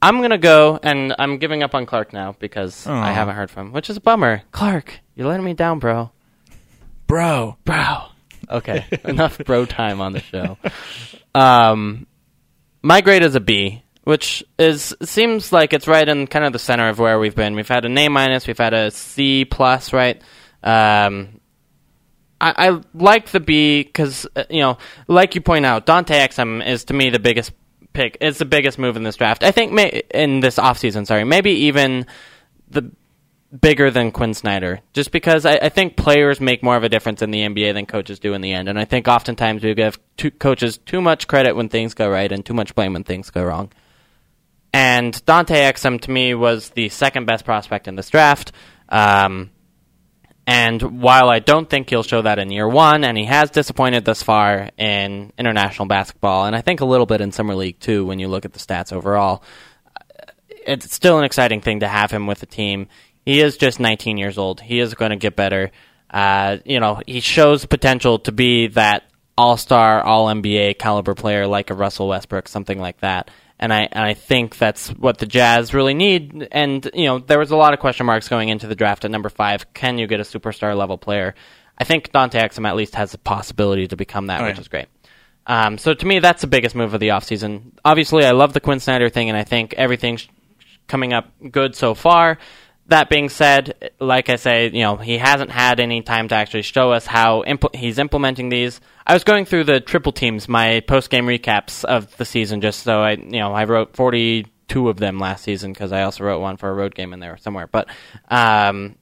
I'm 0.01 0.21
gonna 0.21 0.39
go, 0.39 0.79
and 0.83 1.15
I'm 1.19 1.39
giving 1.39 1.63
up 1.63 1.75
on 1.75 1.87
Clark 1.87 2.13
now 2.13 2.37
because 2.39 2.87
Aww. 2.87 2.93
I 2.93 3.13
haven't 3.13 3.37
heard 3.37 3.51
from 3.51 3.69
him, 3.69 3.73
which 3.73 3.91
is 3.91 3.97
a 3.97 4.01
bummer. 4.01 4.43
Clark, 4.53 5.01
you're 5.15 5.27
letting 5.27 5.45
me 5.45 5.55
down, 5.55 5.79
bro. 5.79 6.11
Bro, 7.07 7.57
bro. 7.65 8.05
Okay, 8.51 8.85
enough 9.05 9.39
bro 9.39 9.65
time 9.65 10.01
on 10.01 10.13
the 10.13 10.21
show. 10.21 10.59
Um, 11.35 12.07
my 12.83 13.01
grade 13.01 13.23
is 13.23 13.35
a 13.35 13.41
B, 13.41 13.83
which 14.05 14.45
is 14.59 14.95
seems 15.03 15.53
like 15.53 15.73
it's 15.73 15.89
right 15.89 16.09
in 16.09 16.27
kind 16.27 16.45
of 16.45 16.53
the 16.53 16.59
center 16.59 16.89
of 16.89 16.99
where 16.99 17.19
we've 17.19 17.35
been. 17.35 17.55
We've 17.55 17.69
had 17.69 17.85
an 17.85 17.97
A 17.99 18.09
minus, 18.09 18.47
we've 18.47 18.59
had 18.59 18.75
a 18.75 18.91
C 18.91 19.45
plus, 19.45 19.93
right? 19.93 20.23
Um, 20.63 21.38
I, 22.40 22.68
I 22.68 22.81
like 22.94 23.31
the 23.31 23.40
B 23.40 23.83
because 23.83 24.27
uh, 24.37 24.44
you 24.51 24.61
know, 24.61 24.79
like 25.07 25.35
you 25.35 25.40
point 25.40 25.66
out, 25.66 25.87
Dante 25.87 26.14
Exum 26.14 26.66
is 26.66 26.85
to 26.85 26.94
me 26.94 27.11
the 27.11 27.18
biggest 27.18 27.53
pick. 27.92 28.16
It's 28.20 28.38
the 28.38 28.44
biggest 28.44 28.79
move 28.79 28.96
in 28.96 29.03
this 29.03 29.16
draft. 29.16 29.42
I 29.42 29.51
think 29.51 29.72
may, 29.72 30.03
in 30.12 30.40
this 30.40 30.57
offseason, 30.57 31.07
sorry, 31.07 31.24
maybe 31.24 31.51
even 31.51 32.07
the 32.68 32.90
bigger 33.61 33.90
than 33.90 34.12
Quin 34.12 34.35
Snyder, 34.35 34.81
just 34.92 35.11
because 35.11 35.46
I, 35.46 35.55
I, 35.55 35.68
think 35.70 35.96
players 35.96 36.38
make 36.38 36.62
more 36.62 36.77
of 36.77 36.85
a 36.85 36.88
difference 36.88 37.22
in 37.22 37.31
the 37.31 37.40
NBA 37.40 37.72
than 37.72 37.87
coaches 37.87 38.18
do 38.18 38.35
in 38.35 38.42
the 38.42 38.53
end. 38.53 38.68
And 38.68 38.79
I 38.79 38.85
think 38.85 39.09
oftentimes 39.09 39.64
we 39.64 39.74
give 39.74 39.98
coaches 40.38 40.79
too 40.79 41.01
much 41.01 41.27
credit 41.27 41.57
when 41.57 41.70
things 41.70 41.94
go 41.94 42.11
right 42.11 42.31
and 42.31 42.44
too 42.44 42.53
much 42.53 42.74
blame 42.74 42.92
when 42.92 43.05
things 43.05 43.31
go 43.31 43.42
wrong. 43.42 43.72
And 44.72 45.24
Dante 45.24 45.55
Exum 45.55 46.01
to 46.03 46.11
me 46.11 46.35
was 46.35 46.70
the 46.70 46.90
second 46.90 47.24
best 47.24 47.46
prospect 47.46 47.88
in 47.88 47.96
this 47.96 48.11
draft. 48.11 48.53
Um, 48.90 49.51
and 50.49 51.03
while 51.03 51.29
I 51.29 51.41
don't 51.41 51.69
think 51.69 51.91
he'll 51.91 52.03
show 52.03 52.23
that 52.23 52.39
in 52.39 52.51
year 52.51 52.67
one, 52.67 53.05
and 53.05 53.19
he 53.19 53.27
has 53.27 53.51
disappointed 53.51 54.07
thus 54.07 54.23
far 54.23 54.71
in 54.79 55.31
international 55.37 55.89
basketball, 55.89 56.47
and 56.47 56.57
I 56.57 56.63
think 56.63 56.81
a 56.81 56.87
little 56.87 57.05
bit 57.05 57.21
in 57.21 57.33
summer 57.33 57.55
league 57.55 57.79
too, 57.81 58.07
when 58.07 58.19
you 58.19 58.29
look 58.29 58.47
at 58.47 58.55
the 58.55 58.59
stats 58.59 58.91
overall, 58.91 59.43
it's 60.49 60.91
still 60.95 61.19
an 61.19 61.25
exciting 61.25 61.61
thing 61.61 61.81
to 61.81 61.87
have 61.87 62.11
him 62.11 62.27
with 62.27 62.41
the 62.41 62.47
team. 62.47 62.89
He 63.27 63.43
is 63.43 63.59
just 63.59 63.79
19 63.79 64.17
years 64.17 64.39
old. 64.39 64.63
He 64.63 64.81
is 64.81 64.95
going 64.95 65.11
to 65.11 65.19
get 65.19 65.37
better. 65.37 65.71
Uh, 66.09 66.57
you 66.65 66.81
know, 66.81 67.03
he 67.07 67.21
shows 67.21 67.67
potential 67.67 68.19
to 68.21 68.33
be 68.33 68.69
that 68.69 69.03
all-star, 69.37 70.03
all-NBA 70.03 70.79
caliber 70.79 71.15
player 71.15 71.47
like 71.47 71.69
a 71.69 71.75
Russell 71.75 72.09
Westbrook, 72.09 72.49
something 72.49 72.81
like 72.81 73.01
that 73.01 73.31
and 73.59 73.73
I 73.73 73.88
and 73.90 74.05
I 74.05 74.14
think 74.14 74.59
that's 74.59 74.88
what 74.88 75.18
the 75.18 75.27
Jazz 75.27 75.75
really 75.75 75.94
need. 75.94 76.49
And 76.53 76.88
you 76.94 77.07
know, 77.07 77.18
there 77.18 77.38
was 77.38 77.51
a 77.51 77.57
lot 77.57 77.75
of 77.75 77.81
question 77.81 78.07
marks 78.07 78.29
going 78.29 78.49
into 78.49 78.66
the 78.66 78.75
draft 78.75 79.05
at 79.05 79.11
number 79.11 79.29
five. 79.29 79.73
Can 79.75 79.99
you 79.99 80.07
get 80.07 80.21
a 80.21 80.25
superstar 80.25 80.77
level 80.77 80.99
player? 80.99 81.35
I 81.77 81.85
think 81.85 82.12
Dante 82.12 82.38
Exum 82.38 82.66
at 82.66 82.77
least 82.77 82.94
has 82.94 83.12
the 83.12 83.18
possibility 83.18 83.87
to 83.88 83.97
become 83.97 84.27
that, 84.27 84.40
oh, 84.40 84.47
which 84.47 84.57
yeah. 84.57 84.61
is 84.61 84.68
great. 84.68 84.87
Um, 85.47 85.79
so 85.79 85.94
to 85.94 86.07
me, 86.07 86.18
that's 86.18 86.42
the 86.42 86.47
biggest 86.47 86.75
move 86.75 86.92
of 86.92 87.01
the 87.01 87.09
offseason. 87.09 87.73
Obviously, 87.85 88.25
I 88.25 88.33
love 88.33 88.53
the 88.53 88.61
Quin 88.61 88.81
Snyder 88.81 89.09
thing, 89.09 89.29
and 89.29 89.38
I 89.38 89.44
think 89.44 89.75
everything's 89.75 90.29
coming 90.88 91.12
up 91.12 91.31
good 91.51 91.75
so 91.75 91.94
far 91.94 92.38
that 92.88 93.11
being 93.11 93.29
said, 93.29 93.92
like 94.01 94.31
I 94.31 94.37
say, 94.37 94.70
you 94.70 94.81
know, 94.81 94.96
he 94.96 95.18
hasn't 95.18 95.51
had 95.51 95.79
any 95.79 96.03
time 96.03 96.29
to 96.29 96.35
actually 96.35 96.62
show 96.62 96.90
us 96.90 97.07
how 97.07 97.44
he's 97.74 97.98
implementing 97.98 98.48
these. 98.48 98.81
I 99.07 99.12
was 99.12 99.24
going 99.24 99.44
through 99.44 99.64
the 99.64 99.81
triple 99.81 100.12
teams, 100.12 100.48
my 100.48 100.81
post 100.81 101.11
game 101.11 101.27
recaps 101.27 101.85
of 101.85 102.16
the 102.16 102.24
season, 102.24 102.61
just 102.61 102.83
so 102.83 103.01
I, 103.01 103.12
you 103.12 103.40
know, 103.40 103.53
I 103.53 103.64
wrote 103.64 103.94
42 103.94 104.88
of 104.88 104.96
them 104.96 105.18
last 105.18 105.44
season 105.44 105.72
because 105.72 105.92
I 105.92 106.03
also 106.03 106.24
wrote 106.24 106.40
one 106.40 106.57
for 106.57 106.70
a 106.70 106.74
road 106.74 106.94
game 106.94 107.12
in 107.12 107.20
there 107.20 107.37
somewhere. 107.37 107.66
But 107.66 107.88
um, 108.29 108.96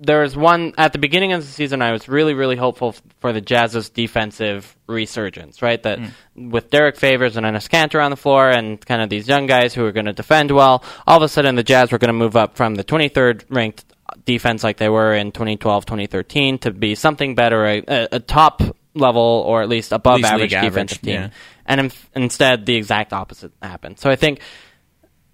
there 0.00 0.20
was 0.20 0.36
one 0.36 0.74
at 0.78 0.92
the 0.92 0.98
beginning 0.98 1.32
of 1.32 1.42
the 1.42 1.50
season. 1.50 1.82
I 1.82 1.92
was 1.92 2.08
really, 2.08 2.34
really 2.34 2.56
hopeful 2.56 2.94
for 3.20 3.32
the 3.32 3.40
Jazz's 3.40 3.90
defensive 3.90 4.76
resurgence. 4.86 5.60
Right, 5.62 5.82
that 5.82 5.98
mm. 5.98 6.50
with 6.50 6.70
Derrick 6.70 6.96
Favors 6.96 7.36
and 7.36 7.44
Enes 7.44 7.68
Kanter 7.68 8.02
on 8.02 8.10
the 8.10 8.16
floor, 8.16 8.48
and 8.48 8.84
kind 8.84 9.02
of 9.02 9.10
these 9.10 9.28
young 9.28 9.46
guys 9.46 9.74
who 9.74 9.84
are 9.84 9.92
going 9.92 10.06
to 10.06 10.12
defend 10.12 10.50
well, 10.50 10.84
all 11.06 11.16
of 11.16 11.22
a 11.22 11.28
sudden 11.28 11.54
the 11.56 11.62
Jazz 11.62 11.92
were 11.92 11.98
going 11.98 12.08
to 12.08 12.12
move 12.18 12.36
up 12.36 12.56
from 12.56 12.74
the 12.74 12.84
23rd 12.84 13.44
ranked 13.48 13.84
defense 14.24 14.64
like 14.64 14.76
they 14.76 14.88
were 14.88 15.14
in 15.14 15.32
2012, 15.32 15.86
2013 15.86 16.58
to 16.58 16.70
be 16.70 16.94
something 16.94 17.34
better, 17.34 17.66
a, 17.66 18.08
a 18.12 18.20
top 18.20 18.62
level 18.94 19.44
or 19.46 19.62
at 19.62 19.68
least 19.68 19.92
above 19.92 20.14
at 20.14 20.16
least 20.16 20.32
average 20.32 20.50
defensive 20.50 20.98
average, 20.98 21.00
team. 21.00 21.14
Yeah. 21.14 21.30
And 21.66 21.80
in, 21.80 21.92
instead, 22.14 22.66
the 22.66 22.76
exact 22.76 23.12
opposite 23.12 23.52
happened. 23.62 23.98
So 23.98 24.10
I 24.10 24.16
think 24.16 24.40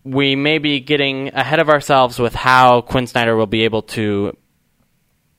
we 0.04 0.36
may 0.36 0.58
be 0.58 0.80
getting 0.80 1.28
ahead 1.34 1.60
of 1.60 1.68
ourselves 1.68 2.18
with 2.18 2.34
how 2.34 2.82
Quin 2.82 3.06
Snyder 3.06 3.36
will 3.36 3.46
be 3.46 3.64
able 3.64 3.82
to 3.82 4.36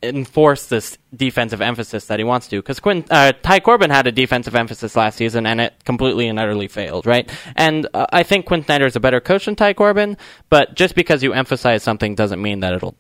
enforce 0.04 0.68
this 0.68 0.98
defensive 1.16 1.62
emphasis 1.62 2.06
that 2.06 2.20
he 2.20 2.24
wants 2.24 2.48
to. 2.48 2.58
Because 2.58 2.80
Quin, 2.80 3.06
uh, 3.10 3.34
Ty 3.42 3.60
Corbin 3.62 3.90
had 3.90 4.08
a 4.08 4.12
defensive 4.12 4.56
emphasis 4.56 4.96
last 4.96 5.18
season, 5.18 5.46
and 5.46 5.62
it 5.62 5.74
completely 5.86 6.28
and 6.28 6.40
utterly 6.40 6.68
failed, 6.68 7.06
right? 7.06 7.30
And 7.56 7.88
uh, 7.94 8.06
I 8.12 8.24
think 8.24 8.46
Quin 8.46 8.64
Snyder 8.64 8.86
is 8.86 8.96
a 8.96 9.00
better 9.00 9.20
coach 9.20 9.46
than 9.46 9.56
Ty 9.56 9.74
Corbin, 9.74 10.18
but 10.50 10.76
just 10.76 10.96
because 10.96 11.24
you 11.24 11.34
emphasize 11.34 11.84
something 11.84 12.16
doesn't 12.16 12.42
mean 12.42 12.60
that 12.62 12.74
it'll 12.74 12.96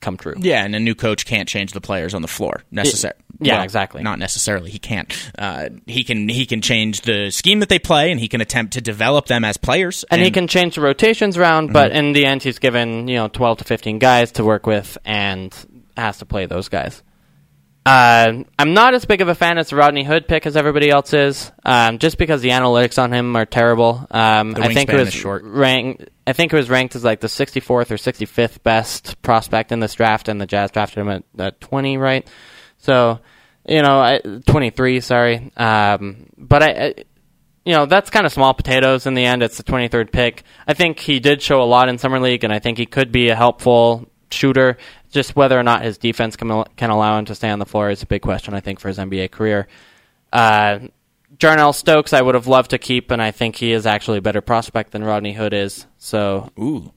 come 0.00 0.16
true. 0.16 0.34
Yeah, 0.38 0.64
and 0.64 0.74
a 0.74 0.80
new 0.80 0.94
coach 0.94 1.26
can't 1.26 1.48
change 1.48 1.72
the 1.72 1.80
players 1.80 2.14
on 2.14 2.22
the 2.22 2.28
floor 2.28 2.62
necessarily. 2.70 3.20
Yeah, 3.40 3.62
exactly. 3.62 4.02
Not 4.02 4.18
necessarily. 4.18 4.70
He 4.70 4.78
can't. 4.78 5.12
Uh, 5.38 5.68
he 5.86 6.02
can. 6.02 6.28
He 6.28 6.44
can 6.46 6.60
change 6.60 7.02
the 7.02 7.30
scheme 7.30 7.60
that 7.60 7.68
they 7.68 7.78
play, 7.78 8.10
and 8.10 8.18
he 8.18 8.28
can 8.28 8.40
attempt 8.40 8.72
to 8.72 8.80
develop 8.80 9.26
them 9.26 9.44
as 9.44 9.56
players. 9.56 10.04
And, 10.10 10.20
he 10.22 10.30
can 10.30 10.48
change 10.48 10.74
the 10.74 10.80
rotations 10.80 11.36
around, 11.36 11.72
but 11.72 11.92
in 11.92 12.12
the 12.12 12.26
end, 12.26 12.42
he's 12.42 12.58
given 12.58 13.06
you 13.06 13.16
know 13.16 13.28
twelve 13.28 13.58
to 13.58 13.64
fifteen 13.64 13.98
guys 13.98 14.32
to 14.32 14.44
work 14.44 14.66
with, 14.66 14.98
and 15.04 15.54
has 15.98 16.18
to 16.18 16.26
play 16.26 16.46
those 16.46 16.68
guys. 16.68 17.02
Uh, 17.88 18.44
I'm 18.58 18.74
not 18.74 18.92
as 18.92 19.06
big 19.06 19.22
of 19.22 19.28
a 19.28 19.34
fan 19.34 19.56
as 19.56 19.70
the 19.70 19.76
Rodney 19.76 20.04
Hood 20.04 20.28
pick 20.28 20.44
as 20.46 20.58
everybody 20.58 20.90
else 20.90 21.14
is, 21.14 21.50
um, 21.64 21.98
just 21.98 22.18
because 22.18 22.42
the 22.42 22.50
analytics 22.50 23.02
on 23.02 23.14
him 23.14 23.34
are 23.34 23.46
terrible. 23.46 24.06
Um, 24.10 24.54
I 24.56 24.74
think 24.74 24.90
it 24.90 24.96
was 24.98 25.12
short. 25.12 25.42
ranked. 25.44 26.10
I 26.26 26.34
think 26.34 26.52
it 26.52 26.56
was 26.56 26.68
ranked 26.68 26.96
as 26.96 27.04
like 27.04 27.20
the 27.20 27.28
64th 27.28 27.90
or 27.90 27.94
65th 27.94 28.62
best 28.62 29.22
prospect 29.22 29.72
in 29.72 29.80
this 29.80 29.94
draft, 29.94 30.28
and 30.28 30.38
the 30.38 30.46
Jazz 30.46 30.70
drafted 30.70 30.98
him 30.98 31.08
at, 31.08 31.24
at 31.38 31.60
20, 31.62 31.96
right? 31.96 32.28
So, 32.76 33.20
you 33.66 33.80
know, 33.80 34.00
I, 34.00 34.20
23. 34.46 35.00
Sorry, 35.00 35.50
um, 35.56 36.26
but 36.36 36.62
I, 36.62 36.66
I 36.66 36.94
you 37.64 37.72
know, 37.72 37.86
that's 37.86 38.10
kind 38.10 38.26
of 38.26 38.32
small 38.32 38.52
potatoes 38.52 39.06
in 39.06 39.14
the 39.14 39.24
end. 39.24 39.42
It's 39.42 39.56
the 39.56 39.62
23rd 39.62 40.12
pick. 40.12 40.42
I 40.66 40.74
think 40.74 40.98
he 40.98 41.20
did 41.20 41.40
show 41.40 41.62
a 41.62 41.64
lot 41.64 41.88
in 41.88 41.96
Summer 41.96 42.20
League, 42.20 42.44
and 42.44 42.52
I 42.52 42.58
think 42.58 42.76
he 42.76 42.86
could 42.86 43.12
be 43.12 43.30
a 43.30 43.34
helpful 43.36 44.10
shooter. 44.30 44.76
Just 45.10 45.36
whether 45.36 45.58
or 45.58 45.62
not 45.62 45.82
his 45.82 45.98
defense 45.98 46.36
can, 46.36 46.64
can 46.76 46.90
allow 46.90 47.18
him 47.18 47.24
to 47.26 47.34
stay 47.34 47.50
on 47.50 47.58
the 47.58 47.66
floor 47.66 47.90
is 47.90 48.02
a 48.02 48.06
big 48.06 48.22
question, 48.22 48.54
I 48.54 48.60
think, 48.60 48.80
for 48.80 48.88
his 48.88 48.98
NBA 48.98 49.30
career. 49.30 49.66
Uh, 50.32 50.80
Jarnell 51.36 51.74
Stokes, 51.74 52.12
I 52.12 52.22
would 52.22 52.34
have 52.34 52.46
loved 52.46 52.70
to 52.70 52.78
keep, 52.78 53.10
and 53.10 53.20
I 53.20 53.30
think 53.30 53.56
he 53.56 53.72
is 53.72 53.86
actually 53.86 54.18
a 54.18 54.22
better 54.22 54.40
prospect 54.40 54.92
than 54.92 55.04
Rodney 55.04 55.34
Hood 55.34 55.52
is. 55.52 55.86
So 55.98 56.50
Ooh, 56.58 56.92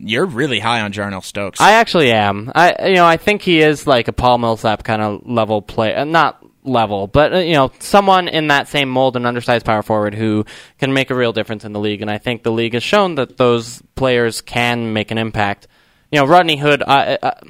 you're 0.00 0.26
really 0.26 0.58
high 0.58 0.80
on 0.80 0.92
Jarnell 0.92 1.22
Stokes. 1.22 1.60
I 1.60 1.72
actually 1.72 2.12
am. 2.12 2.50
I 2.54 2.88
you 2.88 2.94
know 2.94 3.06
I 3.06 3.16
think 3.16 3.42
he 3.42 3.60
is 3.60 3.86
like 3.86 4.08
a 4.08 4.12
Paul 4.12 4.38
Millsap 4.38 4.82
kind 4.82 5.02
of 5.02 5.26
level 5.26 5.62
play, 5.62 5.94
uh, 5.94 6.04
not 6.04 6.44
level, 6.64 7.06
but 7.06 7.32
uh, 7.32 7.38
you 7.38 7.54
know 7.54 7.70
someone 7.78 8.28
in 8.28 8.48
that 8.48 8.68
same 8.68 8.88
mold, 8.88 9.16
an 9.16 9.24
undersized 9.24 9.64
power 9.64 9.82
forward 9.82 10.14
who 10.14 10.44
can 10.78 10.92
make 10.92 11.10
a 11.10 11.14
real 11.14 11.32
difference 11.32 11.64
in 11.64 11.72
the 11.72 11.80
league. 11.80 12.02
And 12.02 12.10
I 12.10 12.18
think 12.18 12.42
the 12.42 12.52
league 12.52 12.74
has 12.74 12.82
shown 12.82 13.14
that 13.14 13.36
those 13.36 13.82
players 13.94 14.40
can 14.40 14.92
make 14.92 15.10
an 15.12 15.18
impact. 15.18 15.68
You 16.16 16.22
know, 16.22 16.28
Rodney 16.28 16.56
Hood. 16.56 16.82
Uh, 16.82 17.18
uh, 17.22 17.40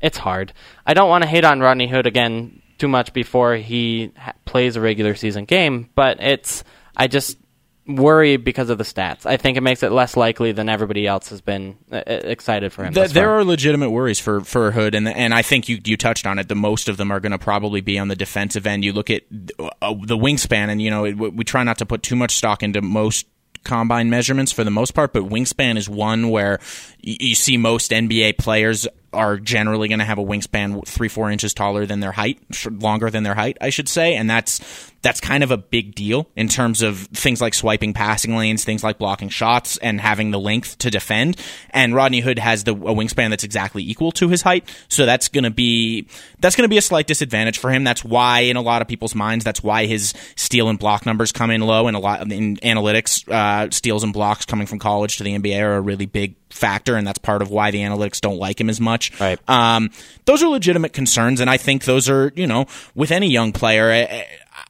it's 0.00 0.18
hard. 0.18 0.52
I 0.86 0.94
don't 0.94 1.08
want 1.08 1.22
to 1.24 1.28
hate 1.28 1.44
on 1.44 1.58
Rodney 1.58 1.88
Hood 1.88 2.06
again 2.06 2.62
too 2.78 2.86
much 2.86 3.12
before 3.12 3.56
he 3.56 4.12
ha- 4.16 4.34
plays 4.44 4.76
a 4.76 4.80
regular 4.80 5.16
season 5.16 5.46
game, 5.46 5.90
but 5.96 6.22
it's 6.22 6.62
I 6.96 7.08
just 7.08 7.38
worry 7.88 8.36
because 8.36 8.70
of 8.70 8.78
the 8.78 8.84
stats. 8.84 9.26
I 9.26 9.36
think 9.36 9.56
it 9.56 9.62
makes 9.62 9.82
it 9.82 9.90
less 9.90 10.16
likely 10.16 10.52
than 10.52 10.68
everybody 10.68 11.08
else 11.08 11.30
has 11.30 11.40
been 11.40 11.76
uh, 11.90 11.96
uh, 11.96 12.02
excited 12.06 12.72
for 12.72 12.84
him. 12.84 12.94
Th- 12.94 13.06
thus 13.06 13.14
there 13.14 13.30
are 13.30 13.42
legitimate 13.42 13.90
worries 13.90 14.20
for 14.20 14.42
for 14.42 14.70
Hood, 14.70 14.94
and 14.94 15.08
and 15.08 15.34
I 15.34 15.42
think 15.42 15.68
you 15.68 15.80
you 15.84 15.96
touched 15.96 16.24
on 16.24 16.38
it. 16.38 16.46
The 16.46 16.54
most 16.54 16.88
of 16.88 16.98
them 16.98 17.10
are 17.10 17.18
going 17.18 17.32
to 17.32 17.38
probably 17.38 17.80
be 17.80 17.98
on 17.98 18.06
the 18.06 18.14
defensive 18.14 18.64
end. 18.64 18.84
You 18.84 18.92
look 18.92 19.10
at 19.10 19.22
uh, 19.58 19.94
the 20.04 20.16
wingspan, 20.16 20.68
and 20.68 20.80
you 20.80 20.92
know 20.92 21.04
it, 21.04 21.14
we 21.14 21.42
try 21.42 21.64
not 21.64 21.78
to 21.78 21.86
put 21.86 22.04
too 22.04 22.14
much 22.14 22.36
stock 22.36 22.62
into 22.62 22.80
most 22.80 23.26
combine 23.64 24.10
measurements 24.10 24.52
for 24.52 24.64
the 24.64 24.70
most 24.70 24.94
part, 24.94 25.12
but 25.12 25.24
wingspan 25.24 25.76
is 25.76 25.88
one 25.88 26.30
where 26.30 26.58
you, 27.00 27.34
see 27.34 27.56
most 27.56 27.90
NBA 27.90 28.38
players 28.38 28.86
are 29.12 29.38
generally 29.38 29.88
going 29.88 30.00
to 30.00 30.04
have 30.04 30.18
a 30.18 30.24
wingspan 30.24 30.86
three 30.86 31.08
four 31.08 31.30
inches 31.30 31.54
taller 31.54 31.86
than 31.86 32.00
their 32.00 32.12
height, 32.12 32.40
longer 32.70 33.10
than 33.10 33.22
their 33.22 33.34
height, 33.34 33.56
I 33.60 33.70
should 33.70 33.88
say, 33.88 34.14
and 34.14 34.28
that's 34.28 34.92
that's 35.00 35.20
kind 35.20 35.42
of 35.44 35.50
a 35.50 35.56
big 35.56 35.94
deal 35.94 36.28
in 36.34 36.48
terms 36.48 36.82
of 36.82 36.98
things 36.98 37.40
like 37.40 37.54
swiping 37.54 37.94
passing 37.94 38.36
lanes, 38.36 38.64
things 38.64 38.82
like 38.82 38.98
blocking 38.98 39.28
shots, 39.28 39.76
and 39.78 40.00
having 40.00 40.30
the 40.30 40.40
length 40.40 40.76
to 40.78 40.90
defend. 40.90 41.36
And 41.70 41.94
Rodney 41.94 42.20
Hood 42.20 42.38
has 42.38 42.64
the 42.64 42.72
a 42.72 42.94
wingspan 42.94 43.30
that's 43.30 43.44
exactly 43.44 43.82
equal 43.82 44.12
to 44.12 44.28
his 44.28 44.42
height, 44.42 44.68
so 44.88 45.06
that's 45.06 45.28
going 45.28 45.44
to 45.44 45.50
be 45.50 46.06
that's 46.40 46.56
going 46.56 46.64
to 46.64 46.68
be 46.68 46.78
a 46.78 46.82
slight 46.82 47.06
disadvantage 47.06 47.58
for 47.58 47.70
him. 47.70 47.84
That's 47.84 48.04
why, 48.04 48.40
in 48.40 48.56
a 48.56 48.62
lot 48.62 48.82
of 48.82 48.88
people's 48.88 49.14
minds, 49.14 49.44
that's 49.44 49.62
why 49.62 49.86
his 49.86 50.12
steal 50.36 50.68
and 50.68 50.78
block 50.78 51.06
numbers 51.06 51.32
come 51.32 51.50
in 51.50 51.62
low, 51.62 51.86
and 51.86 51.96
a 51.96 52.00
lot 52.00 52.30
in 52.30 52.56
analytics, 52.56 53.26
uh, 53.28 53.70
steals 53.70 54.04
and 54.04 54.12
blocks 54.12 54.44
coming 54.44 54.66
from 54.66 54.78
college 54.78 55.16
to 55.16 55.24
the 55.24 55.38
NBA 55.38 55.62
are 55.62 55.76
a 55.76 55.80
really 55.80 56.06
big 56.06 56.34
factor, 56.50 56.96
and 56.96 57.06
that's 57.06 57.18
part 57.18 57.42
of 57.42 57.50
why 57.50 57.70
the 57.70 57.78
analytics 57.78 58.20
don't 58.20 58.38
like 58.38 58.60
him 58.60 58.70
as 58.70 58.80
much. 58.80 59.18
Right. 59.20 59.38
Um, 59.48 59.90
those 60.24 60.42
are 60.42 60.48
legitimate 60.48 60.92
concerns, 60.92 61.40
and 61.40 61.48
I 61.48 61.56
think 61.56 61.84
those 61.84 62.08
are, 62.08 62.32
you 62.34 62.46
know, 62.46 62.66
with 62.94 63.10
any 63.10 63.30
young 63.30 63.52
player. 63.52 63.90
I, 63.90 64.26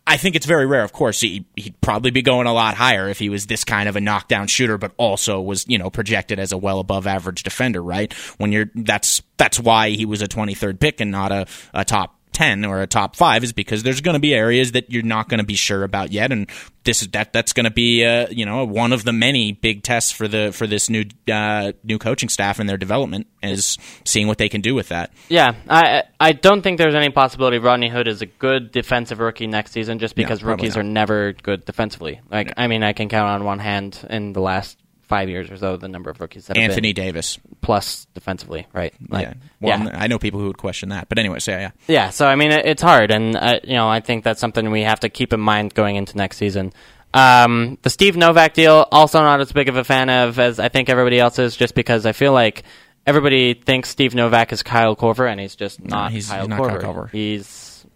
I 0.07 0.17
think 0.17 0.37
it's 0.37 0.47
very 0.47 0.67
rare. 0.67 0.83
Of 0.83 0.93
course, 0.93 1.21
he, 1.21 1.45
he'd 1.57 1.81
probably 1.81 2.11
be 2.11 2.23
going 2.23 2.47
a 2.47 2.53
lot 2.53 2.75
higher 2.75 3.09
if 3.09 3.19
he 3.19 3.29
was 3.29 3.47
this 3.47 3.65
kind 3.65 3.89
of 3.89 3.97
a 3.97 4.01
knockdown 4.01 4.47
shooter, 4.47 4.79
but 4.79 4.93
also 4.97 5.41
was, 5.41 5.67
you 5.69 5.79
know, 5.79 5.91
projected 5.91 6.39
as 6.39 6.53
a 6.53 6.59
well 6.59 6.81
above 6.81 7.07
average 7.07 7.43
defender. 7.43 7.83
Right? 7.83 8.13
When 8.39 8.53
you're 8.53 8.71
that's 8.75 9.23
that's 9.37 9.59
why 9.61 9.91
he 9.91 10.05
was 10.05 10.23
a 10.23 10.29
23rd 10.29 10.81
pick 10.81 11.01
and 11.01 11.11
not 11.11 11.33
a, 11.33 11.47
a 11.73 11.85
top 11.85 12.18
10 12.33 12.65
or 12.65 12.81
a 12.81 12.87
top 12.87 13.17
5 13.17 13.45
is 13.45 13.53
because 13.53 13.83
there's 13.83 14.01
going 14.01 14.15
to 14.15 14.21
be 14.21 14.35
areas 14.35 14.73
that 14.73 14.91
you're 14.91 15.03
not 15.03 15.29
going 15.29 15.39
to 15.39 15.47
be 15.47 15.55
sure 15.55 15.85
about 15.85 16.13
yet 16.13 16.33
and 16.33 16.49
this 16.89 17.03
is 17.03 17.09
that 17.09 17.35
that's 17.35 17.53
going 17.53 17.65
to 17.65 17.71
be 17.71 18.05
uh, 18.05 18.27
you 18.31 18.47
know 18.47 18.65
one 18.65 18.95
of 18.95 19.05
the 19.05 19.13
many 19.13 19.53
big 19.53 19.83
tests 19.83 20.11
for 20.11 20.27
the 20.27 20.51
for 20.53 20.67
this 20.67 20.89
new 20.89 21.05
uh, 21.31 21.73
new 21.85 21.99
coaching 21.99 22.31
staff 22.31 22.59
and 22.59 22.69
their 22.69 22.79
development 22.79 23.27
is 23.43 23.77
seeing 24.05 24.27
what 24.27 24.39
they 24.39 24.49
can 24.49 24.63
do 24.63 24.75
with 24.75 24.89
that. 24.89 25.13
Yeah, 25.29 25.55
I 25.69 26.05
I 26.19 26.33
don't 26.33 26.63
think 26.63 26.79
there's 26.79 26.95
any 26.95 27.11
possibility 27.11 27.59
Rodney 27.59 27.91
Hood 27.91 28.09
is 28.09 28.23
a 28.23 28.27
good 28.27 28.73
defensive 28.73 29.19
rookie 29.19 29.47
next 29.47 29.73
season, 29.73 29.99
just 29.99 30.15
because 30.15 30.41
probably 30.41 30.65
rookies 30.65 30.77
not. 30.77 30.81
are 30.81 30.89
never 30.89 31.33
good 31.35 31.67
defensively. 31.67 32.21
Like, 32.31 32.55
I 32.57 32.67
mean, 32.67 32.83
I 32.83 32.95
can 32.95 33.11
count 33.11 33.29
on 33.29 33.45
one 33.45 33.59
hand 33.59 34.07
in 34.09 34.33
the 34.33 34.41
last 34.41 34.79
five 35.09 35.29
years 35.29 35.51
or 35.51 35.57
so 35.57 35.77
the 35.77 35.89
number 35.89 36.11
of 36.11 36.21
rookies 36.21 36.47
that 36.47 36.57
Anthony 36.57 36.93
Davis. 36.93 37.39
plus 37.63 38.07
defensively, 38.15 38.67
right? 38.73 38.95
Like, 39.09 39.27
yeah. 39.27 39.35
Well, 39.61 39.85
yeah. 39.85 39.91
I 39.99 40.07
know 40.07 40.19
people 40.19 40.39
who 40.39 40.47
would 40.49 40.59
question 40.59 40.91
that, 40.91 41.09
but 41.09 41.19
anyways, 41.19 41.47
yeah, 41.49 41.61
yeah. 41.61 41.71
Yeah, 41.87 42.11
so 42.11 42.27
I 42.27 42.37
mean, 42.37 42.53
it, 42.53 42.67
it's 42.67 42.83
hard, 42.83 43.11
and 43.11 43.35
uh, 43.37 43.61
you 43.65 43.75
know, 43.75 43.89
I 43.89 44.01
think 44.01 44.23
that's 44.23 44.41
something 44.41 44.71
we 44.71 44.83
have 44.83 45.01
to 45.01 45.09
keep 45.09 45.33
in 45.33 45.41
mind 45.41 45.75
going 45.75 45.97
into 45.97 46.17
next 46.17 46.37
season. 46.37 46.73
Um, 47.15 47.79
the 47.83 47.91
Steve 47.91 48.17
Novak 48.17 48.53
deal, 48.53 48.87
also 48.93 49.21
not 49.21 49.41
as 49.41 49.51
big 49.51 49.69
of 49.71 49.77
a 49.77 49.85
fan 49.85 50.11
of 50.11 50.39
as 50.39 50.61
I 50.61 50.69
think 50.69 50.91
everybody 50.91 51.19
else 51.19 51.39
is, 51.39 51.57
just 51.57 51.75
because 51.75 52.05
I 52.05 52.13
feel 52.13 52.33
like 52.35 52.65
everybody 53.07 53.55
thinks 53.55 53.89
Steve 53.89 54.15
Novak 54.15 54.53
is 54.53 54.63
Kyle 54.63 54.95
Korver, 54.95 55.31
and 55.31 55.41
he's 55.41 55.57
just 55.57 55.83
not 55.83 56.13
he's- 56.13 56.29
Kyle 56.29 56.41
he's 56.41 56.49
not 56.49 56.59
Kyle 56.59 56.69
Korver. 56.79 56.83
Korver. 56.83 57.11
He's, 57.11 57.87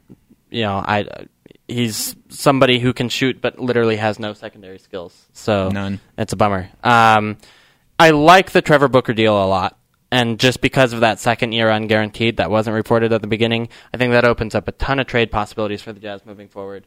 you 0.50 0.62
know, 0.62 0.74
I. 0.76 1.06
He's 1.72 2.14
somebody 2.28 2.78
who 2.78 2.92
can 2.92 3.08
shoot, 3.08 3.40
but 3.40 3.58
literally 3.58 3.96
has 3.96 4.18
no 4.18 4.32
secondary 4.34 4.78
skills. 4.78 5.26
So 5.32 5.68
None. 5.70 6.00
It's 6.18 6.32
a 6.32 6.36
bummer. 6.36 6.68
Um, 6.84 7.38
I 7.98 8.10
like 8.10 8.50
the 8.52 8.62
Trevor 8.62 8.88
Booker 8.88 9.12
deal 9.12 9.34
a 9.42 9.46
lot. 9.46 9.78
And 10.10 10.38
just 10.38 10.60
because 10.60 10.92
of 10.92 11.00
that 11.00 11.20
second 11.20 11.52
year 11.52 11.68
unguaranteed 11.68 12.36
that 12.36 12.50
wasn't 12.50 12.74
reported 12.74 13.12
at 13.14 13.22
the 13.22 13.26
beginning, 13.26 13.68
I 13.94 13.96
think 13.96 14.12
that 14.12 14.24
opens 14.26 14.54
up 14.54 14.68
a 14.68 14.72
ton 14.72 14.98
of 15.00 15.06
trade 15.06 15.30
possibilities 15.30 15.80
for 15.80 15.92
the 15.94 16.00
Jazz 16.00 16.26
moving 16.26 16.48
forward. 16.48 16.84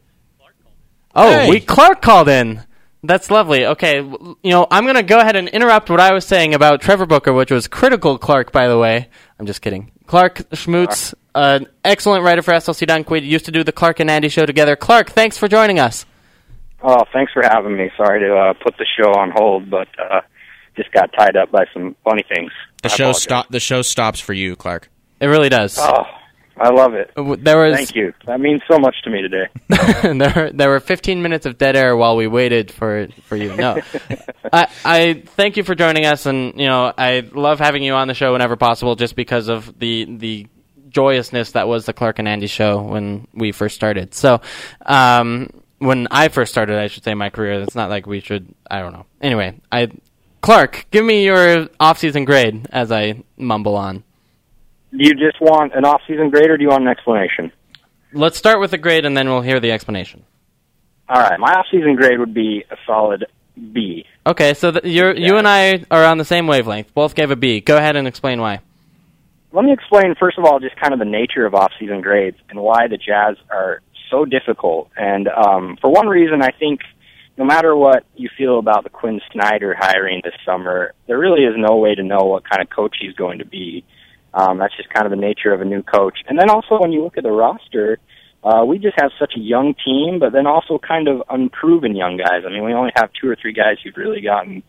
Oh, 1.14 1.30
Hey. 1.30 1.50
we 1.50 1.60
Clark 1.60 2.02
called 2.02 2.28
in. 2.28 2.62
That's 3.02 3.30
lovely. 3.30 3.66
Okay, 3.66 3.96
you 4.00 4.36
know, 4.50 4.66
I'm 4.70 4.84
going 4.84 4.96
to 4.96 5.02
go 5.02 5.18
ahead 5.18 5.36
and 5.36 5.48
interrupt 5.48 5.90
what 5.90 6.00
I 6.00 6.12
was 6.12 6.24
saying 6.26 6.54
about 6.54 6.80
Trevor 6.80 7.06
Booker, 7.06 7.32
which 7.32 7.50
was 7.50 7.68
critical 7.68 8.18
Clark, 8.18 8.52
by 8.52 8.68
the 8.68 8.78
way. 8.78 9.08
I'm 9.38 9.46
just 9.46 9.62
kidding. 9.62 9.92
Clark 10.06 10.38
Schmutz, 10.50 11.14
an 11.36 11.66
excellent 11.84 12.24
writer 12.24 12.42
for 12.42 12.52
SLC 12.52 12.86
Dunk. 12.86 13.10
We 13.10 13.20
used 13.20 13.44
to 13.44 13.52
do 13.52 13.62
the 13.62 13.72
Clark 13.72 14.00
and 14.00 14.10
Andy 14.10 14.28
show 14.28 14.46
together. 14.46 14.74
Clark, 14.74 15.10
thanks 15.10 15.36
for 15.36 15.48
joining 15.48 15.78
us. 15.78 16.06
Oh, 16.82 17.04
thanks 17.12 17.32
for 17.32 17.42
having 17.42 17.76
me. 17.76 17.90
Sorry 17.96 18.20
to 18.20 18.34
uh, 18.34 18.54
put 18.54 18.76
the 18.78 18.86
show 18.98 19.10
on 19.10 19.30
hold, 19.30 19.70
but 19.70 19.88
uh, 19.98 20.22
just 20.76 20.90
got 20.92 21.12
tied 21.12 21.36
up 21.36 21.50
by 21.50 21.64
some 21.72 21.94
funny 22.04 22.24
things. 22.28 22.52
The 22.82 22.90
I 22.90 22.94
show 22.96 23.12
stop. 23.12 23.48
The 23.48 23.60
show 23.60 23.82
stops 23.82 24.20
for 24.20 24.32
you, 24.32 24.56
Clark. 24.56 24.90
It 25.20 25.26
really 25.26 25.48
does. 25.48 25.78
Oh, 25.78 26.04
I 26.58 26.70
love 26.70 26.94
it. 26.94 27.12
There 27.14 27.58
was 27.58 27.74
Thank 27.74 27.94
you. 27.94 28.14
That 28.26 28.40
means 28.40 28.62
so 28.70 28.78
much 28.78 28.94
to 29.04 29.10
me 29.10 29.20
today. 29.20 29.48
there 30.18 30.50
there 30.52 30.70
were 30.70 30.80
15 30.80 31.22
minutes 31.22 31.44
of 31.44 31.58
dead 31.58 31.76
air 31.76 31.96
while 31.96 32.16
we 32.16 32.26
waited 32.26 32.70
for 32.70 33.08
for 33.24 33.36
you. 33.36 33.54
No, 33.56 33.80
I 34.52 34.68
I 34.84 35.22
thank 35.26 35.56
you 35.56 35.64
for 35.64 35.74
joining 35.74 36.06
us, 36.06 36.24
and 36.24 36.58
you 36.58 36.66
know 36.66 36.92
I 36.96 37.28
love 37.32 37.58
having 37.58 37.82
you 37.82 37.94
on 37.94 38.08
the 38.08 38.14
show 38.14 38.32
whenever 38.32 38.56
possible, 38.56 38.96
just 38.96 39.16
because 39.16 39.48
of 39.48 39.78
the 39.78 40.06
the 40.16 40.46
joyousness 40.96 41.52
that 41.52 41.68
was 41.68 41.84
the 41.84 41.92
Clark 41.92 42.18
and 42.18 42.26
Andy 42.26 42.46
show 42.46 42.80
when 42.80 43.28
we 43.34 43.52
first 43.52 43.74
started. 43.74 44.14
So, 44.14 44.40
um, 44.84 45.50
when 45.78 46.08
I 46.10 46.28
first 46.28 46.52
started, 46.52 46.78
I 46.78 46.86
should 46.86 47.04
say 47.04 47.12
my 47.12 47.28
career. 47.28 47.60
It's 47.60 47.74
not 47.74 47.90
like 47.90 48.06
we 48.06 48.20
should. 48.20 48.54
I 48.70 48.80
don't 48.80 48.94
know. 48.94 49.04
Anyway, 49.20 49.60
I 49.70 49.90
Clark, 50.40 50.86
give 50.90 51.04
me 51.04 51.24
your 51.24 51.68
off-season 51.78 52.24
grade 52.24 52.66
as 52.72 52.90
I 52.90 53.22
mumble 53.36 53.76
on. 53.76 54.04
Do 54.90 54.98
you 54.98 55.14
just 55.14 55.38
want 55.40 55.74
an 55.74 55.84
off-season 55.84 56.30
grade, 56.30 56.48
or 56.48 56.56
do 56.56 56.62
you 56.62 56.70
want 56.70 56.82
an 56.82 56.88
explanation? 56.88 57.52
Let's 58.12 58.38
start 58.38 58.58
with 58.60 58.70
the 58.70 58.78
grade, 58.78 59.04
and 59.04 59.14
then 59.16 59.28
we'll 59.28 59.42
hear 59.42 59.60
the 59.60 59.72
explanation. 59.72 60.24
All 61.08 61.20
right, 61.20 61.38
my 61.38 61.52
off-season 61.52 61.96
grade 61.96 62.18
would 62.18 62.32
be 62.32 62.64
a 62.70 62.76
solid 62.86 63.26
B. 63.72 64.06
Okay, 64.26 64.54
so 64.54 64.70
th- 64.70 64.84
you're, 64.84 65.14
you 65.14 65.36
and 65.36 65.46
I 65.46 65.84
are 65.90 66.04
on 66.04 66.16
the 66.16 66.24
same 66.24 66.46
wavelength. 66.46 66.94
Both 66.94 67.14
gave 67.14 67.30
a 67.30 67.36
B. 67.36 67.60
Go 67.60 67.76
ahead 67.76 67.96
and 67.96 68.08
explain 68.08 68.40
why. 68.40 68.60
Let 69.56 69.64
me 69.64 69.72
explain, 69.72 70.14
first 70.20 70.36
of 70.36 70.44
all, 70.44 70.60
just 70.60 70.76
kind 70.76 70.92
of 70.92 70.98
the 70.98 71.06
nature 71.06 71.46
of 71.46 71.54
off-season 71.54 72.02
grades 72.02 72.36
and 72.50 72.60
why 72.60 72.88
the 72.88 72.98
Jazz 72.98 73.36
are 73.50 73.80
so 74.10 74.26
difficult. 74.26 74.90
And 74.98 75.28
um, 75.28 75.78
for 75.80 75.88
one 75.88 76.08
reason, 76.08 76.42
I 76.42 76.50
think 76.50 76.80
no 77.38 77.44
matter 77.46 77.74
what 77.74 78.04
you 78.16 78.28
feel 78.36 78.58
about 78.58 78.84
the 78.84 78.90
Quin 78.90 79.18
Snyder 79.32 79.74
hiring 79.74 80.20
this 80.22 80.34
summer, 80.44 80.92
there 81.06 81.18
really 81.18 81.44
is 81.44 81.54
no 81.56 81.76
way 81.76 81.94
to 81.94 82.02
know 82.02 82.24
what 82.24 82.46
kind 82.46 82.60
of 82.60 82.68
coach 82.68 82.96
he's 83.00 83.14
going 83.14 83.38
to 83.38 83.46
be. 83.46 83.82
Um, 84.34 84.58
that's 84.58 84.76
just 84.76 84.90
kind 84.90 85.06
of 85.06 85.10
the 85.10 85.16
nature 85.16 85.54
of 85.54 85.62
a 85.62 85.64
new 85.64 85.82
coach. 85.82 86.18
And 86.28 86.38
then 86.38 86.50
also 86.50 86.78
when 86.78 86.92
you 86.92 87.02
look 87.02 87.16
at 87.16 87.22
the 87.22 87.32
roster, 87.32 87.98
uh, 88.44 88.62
we 88.66 88.78
just 88.78 89.00
have 89.00 89.10
such 89.18 89.32
a 89.38 89.40
young 89.40 89.74
team, 89.82 90.18
but 90.18 90.34
then 90.34 90.46
also 90.46 90.78
kind 90.78 91.08
of 91.08 91.22
unproven 91.30 91.96
young 91.96 92.18
guys. 92.18 92.44
I 92.46 92.50
mean, 92.50 92.62
we 92.62 92.74
only 92.74 92.92
have 92.94 93.08
two 93.18 93.26
or 93.26 93.38
three 93.40 93.54
guys 93.54 93.78
who've 93.82 93.96
really 93.96 94.20
gotten 94.20 94.62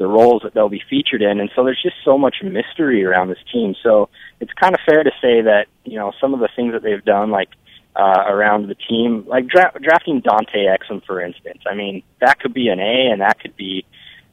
the 0.00 0.06
roles 0.06 0.40
that 0.42 0.54
they'll 0.54 0.70
be 0.70 0.82
featured 0.88 1.20
in, 1.20 1.40
and 1.40 1.50
so 1.54 1.62
there's 1.62 1.80
just 1.82 1.96
so 2.06 2.16
much 2.16 2.36
mystery 2.42 3.04
around 3.04 3.28
this 3.28 3.44
team. 3.52 3.74
So 3.82 4.08
it's 4.40 4.52
kind 4.54 4.74
of 4.74 4.80
fair 4.88 5.04
to 5.04 5.10
say 5.20 5.42
that 5.42 5.66
you 5.84 5.98
know 5.98 6.12
some 6.18 6.32
of 6.32 6.40
the 6.40 6.48
things 6.56 6.72
that 6.72 6.82
they've 6.82 7.04
done, 7.04 7.30
like 7.30 7.50
uh, 7.94 8.24
around 8.26 8.68
the 8.68 8.74
team, 8.74 9.24
like 9.28 9.46
dra- 9.46 9.78
drafting 9.78 10.20
Dante 10.20 10.64
Exum, 10.64 11.04
for 11.04 11.20
instance. 11.20 11.60
I 11.70 11.74
mean, 11.74 12.02
that 12.22 12.40
could 12.40 12.54
be 12.54 12.68
an 12.68 12.80
A, 12.80 13.10
and 13.12 13.20
that 13.20 13.40
could 13.40 13.54
be 13.56 13.84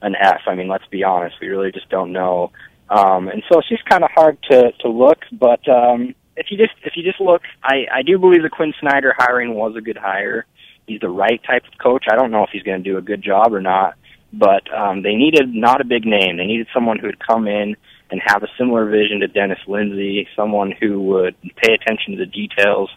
an 0.02 0.16
F. 0.16 0.42
I 0.48 0.56
mean, 0.56 0.70
let's 0.70 0.88
be 0.90 1.04
honest, 1.04 1.36
we 1.42 1.48
really 1.50 1.74
just 1.74 1.90
don't 1.90 2.14
know. 2.14 2.54
Um, 2.90 3.28
and 3.28 3.44
so 3.52 3.60
it's 3.60 3.68
just 3.68 3.84
kind 3.84 4.06
of 4.06 4.10
hard 4.16 4.42
to 4.50 4.72
to 4.72 4.88
look, 4.88 5.20
but 5.34 5.68
um, 5.68 6.16
if 6.38 6.48
you 6.50 6.58
just 6.58 6.76
if 6.84 6.94
you 6.96 7.04
just 7.04 7.20
look, 7.20 7.42
I 7.62 7.88
I 7.94 8.02
do 8.04 8.18
believe 8.18 8.42
the 8.42 8.50
Quin 8.50 8.74
Snyder 8.80 9.14
hiring 9.18 9.54
was 9.54 9.76
a 9.76 9.82
good 9.82 9.98
hire. 9.98 10.46
He's 10.88 11.02
the 11.02 11.10
right 11.10 11.42
type 11.44 11.64
of 11.70 11.78
coach. 11.78 12.06
I 12.10 12.16
don't 12.16 12.32
know 12.32 12.44
if 12.44 12.52
he's 12.54 12.64
going 12.64 12.82
to 12.82 12.90
do 12.90 12.98
a 12.98 13.02
good 13.02 13.22
job 13.22 13.54
or 13.54 13.60
not, 13.60 13.96
but 14.34 14.72
um, 14.74 15.02
they 15.04 15.16
needed 15.16 15.54
not 15.54 15.82
a 15.82 15.86
big 15.86 16.06
name. 16.06 16.38
They 16.38 16.46
needed 16.46 16.68
someone 16.74 17.00
who 17.00 17.08
would 17.08 17.26
come 17.26 17.48
in 17.48 17.76
and 18.10 18.22
have 18.26 18.44
a 18.44 18.48
similar 18.58 18.90
vision 18.90 19.20
to 19.20 19.28
Dennis 19.28 19.60
Lindsey, 19.68 20.28
someone 20.36 20.72
who 20.72 21.02
would 21.04 21.36
pay 21.42 21.74
attention 21.74 22.14
to 22.14 22.18
the 22.18 22.26
details. 22.26 22.90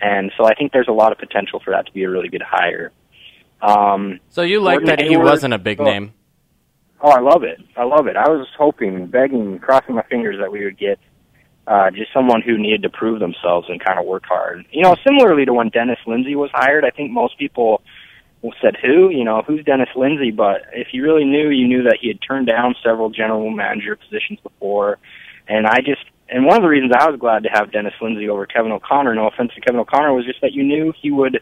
And 0.00 0.32
so 0.36 0.44
I 0.44 0.54
think 0.54 0.72
there's 0.72 0.88
a 0.88 0.92
lot 0.92 1.12
of 1.12 1.18
potential 1.18 1.60
for 1.64 1.70
that 1.72 1.86
to 1.86 1.92
be 1.92 2.04
a 2.04 2.10
really 2.10 2.28
good 2.28 2.42
hire. 2.42 2.92
Um, 3.62 4.20
So 4.28 4.42
you 4.42 4.60
like 4.60 4.84
that 4.84 5.00
he 5.00 5.16
wasn't 5.16 5.54
a 5.54 5.58
big 5.58 5.80
oh. 5.80 5.84
name. 5.84 6.12
Oh, 7.00 7.10
I 7.10 7.20
love 7.20 7.42
it. 7.42 7.60
I 7.76 7.84
love 7.84 8.06
it. 8.06 8.16
I 8.16 8.28
was 8.30 8.46
hoping, 8.56 9.06
begging, 9.08 9.58
crossing 9.58 9.94
my 9.94 10.04
fingers 10.04 10.38
that 10.40 10.50
we 10.50 10.64
would 10.64 10.78
get 10.78 10.98
uh, 11.66 11.90
just 11.90 12.12
someone 12.12 12.42
who 12.42 12.58
needed 12.58 12.82
to 12.82 12.90
prove 12.90 13.20
themselves 13.20 13.66
and 13.68 13.82
kind 13.82 13.98
of 13.98 14.06
work 14.06 14.24
hard. 14.26 14.64
You 14.70 14.82
know, 14.82 14.96
similarly 15.06 15.44
to 15.44 15.52
when 15.52 15.68
Dennis 15.68 15.98
Lindsey 16.06 16.34
was 16.34 16.50
hired, 16.52 16.84
I 16.84 16.90
think 16.90 17.10
most 17.10 17.38
people 17.38 17.82
said, 18.60 18.76
"Who? 18.82 19.10
You 19.10 19.24
know, 19.24 19.42
who's 19.42 19.64
Dennis 19.64 19.88
Lindsey?" 19.96 20.30
But 20.30 20.62
if 20.72 20.88
you 20.92 21.02
really 21.02 21.24
knew, 21.24 21.50
you 21.50 21.66
knew 21.66 21.82
that 21.84 21.98
he 22.00 22.08
had 22.08 22.20
turned 22.20 22.46
down 22.46 22.74
several 22.82 23.10
general 23.10 23.50
manager 23.50 23.96
positions 23.96 24.40
before. 24.42 24.98
And 25.48 25.66
I 25.66 25.78
just, 25.78 26.04
and 26.28 26.44
one 26.44 26.56
of 26.56 26.62
the 26.62 26.68
reasons 26.68 26.92
I 26.98 27.08
was 27.08 27.18
glad 27.18 27.42
to 27.44 27.50
have 27.50 27.72
Dennis 27.72 27.94
Lindsey 28.00 28.28
over 28.28 28.46
Kevin 28.46 28.72
O'Connor, 28.72 29.14
no 29.14 29.28
offense 29.28 29.52
to 29.54 29.60
Kevin 29.60 29.80
O'Connor, 29.80 30.12
was 30.14 30.26
just 30.26 30.40
that 30.40 30.52
you 30.52 30.62
knew 30.62 30.92
he 31.00 31.10
would 31.10 31.40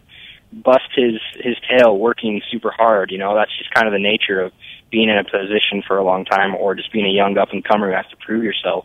bust 0.53 0.91
his 0.95 1.21
his 1.35 1.57
tail 1.69 1.97
working 1.97 2.43
super 2.51 2.71
hard. 2.71 3.11
You 3.11 3.19
know, 3.19 3.35
that's 3.35 3.57
just 3.57 3.73
kind 3.73 3.87
of 3.87 3.93
the 3.93 3.99
nature 3.99 4.41
of 4.41 4.53
being 4.91 5.09
in 5.09 5.19
a 5.19 5.25
position 5.25 5.83
for 5.87 5.97
a 5.97 6.05
long 6.05 6.25
time 6.25 6.55
or 6.55 6.75
just 6.75 6.93
being 6.93 7.07
a 7.07 7.11
young 7.11 7.39
up 7.39 7.51
and 7.53 7.65
comer 7.65 7.89
who 7.89 7.97
has 7.97 8.07
to 8.11 8.17
prove 8.17 8.45
yourself. 8.45 8.85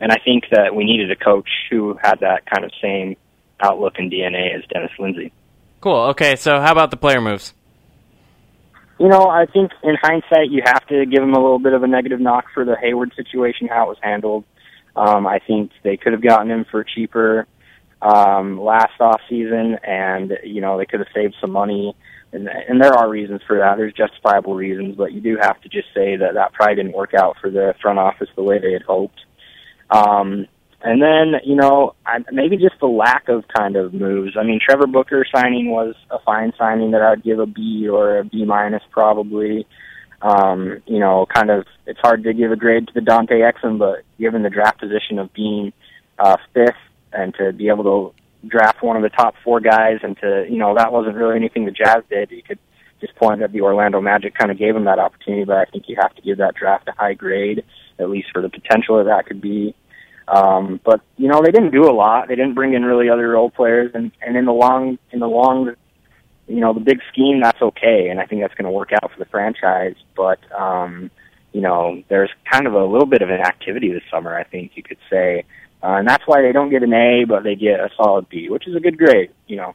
And 0.00 0.10
I 0.10 0.16
think 0.16 0.44
that 0.50 0.74
we 0.74 0.84
needed 0.84 1.10
a 1.10 1.16
coach 1.16 1.48
who 1.70 1.98
had 2.02 2.20
that 2.20 2.44
kind 2.46 2.64
of 2.64 2.72
same 2.82 3.16
outlook 3.60 3.94
and 3.98 4.10
DNA 4.10 4.56
as 4.56 4.64
Dennis 4.72 4.90
Lindsey. 4.98 5.32
Cool. 5.84 6.12
Okay, 6.12 6.36
so 6.36 6.62
how 6.62 6.72
about 6.72 6.90
the 6.90 6.96
player 6.96 7.20
moves? 7.20 7.52
You 8.98 9.06
know, 9.06 9.28
I 9.28 9.44
think 9.44 9.70
in 9.82 9.96
hindsight, 10.00 10.50
you 10.50 10.62
have 10.64 10.86
to 10.86 11.04
give 11.04 11.22
him 11.22 11.34
a 11.34 11.38
little 11.38 11.58
bit 11.58 11.74
of 11.74 11.82
a 11.82 11.86
negative 11.86 12.20
knock 12.20 12.46
for 12.54 12.64
the 12.64 12.74
Hayward 12.74 13.12
situation, 13.14 13.68
how 13.68 13.84
it 13.84 13.88
was 13.88 13.98
handled. 14.00 14.44
Um, 14.96 15.26
I 15.26 15.40
think 15.46 15.72
they 15.82 15.98
could 15.98 16.14
have 16.14 16.22
gotten 16.22 16.50
him 16.50 16.64
for 16.70 16.84
cheaper 16.84 17.46
um, 18.00 18.58
last 18.58 18.98
off 18.98 19.20
season, 19.28 19.76
and 19.86 20.38
you 20.42 20.62
know 20.62 20.78
they 20.78 20.86
could 20.86 21.00
have 21.00 21.08
saved 21.14 21.34
some 21.38 21.50
money. 21.50 21.94
And, 22.32 22.48
and 22.48 22.80
there 22.80 22.94
are 22.94 23.06
reasons 23.06 23.42
for 23.46 23.58
that. 23.58 23.76
There's 23.76 23.92
justifiable 23.92 24.54
reasons, 24.54 24.96
but 24.96 25.12
you 25.12 25.20
do 25.20 25.36
have 25.38 25.60
to 25.60 25.68
just 25.68 25.88
say 25.94 26.16
that 26.16 26.32
that 26.32 26.54
probably 26.54 26.76
didn't 26.76 26.96
work 26.96 27.12
out 27.12 27.36
for 27.42 27.50
the 27.50 27.74
front 27.82 27.98
office 27.98 28.30
the 28.36 28.42
way 28.42 28.58
they 28.58 28.72
had 28.72 28.84
hoped. 28.84 29.20
Um, 29.90 30.46
and 30.84 31.00
then, 31.00 31.40
you 31.44 31.56
know, 31.56 31.94
I, 32.04 32.18
maybe 32.30 32.58
just 32.58 32.78
the 32.78 32.86
lack 32.86 33.28
of 33.28 33.44
kind 33.56 33.74
of 33.74 33.94
moves. 33.94 34.36
I 34.38 34.44
mean, 34.44 34.60
Trevor 34.62 34.86
Booker 34.86 35.24
signing 35.34 35.70
was 35.70 35.94
a 36.10 36.18
fine 36.20 36.52
signing 36.58 36.90
that 36.90 37.00
I'd 37.00 37.24
give 37.24 37.38
a 37.38 37.46
B 37.46 37.88
or 37.88 38.18
a 38.18 38.24
B 38.24 38.44
minus 38.44 38.82
probably. 38.90 39.66
Um, 40.20 40.82
you 40.86 40.98
know, 40.98 41.26
kind 41.34 41.50
of, 41.50 41.66
it's 41.86 42.00
hard 42.00 42.24
to 42.24 42.34
give 42.34 42.52
a 42.52 42.56
grade 42.56 42.86
to 42.86 42.92
the 42.94 43.00
Dante 43.00 43.40
Exum, 43.40 43.78
but 43.78 44.04
given 44.18 44.42
the 44.42 44.50
draft 44.50 44.78
position 44.78 45.18
of 45.18 45.32
being 45.32 45.72
uh, 46.18 46.36
fifth 46.52 46.76
and 47.12 47.34
to 47.36 47.52
be 47.52 47.68
able 47.68 47.84
to 47.84 48.48
draft 48.48 48.82
one 48.82 48.96
of 48.96 49.02
the 49.02 49.08
top 49.08 49.34
four 49.42 49.60
guys 49.60 50.00
and 50.02 50.18
to, 50.18 50.46
you 50.50 50.58
know, 50.58 50.74
that 50.74 50.92
wasn't 50.92 51.16
really 51.16 51.36
anything 51.36 51.64
the 51.64 51.70
Jazz 51.70 52.02
did. 52.10 52.30
You 52.30 52.42
could 52.42 52.58
just 53.00 53.14
point 53.16 53.40
that 53.40 53.52
the 53.52 53.62
Orlando 53.62 54.02
Magic 54.02 54.34
kind 54.34 54.50
of 54.50 54.58
gave 54.58 54.76
him 54.76 54.84
that 54.84 54.98
opportunity, 54.98 55.44
but 55.44 55.56
I 55.56 55.64
think 55.64 55.84
you 55.88 55.96
have 56.00 56.14
to 56.14 56.22
give 56.22 56.38
that 56.38 56.54
draft 56.54 56.88
a 56.88 56.92
high 56.92 57.14
grade, 57.14 57.64
at 57.98 58.10
least 58.10 58.28
for 58.32 58.42
the 58.42 58.50
potential 58.50 58.98
that 58.98 59.04
that 59.04 59.26
could 59.26 59.40
be. 59.40 59.74
Um, 60.26 60.80
but 60.84 61.00
you 61.16 61.28
know 61.28 61.42
they 61.42 61.50
didn't 61.50 61.72
do 61.72 61.84
a 61.84 61.92
lot. 61.92 62.28
They 62.28 62.36
didn't 62.36 62.54
bring 62.54 62.74
in 62.74 62.84
really 62.84 63.10
other 63.10 63.28
role 63.30 63.50
players, 63.50 63.90
and 63.94 64.10
and 64.22 64.36
in 64.36 64.46
the 64.46 64.52
long 64.52 64.98
in 65.12 65.20
the 65.20 65.28
long, 65.28 65.74
you 66.46 66.60
know, 66.60 66.72
the 66.72 66.80
big 66.80 67.00
scheme 67.12 67.40
that's 67.40 67.60
okay, 67.60 68.08
and 68.08 68.20
I 68.20 68.26
think 68.26 68.42
that's 68.42 68.54
going 68.54 68.64
to 68.64 68.70
work 68.70 68.92
out 68.92 69.10
for 69.12 69.18
the 69.18 69.30
franchise. 69.30 69.96
But 70.16 70.38
um, 70.52 71.10
you 71.52 71.60
know, 71.60 72.02
there's 72.08 72.30
kind 72.50 72.66
of 72.66 72.74
a 72.74 72.84
little 72.84 73.06
bit 73.06 73.22
of 73.22 73.30
an 73.30 73.40
activity 73.40 73.92
this 73.92 74.02
summer. 74.10 74.36
I 74.36 74.44
think 74.44 74.72
you 74.74 74.82
could 74.82 74.98
say, 75.10 75.44
uh, 75.82 75.96
and 75.96 76.08
that's 76.08 76.24
why 76.26 76.42
they 76.42 76.52
don't 76.52 76.70
get 76.70 76.82
an 76.82 76.94
A, 76.94 77.24
but 77.24 77.44
they 77.44 77.54
get 77.54 77.80
a 77.80 77.90
solid 77.96 78.28
B, 78.28 78.48
which 78.48 78.66
is 78.66 78.74
a 78.74 78.80
good 78.80 78.98
grade. 78.98 79.30
You 79.46 79.56
know, 79.56 79.74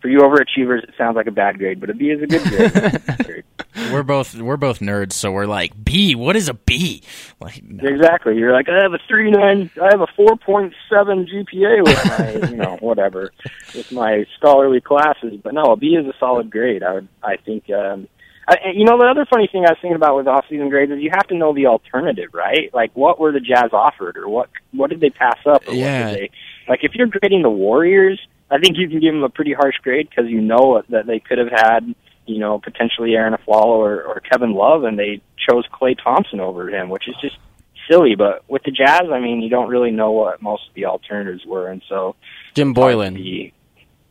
for 0.00 0.08
you 0.08 0.18
overachievers, 0.20 0.84
it 0.84 0.90
sounds 0.96 1.16
like 1.16 1.26
a 1.26 1.30
bad 1.32 1.58
grade, 1.58 1.80
but 1.80 1.90
a 1.90 1.94
B 1.94 2.06
is 2.10 2.22
a 2.22 2.26
good 2.26 2.42
grade. 2.42 3.44
We're 3.92 4.02
both 4.02 4.34
we're 4.34 4.56
both 4.56 4.80
nerds, 4.80 5.12
so 5.12 5.30
we're 5.30 5.46
like 5.46 5.72
B. 5.84 6.14
What 6.16 6.34
is 6.36 6.48
a 6.48 6.54
B? 6.54 7.02
Like 7.40 7.62
no. 7.62 7.88
Exactly. 7.88 8.36
You're 8.36 8.52
like, 8.52 8.68
I 8.68 8.82
have 8.82 8.92
a 8.92 8.98
three 9.06 9.30
nine, 9.30 9.70
I 9.80 9.86
have 9.92 10.00
a 10.00 10.06
four 10.16 10.36
point 10.36 10.74
seven 10.90 11.26
GPA 11.26 11.84
with 11.84 12.04
my, 12.42 12.48
you 12.50 12.56
know, 12.56 12.76
whatever, 12.80 13.30
with 13.74 13.92
my 13.92 14.24
scholarly 14.36 14.80
classes. 14.80 15.34
But 15.42 15.54
no, 15.54 15.62
a 15.72 15.76
B 15.76 15.88
is 15.94 16.06
a 16.06 16.12
solid 16.18 16.50
grade. 16.50 16.82
I 16.82 16.94
would, 16.94 17.08
I 17.22 17.36
think. 17.36 17.70
um 17.70 18.08
I, 18.50 18.70
you 18.74 18.86
know, 18.86 18.96
the 18.98 19.04
other 19.06 19.26
funny 19.26 19.46
thing 19.52 19.66
I 19.66 19.72
was 19.72 19.78
thinking 19.82 19.96
about 19.96 20.16
with 20.16 20.26
off-season 20.26 20.70
grades 20.70 20.90
is 20.90 21.00
you 21.00 21.10
have 21.12 21.26
to 21.28 21.36
know 21.36 21.52
the 21.54 21.66
alternative, 21.66 22.30
right? 22.32 22.70
Like, 22.72 22.90
what 22.96 23.20
were 23.20 23.30
the 23.30 23.40
Jazz 23.40 23.74
offered, 23.74 24.16
or 24.16 24.26
what 24.26 24.48
what 24.72 24.88
did 24.88 25.00
they 25.00 25.10
pass 25.10 25.36
up, 25.46 25.68
or 25.68 25.74
Yeah. 25.74 26.06
what 26.06 26.10
did 26.12 26.18
they 26.18 26.30
like? 26.66 26.80
If 26.82 26.94
you're 26.94 27.08
grading 27.08 27.42
the 27.42 27.50
Warriors, 27.50 28.18
I 28.50 28.58
think 28.58 28.76
you 28.78 28.88
can 28.88 29.00
give 29.00 29.12
them 29.12 29.22
a 29.22 29.28
pretty 29.28 29.52
harsh 29.52 29.76
grade 29.82 30.08
because 30.08 30.30
you 30.30 30.40
know 30.40 30.82
that 30.88 31.06
they 31.06 31.20
could 31.20 31.38
have 31.38 31.50
had, 31.50 31.94
you 32.26 32.38
know, 32.38 32.58
potentially 32.58 33.14
Arron 33.14 33.34
Afflalo 33.34 33.78
or, 33.78 34.02
or 34.02 34.20
Kevin 34.20 34.52
Love, 34.54 34.84
and 34.84 34.98
they 34.98 35.20
chose 35.48 35.64
Klay 35.72 35.96
Thompson 36.02 36.40
over 36.40 36.68
him, 36.70 36.88
which 36.88 37.08
is 37.08 37.14
just 37.20 37.36
silly. 37.90 38.14
But 38.16 38.48
with 38.48 38.62
the 38.64 38.70
Jazz, 38.70 39.02
I 39.12 39.20
mean, 39.20 39.42
you 39.42 39.50
don't 39.50 39.68
really 39.68 39.90
know 39.90 40.12
what 40.12 40.40
most 40.42 40.68
of 40.68 40.74
the 40.74 40.86
alternatives 40.86 41.44
were, 41.44 41.68
and 41.68 41.82
so 41.88 42.16
Jim 42.54 42.72
Boylan. 42.72 43.14
the, 43.14 43.52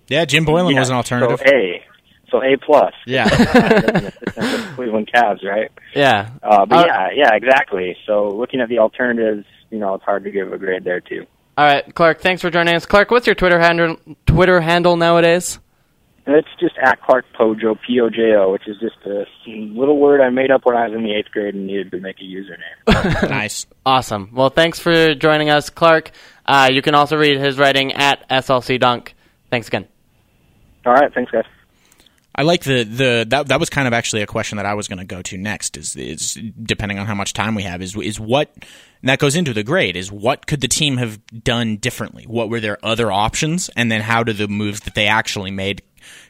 yeah, 0.08 0.26
Jim 0.26 0.46
Boylan 0.46 0.74
yeah, 0.74 0.80
was 0.80 0.90
an 0.90 0.96
alternative. 0.96 1.40
So 1.40 1.52
A, 1.54 1.84
so 2.30 2.42
A 2.44 2.58
plus. 2.58 2.94
Yeah. 3.06 3.28
Cleveland 4.76 5.10
Cavs, 5.14 5.44
right? 5.44 5.72
Yeah. 5.96 6.30
Uh, 6.44 6.66
but 6.66 6.78
Uh, 6.78 6.86
yeah, 6.88 7.10
yeah, 7.16 7.36
exactly. 7.36 7.98
So 8.06 8.30
looking 8.30 8.62
at 8.62 8.70
the 8.70 8.80
alternatives, 8.80 9.46
you 9.70 9.80
know, 9.80 9.96
it's 9.96 10.04
hard 10.04 10.24
to 10.26 10.32
give 10.32 10.54
a 10.54 10.58
grade 10.58 10.84
there 10.84 11.00
too. 11.02 11.26
All 11.58 11.66
right, 11.66 11.95
Clark. 11.95 12.22
Thanks 12.22 12.43
for 12.43 12.51
joining 12.51 12.76
us. 12.76 12.86
Clark, 12.86 13.10
what's 13.10 13.26
your 13.26 13.36
Twitter 13.36 13.60
handle? 13.60 13.97
Twitter 14.28 14.62
handle 14.62 14.95
nowadays? 14.95 15.60
And 16.28 16.36
it's 16.36 16.47
just 16.60 16.76
at 16.78 17.01
Clark 17.01 17.26
Pojo, 17.34 17.76
P 17.88 17.99
O 17.99 18.10
J 18.10 18.36
O, 18.36 18.51
which 18.51 18.68
is 18.68 18.78
just 18.80 18.97
a 19.05 19.26
little 19.47 19.97
word 19.97 20.22
I 20.22 20.30
made 20.30 20.51
up 20.51 20.66
when 20.66 20.76
I 20.76 20.88
was 20.88 20.95
in 20.95 21.03
the 21.03 21.14
eighth 21.14 21.32
grade 21.32 21.55
and 21.55 21.66
needed 21.66 21.89
to 21.91 21.99
make 21.99 22.18
a 22.20 22.24
username. 22.24 23.30
nice. 23.30 23.66
Awesome. 23.86 24.30
Well, 24.34 24.49
thanks 24.49 24.78
for 24.78 25.16
joining 25.16 25.49
us, 25.49 25.70
Clark. 25.70 26.12
Uh, 26.45 26.70
you 26.72 26.82
can 26.82 26.93
also 26.93 27.18
read 27.18 27.39
his 27.39 27.58
writing 27.58 27.93
at 27.93 28.28
SLC 28.30 28.80
Dunk. 28.80 29.16
Thanks 29.49 29.68
again. 29.68 29.88
All 30.86 30.93
right, 30.93 31.12
thanks, 31.14 31.32
guys. 31.32 31.45
I 32.38 32.44
like 32.44 32.64
the 32.64 32.84
the 32.84 33.26
that 33.30 33.48
that 33.48 33.60
was 33.60 33.70
kind 33.70 33.88
of 33.88 33.94
actually 33.94 34.22
a 34.22 34.28
question 34.28 34.58
that 34.58 34.66
I 34.66 34.76
was 34.76 34.88
going 34.88 35.00
to 35.00 35.06
go 35.06 35.22
to 35.24 35.38
next. 35.38 35.76
Is 35.76 35.96
is 35.96 36.38
depending 36.62 37.00
on 37.00 37.08
how 37.08 37.16
much 37.16 37.34
time 37.34 37.56
we 37.56 37.64
have 37.64 37.82
is 37.82 37.96
is 37.98 38.20
what 38.20 38.54
and 39.02 39.10
that 39.10 39.18
goes 39.20 39.36
into 39.36 39.54
the 39.54 39.64
grade 39.64 39.96
is 39.96 40.12
what 40.12 40.46
could 40.46 40.62
the 40.62 40.68
team 40.68 40.98
have 40.98 41.20
done 41.44 41.78
differently? 41.78 42.26
What 42.26 42.50
were 42.50 42.60
their 42.60 42.78
other 42.86 43.12
options, 43.12 43.70
and 43.76 43.92
then 43.92 44.02
how 44.02 44.24
do 44.24 44.34
the 44.34 44.48
moves 44.48 44.82
that 44.82 44.94
they 44.94 45.08
actually 45.08 45.52
made 45.52 45.82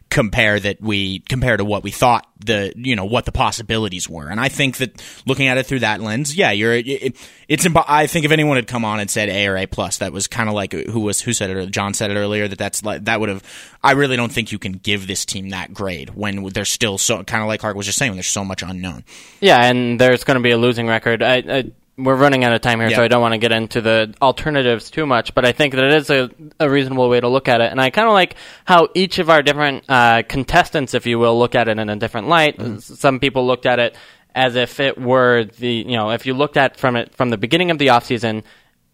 compare 0.10 0.60
that 0.60 0.82
we 0.82 1.20
compare 1.20 1.58
to 1.58 1.66
what 1.66 1.84
we 1.84 1.91
thought 1.91 2.28
the 2.39 2.72
you 2.78 2.95
know 2.95 3.05
what 3.05 3.26
the 3.26 3.32
possibilities 3.32 4.08
were 4.10 4.30
and 4.30 4.39
i 4.39 4.47
think 4.47 4.78
that 4.78 5.03
looking 5.26 5.47
at 5.47 5.58
it 5.58 5.66
through 5.66 5.80
that 5.80 5.99
lens 5.99 6.36
yeah 6.36 6.51
you're 6.51 6.74
it, 6.74 7.16
it's 7.47 7.68
i 7.88 8.08
think 8.08 8.24
if 8.24 8.32
anyone 8.32 8.55
had 8.55 8.68
come 8.68 8.86
on 8.86 8.99
and 8.99 9.10
said 9.10 9.28
a 9.28 9.47
or 9.47 9.58
a 9.58 9.66
plus 9.66 9.97
that 9.97 10.14
was 10.14 10.28
kind 10.28 10.47
of 10.47 10.55
like 10.55 10.72
who 10.72 11.01
was 11.01 11.20
who 11.20 11.34
said 11.34 11.49
it 11.49 11.58
or 11.58 11.66
john 11.66 11.93
said 11.93 12.10
it 12.10 12.16
earlier 12.16 12.47
that 12.47 12.58
that's 12.58 12.84
like 12.84 13.03
that 13.05 13.20
would 13.20 13.30
have 13.30 13.43
i 13.84 13.91
really 13.91 14.16
don't 14.16 14.32
think 14.32 14.51
you 14.51 14.60
can 14.60 14.74
give 14.74 15.08
this 15.08 15.26
team 15.26 15.49
that 15.49 15.74
grade 15.74 16.12
when 16.12 16.43
there's 16.49 16.72
still 16.72 16.97
so 16.97 17.24
kind 17.24 17.41
of 17.41 17.47
like 17.47 17.60
clark 17.60 17.76
was 17.76 17.86
just 17.86 17.97
saying 17.97 18.12
when 18.12 18.18
there's 18.18 18.28
so 18.28 18.45
much 18.45 18.64
unknown 18.64 19.03
Yeah, 19.39 19.64
and 19.64 19.99
there's 19.99 20.24
going 20.24 20.36
to 20.36 20.43
be 20.43 20.51
a 20.51 20.58
losing 20.58 20.88
record. 20.88 21.22
I, 21.22 21.36
I, 21.36 21.72
we're 21.97 22.15
running 22.15 22.43
out 22.43 22.53
of 22.53 22.61
time 22.61 22.79
here, 22.79 22.89
so 22.91 23.03
I 23.03 23.07
don't 23.07 23.21
want 23.21 23.33
to 23.33 23.37
get 23.39 23.51
into 23.51 23.81
the 23.81 24.13
alternatives 24.21 24.91
too 24.91 25.05
much. 25.05 25.33
But 25.33 25.45
I 25.45 25.51
think 25.51 25.73
that 25.73 25.83
it 25.83 25.93
is 25.95 26.09
a, 26.09 26.29
a 26.59 26.69
reasonable 26.69 27.09
way 27.09 27.19
to 27.19 27.27
look 27.27 27.47
at 27.47 27.59
it, 27.61 27.71
and 27.71 27.81
I 27.81 27.89
kind 27.89 28.07
of 28.07 28.13
like 28.13 28.35
how 28.65 28.89
each 28.93 29.17
of 29.19 29.29
our 29.29 29.41
different 29.41 29.83
uh, 29.89 30.21
contestants, 30.27 30.93
if 30.93 31.05
you 31.07 31.17
will, 31.19 31.37
look 31.39 31.55
at 31.55 31.67
it 31.67 31.79
in 31.79 31.89
a 31.89 31.95
different 31.95 32.27
light. 32.27 32.59
S- 32.59 32.85
Some 32.99 33.19
people 33.19 33.47
looked 33.47 33.65
at 33.65 33.79
it 33.79 33.95
as 34.35 34.55
if 34.55 34.79
it 34.79 34.99
were 34.99 35.45
the 35.45 35.67
you 35.87 35.95
know 35.97 36.11
if 36.11 36.25
you 36.27 36.35
looked 36.35 36.57
at 36.57 36.77
from 36.77 36.95
it 36.95 37.15
from 37.15 37.29
the 37.31 37.37
beginning 37.37 37.71
of 37.71 37.79
the 37.79 37.87
offseason, 37.87 38.43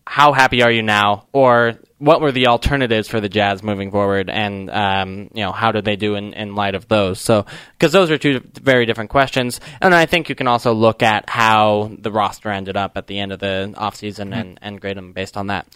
how 0.07 0.31
happy 0.31 0.61
are 0.63 0.71
you 0.71 0.81
now, 0.83 1.27
or 1.33 1.73
what 2.03 2.21
were 2.21 2.31
the 2.31 2.47
alternatives 2.47 3.07
for 3.07 3.19
the 3.21 3.29
Jazz 3.29 3.63
moving 3.63 3.91
forward, 3.91 4.29
and 4.29 4.69
um, 4.69 5.29
you 5.33 5.43
know 5.43 5.51
how 5.51 5.71
did 5.71 5.85
they 5.85 5.95
do 5.95 6.15
in, 6.15 6.33
in 6.33 6.55
light 6.55 6.75
of 6.75 6.87
those? 6.87 7.19
So 7.21 7.45
because 7.77 7.91
those 7.91 8.11
are 8.11 8.17
two 8.17 8.41
very 8.61 8.85
different 8.85 9.09
questions, 9.09 9.59
and 9.81 9.93
I 9.95 10.05
think 10.05 10.29
you 10.29 10.35
can 10.35 10.47
also 10.47 10.73
look 10.73 11.01
at 11.03 11.29
how 11.29 11.91
the 11.97 12.11
roster 12.11 12.49
ended 12.49 12.75
up 12.77 12.97
at 12.97 13.07
the 13.07 13.19
end 13.19 13.31
of 13.31 13.39
the 13.39 13.73
offseason 13.77 14.25
Mm-hmm. 14.29 14.33
and 14.33 14.59
and 14.61 14.81
grade 14.81 14.97
them 14.97 15.13
based 15.13 15.37
on 15.37 15.47
that. 15.47 15.67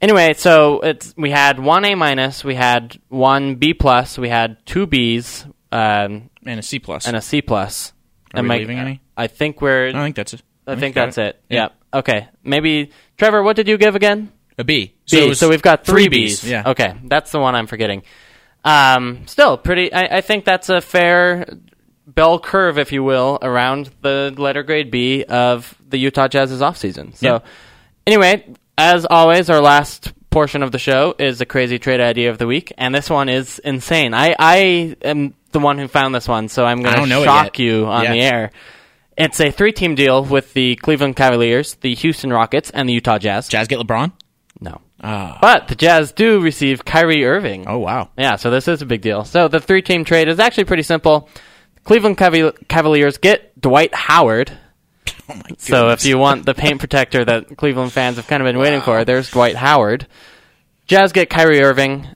Anyway, 0.00 0.34
so 0.34 0.80
it's 0.80 1.14
we 1.16 1.30
had 1.30 1.58
one 1.58 1.84
A 1.84 1.94
minus, 1.94 2.44
we 2.44 2.54
had 2.54 2.98
one 3.08 3.54
B 3.56 3.72
plus, 3.74 4.18
we 4.18 4.28
had 4.28 4.64
two 4.66 4.86
Bs, 4.86 5.46
um, 5.72 6.30
And 6.44 6.60
a 6.60 6.62
C 6.62 6.78
plus. 6.78 7.06
and 7.06 7.16
a 7.16 7.20
C 7.22 7.40
plus. 7.42 7.92
Are 8.34 8.42
we 8.42 8.50
I- 8.50 8.58
leaving 8.58 8.78
any? 8.78 9.00
I 9.16 9.28
think 9.28 9.62
we're. 9.62 9.88
I 9.88 9.92
think 9.92 10.16
that's 10.16 10.34
it. 10.34 10.42
I 10.66 10.74
think 10.76 10.94
got 10.94 11.06
that's 11.06 11.18
it. 11.18 11.40
Yeah. 11.48 11.62
Yep. 11.62 11.72
Okay. 11.94 12.28
Maybe 12.42 12.90
Trevor. 13.16 13.42
What 13.42 13.54
did 13.56 13.68
you 13.68 13.78
give 13.78 13.94
again? 13.94 14.32
A 14.58 14.64
B. 14.64 14.94
Was 15.12 15.38
So, 15.38 15.48
we've 15.48 15.62
got 15.62 15.84
three 15.84 16.08
Bs. 16.08 16.48
Yeah. 16.48 16.62
Okay, 16.70 16.94
that's 17.04 17.30
the 17.32 17.40
one 17.40 17.54
I'm 17.54 17.66
forgetting. 17.66 18.02
Um, 18.64 19.26
still 19.26 19.56
pretty. 19.58 19.92
I, 19.92 20.18
I 20.18 20.20
think 20.20 20.44
that's 20.44 20.68
a 20.68 20.80
fair 20.80 21.46
bell 22.06 22.38
curve, 22.38 22.78
if 22.78 22.92
you 22.92 23.02
will, 23.02 23.38
around 23.42 23.90
the 24.02 24.32
letter 24.36 24.62
grade 24.62 24.90
B 24.90 25.24
of 25.24 25.74
the 25.88 25.98
Utah 25.98 26.28
Jazz's 26.28 26.60
offseason. 26.60 27.16
So, 27.16 27.26
Yeah. 27.26 27.38
anyway, 28.06 28.46
as 28.78 29.06
always, 29.08 29.50
our 29.50 29.60
last 29.60 30.12
portion 30.30 30.62
of 30.62 30.72
the 30.72 30.78
show 30.78 31.14
is 31.18 31.38
the 31.38 31.46
crazy 31.46 31.78
trade 31.78 32.00
idea 32.00 32.30
of 32.30 32.38
the 32.38 32.46
week, 32.46 32.72
and 32.78 32.94
this 32.94 33.08
one 33.10 33.28
is 33.28 33.58
insane. 33.60 34.14
I 34.14 34.34
I 34.38 34.96
am 35.02 35.34
the 35.52 35.60
one 35.60 35.78
who 35.78 35.86
found 35.88 36.14
this 36.14 36.26
one, 36.26 36.48
so 36.48 36.64
I'm 36.64 36.82
going 36.82 37.08
to 37.08 37.24
shock 37.24 37.58
you 37.58 37.86
on 37.86 38.04
Yeah. 38.04 38.12
the 38.12 38.20
air. 38.20 38.50
It's 39.16 39.38
a 39.40 39.52
three-team 39.52 39.94
deal 39.94 40.24
with 40.24 40.52
the 40.54 40.74
Cleveland 40.74 41.14
Cavaliers, 41.14 41.74
the 41.74 41.94
Houston 41.94 42.32
Rockets, 42.32 42.70
and 42.70 42.88
the 42.88 42.92
Utah 42.94 43.18
Jazz. 43.18 43.46
Jazz 43.46 43.68
get 43.68 43.78
LeBron? 43.78 44.10
Ah. 45.06 45.38
But 45.40 45.68
the 45.68 45.74
Jazz 45.74 46.12
do 46.12 46.40
receive 46.40 46.84
Kyrie 46.84 47.26
Irving. 47.26 47.66
Oh, 47.68 47.78
wow. 47.78 48.08
Yeah, 48.16 48.36
so 48.36 48.50
this 48.50 48.66
is 48.68 48.80
a 48.80 48.86
big 48.86 49.02
deal. 49.02 49.24
So 49.24 49.48
the 49.48 49.60
three 49.60 49.82
team 49.82 50.04
trade 50.04 50.28
is 50.28 50.40
actually 50.40 50.64
pretty 50.64 50.82
simple. 50.82 51.28
Cleveland 51.84 52.16
Caval- 52.16 52.56
Cavaliers 52.68 53.18
get 53.18 53.60
Dwight 53.60 53.94
Howard. 53.94 54.50
Oh, 55.26 55.34
my 55.36 55.42
So 55.56 55.88
if 55.88 56.04
you 56.04 56.18
want 56.18 56.44
the 56.44 56.52
paint 56.52 56.80
protector 56.80 57.24
that 57.24 57.56
Cleveland 57.56 57.92
fans 57.92 58.16
have 58.16 58.26
kind 58.26 58.42
of 58.42 58.46
been 58.46 58.58
waiting 58.58 58.82
for, 58.82 59.06
there's 59.06 59.30
Dwight 59.30 59.56
Howard. 59.56 60.06
Jazz 60.86 61.12
get 61.12 61.30
Kyrie 61.30 61.62
Irving. 61.62 62.06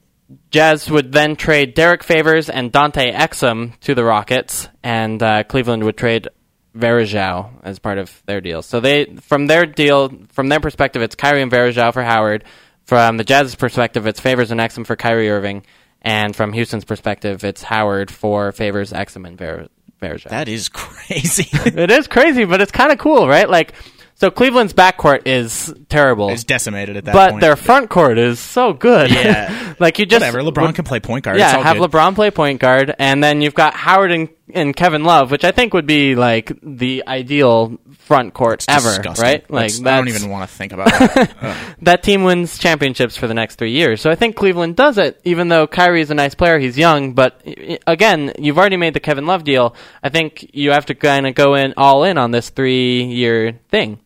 Jazz 0.50 0.90
would 0.90 1.10
then 1.12 1.34
trade 1.36 1.72
Derrick 1.72 2.02
Favors 2.02 2.50
and 2.50 2.70
Dante 2.70 3.10
Exum 3.10 3.78
to 3.80 3.94
the 3.94 4.04
Rockets, 4.04 4.68
and 4.82 5.22
uh, 5.22 5.42
Cleveland 5.44 5.84
would 5.84 5.96
trade 5.96 6.28
Varejao 6.76 7.50
as 7.62 7.78
part 7.78 7.96
of 7.98 8.22
their 8.26 8.42
deal. 8.42 8.60
So 8.60 8.80
they, 8.80 9.06
from 9.22 9.46
their 9.46 9.64
deal, 9.64 10.10
from 10.32 10.48
their 10.50 10.60
perspective, 10.60 11.00
it's 11.00 11.14
Kyrie 11.14 11.40
and 11.42 11.50
Varejao 11.50 11.92
for 11.94 12.02
Howard. 12.02 12.44
From 12.88 13.18
the 13.18 13.24
Jazz's 13.24 13.54
perspective, 13.54 14.06
it's 14.06 14.18
Favors 14.18 14.50
and 14.50 14.58
Exum 14.60 14.86
for 14.86 14.96
Kyrie 14.96 15.28
Irving, 15.28 15.62
and 16.00 16.34
from 16.34 16.54
Houston's 16.54 16.86
perspective, 16.86 17.44
it's 17.44 17.62
Howard 17.62 18.10
for 18.10 18.50
Favors, 18.50 18.94
Exum, 18.94 19.26
and 19.26 19.36
Ver- 19.36 19.68
Varejao. 20.00 20.30
That 20.30 20.48
is 20.48 20.68
crazy. 20.72 21.48
it 21.52 21.90
is 21.90 22.08
crazy, 22.08 22.46
but 22.46 22.62
it's 22.62 22.72
kind 22.72 22.90
of 22.90 22.96
cool, 22.96 23.28
right? 23.28 23.46
Like, 23.46 23.74
so 24.14 24.30
Cleveland's 24.30 24.72
backcourt 24.72 25.26
is 25.26 25.70
terrible, 25.90 26.30
it's 26.30 26.44
decimated 26.44 26.96
at 26.96 27.04
that 27.04 27.12
but 27.12 27.30
point. 27.32 27.40
their 27.42 27.56
front 27.56 27.90
court 27.90 28.16
is 28.16 28.40
so 28.40 28.72
good. 28.72 29.10
Yeah. 29.10 29.74
like 29.78 29.98
you 29.98 30.06
just 30.06 30.22
Whatever. 30.24 30.40
LeBron 30.50 30.74
can 30.74 30.86
play 30.86 30.98
point 30.98 31.26
guard. 31.26 31.36
yeah, 31.36 31.48
It's 31.48 31.56
all 31.58 31.62
have 31.64 31.76
good. 31.76 31.90
LeBron 31.90 32.14
play 32.14 32.30
point 32.30 32.58
guard, 32.58 32.94
and 32.98 33.22
then 33.22 33.42
you've 33.42 33.52
got 33.54 33.74
Howard 33.74 34.12
and, 34.12 34.30
and 34.54 34.74
Kevin 34.74 35.04
Love, 35.04 35.30
which 35.30 35.44
I 35.44 35.50
think 35.52 35.74
would 35.74 35.86
be 35.86 36.14
like 36.14 36.52
the 36.62 37.04
ideal 37.06 37.78
front 37.98 38.32
court 38.34 38.64
ever, 38.68 38.88
Disgusting. 38.88 39.22
right? 39.22 39.50
Like 39.50 39.72
That's- 39.72 39.86
I 39.86 39.96
don't 39.96 40.08
even 40.08 40.30
want 40.30 40.48
to 40.48 40.56
think 40.56 40.72
about 40.72 40.86
that. 40.88 41.76
that 41.82 42.02
team 42.02 42.24
wins 42.24 42.58
championships 42.58 43.16
for 43.16 43.26
the 43.26 43.34
next 43.34 43.56
three 43.56 43.72
years. 43.72 44.00
So 44.00 44.10
I 44.10 44.14
think 44.14 44.36
Cleveland 44.36 44.76
does 44.76 44.96
it, 44.98 45.20
even 45.24 45.48
though 45.48 45.66
Kyrie 45.66 46.00
is 46.00 46.10
a 46.10 46.14
nice 46.14 46.34
player. 46.34 46.58
He's 46.58 46.78
young, 46.78 47.12
but 47.12 47.42
again, 47.86 48.32
you've 48.38 48.58
already 48.58 48.76
made 48.78 48.94
the 48.94 49.00
Kevin 49.00 49.26
Love 49.26 49.44
deal. 49.44 49.74
I 50.02 50.08
think 50.08 50.50
you 50.54 50.70
have 50.70 50.86
to 50.86 50.94
kind 50.94 51.26
of 51.26 51.34
go 51.34 51.54
in 51.54 51.74
all 51.76 52.04
in 52.04 52.16
on 52.18 52.30
this 52.30 52.48
three 52.50 53.02
year 53.04 53.60
thing. 53.70 54.00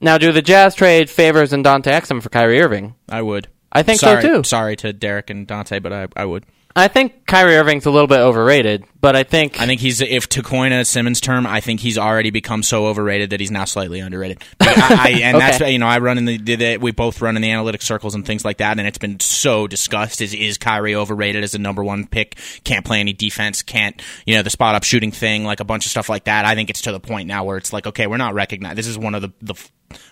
Now, 0.00 0.18
do 0.18 0.32
the 0.32 0.42
Jazz 0.42 0.74
trade 0.74 1.08
favors 1.10 1.52
and 1.52 1.62
Dante 1.62 1.90
Exum 1.92 2.20
for 2.22 2.28
Kyrie 2.28 2.60
Irving? 2.60 2.94
I 3.08 3.22
would. 3.22 3.48
I 3.70 3.82
think 3.84 4.00
so, 4.00 4.20
too. 4.20 4.42
Sorry 4.44 4.74
to 4.76 4.92
Derrick 4.92 5.30
and 5.30 5.46
Dante, 5.46 5.78
but 5.78 5.92
I, 5.92 6.08
I 6.16 6.24
would. 6.24 6.44
I 6.74 6.88
think 6.88 7.26
Kyrie 7.26 7.56
Irving's 7.56 7.84
a 7.86 7.90
little 7.90 8.06
bit 8.06 8.18
overrated, 8.20 8.84
but 9.00 9.14
I 9.14 9.24
think 9.24 9.60
I 9.60 9.66
think 9.66 9.80
he's 9.80 10.00
if 10.00 10.28
to 10.30 10.42
coin 10.42 10.72
a 10.72 10.84
Simmons 10.84 11.20
term, 11.20 11.46
I 11.46 11.60
think 11.60 11.80
he's 11.80 11.98
already 11.98 12.30
become 12.30 12.62
so 12.62 12.86
overrated 12.86 13.30
that 13.30 13.40
he's 13.40 13.50
now 13.50 13.64
slightly 13.66 14.00
underrated. 14.00 14.42
But 14.58 14.68
I, 14.78 14.82
I, 14.90 15.08
and 15.22 15.36
Okay. 15.36 15.50
that's 15.50 15.70
you 15.70 15.78
know 15.78 15.86
I 15.86 15.98
run 15.98 16.18
in 16.18 16.24
the, 16.24 16.38
the, 16.38 16.56
the 16.56 16.76
we 16.78 16.92
both 16.92 17.20
run 17.20 17.36
in 17.36 17.42
the 17.42 17.50
analytic 17.50 17.82
circles 17.82 18.14
and 18.14 18.24
things 18.24 18.44
like 18.44 18.58
that, 18.58 18.78
and 18.78 18.86
it's 18.88 18.98
been 18.98 19.20
so 19.20 19.66
discussed. 19.66 20.20
Is 20.22 20.32
is 20.34 20.56
Kyrie 20.58 20.94
overrated 20.94 21.44
as 21.44 21.54
a 21.54 21.58
number 21.58 21.84
one 21.84 22.06
pick? 22.06 22.38
Can't 22.64 22.84
play 22.86 23.00
any 23.00 23.12
defense. 23.12 23.62
Can't 23.62 24.00
you 24.24 24.34
know 24.36 24.42
the 24.42 24.50
spot 24.50 24.74
up 24.74 24.84
shooting 24.84 25.12
thing, 25.12 25.44
like 25.44 25.60
a 25.60 25.64
bunch 25.64 25.84
of 25.84 25.90
stuff 25.90 26.08
like 26.08 26.24
that. 26.24 26.44
I 26.46 26.54
think 26.54 26.70
it's 26.70 26.82
to 26.82 26.92
the 26.92 27.00
point 27.00 27.28
now 27.28 27.44
where 27.44 27.58
it's 27.58 27.72
like 27.72 27.86
okay, 27.86 28.06
we're 28.06 28.16
not 28.16 28.34
recognized. 28.34 28.78
This 28.78 28.86
is 28.86 28.96
one 28.96 29.14
of 29.14 29.22
the 29.22 29.32
the 29.42 29.54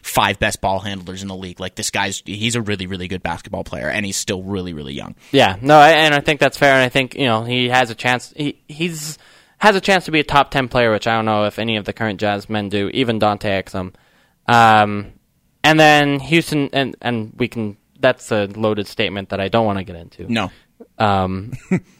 five 0.02 0.38
best 0.38 0.60
ball 0.60 0.80
handlers 0.80 1.22
in 1.22 1.28
the 1.28 1.36
league. 1.36 1.60
Like 1.60 1.74
this 1.74 1.90
guy's 1.90 2.22
he's 2.24 2.54
a 2.54 2.62
really 2.62 2.86
really 2.86 3.08
good 3.08 3.22
basketball 3.22 3.64
player, 3.64 3.88
and 3.88 4.04
he's 4.06 4.16
still 4.16 4.42
really 4.42 4.72
really 4.72 4.94
young. 4.94 5.14
Yeah, 5.32 5.56
no, 5.60 5.76
I, 5.78 5.90
and 5.90 6.14
I 6.14 6.20
think 6.20 6.40
that's 6.40 6.58
fair, 6.58 6.74
and 6.74 6.82
I 6.82 6.88
think 6.88 7.14
you 7.14 7.26
know 7.26 7.44
he 7.44 7.68
has 7.68 7.90
a 7.90 7.94
chance. 7.94 8.32
He 8.36 8.60
he's 8.68 9.18
has 9.58 9.76
a 9.76 9.80
chance 9.80 10.06
to 10.06 10.10
be 10.10 10.20
a 10.20 10.24
top 10.24 10.50
ten 10.50 10.68
player, 10.68 10.90
which 10.92 11.06
I 11.06 11.14
don't 11.14 11.24
know 11.26 11.44
if 11.44 11.58
any 11.58 11.76
of 11.76 11.84
the 11.84 11.92
current 11.92 12.20
Jazz 12.20 12.48
men 12.48 12.68
do, 12.68 12.88
even 12.94 13.18
Dante 13.18 13.50
Exum. 13.62 13.94
Um, 14.46 15.12
and 15.62 15.78
then 15.78 16.20
Houston, 16.20 16.70
and 16.72 16.96
and 17.00 17.34
we 17.36 17.48
can. 17.48 17.76
That's 17.98 18.32
a 18.32 18.46
loaded 18.46 18.86
statement 18.86 19.28
that 19.28 19.40
I 19.40 19.48
don't 19.48 19.66
want 19.66 19.78
to 19.78 19.84
get 19.84 19.94
into. 19.96 20.32
No, 20.32 20.50
Um, 20.98 21.52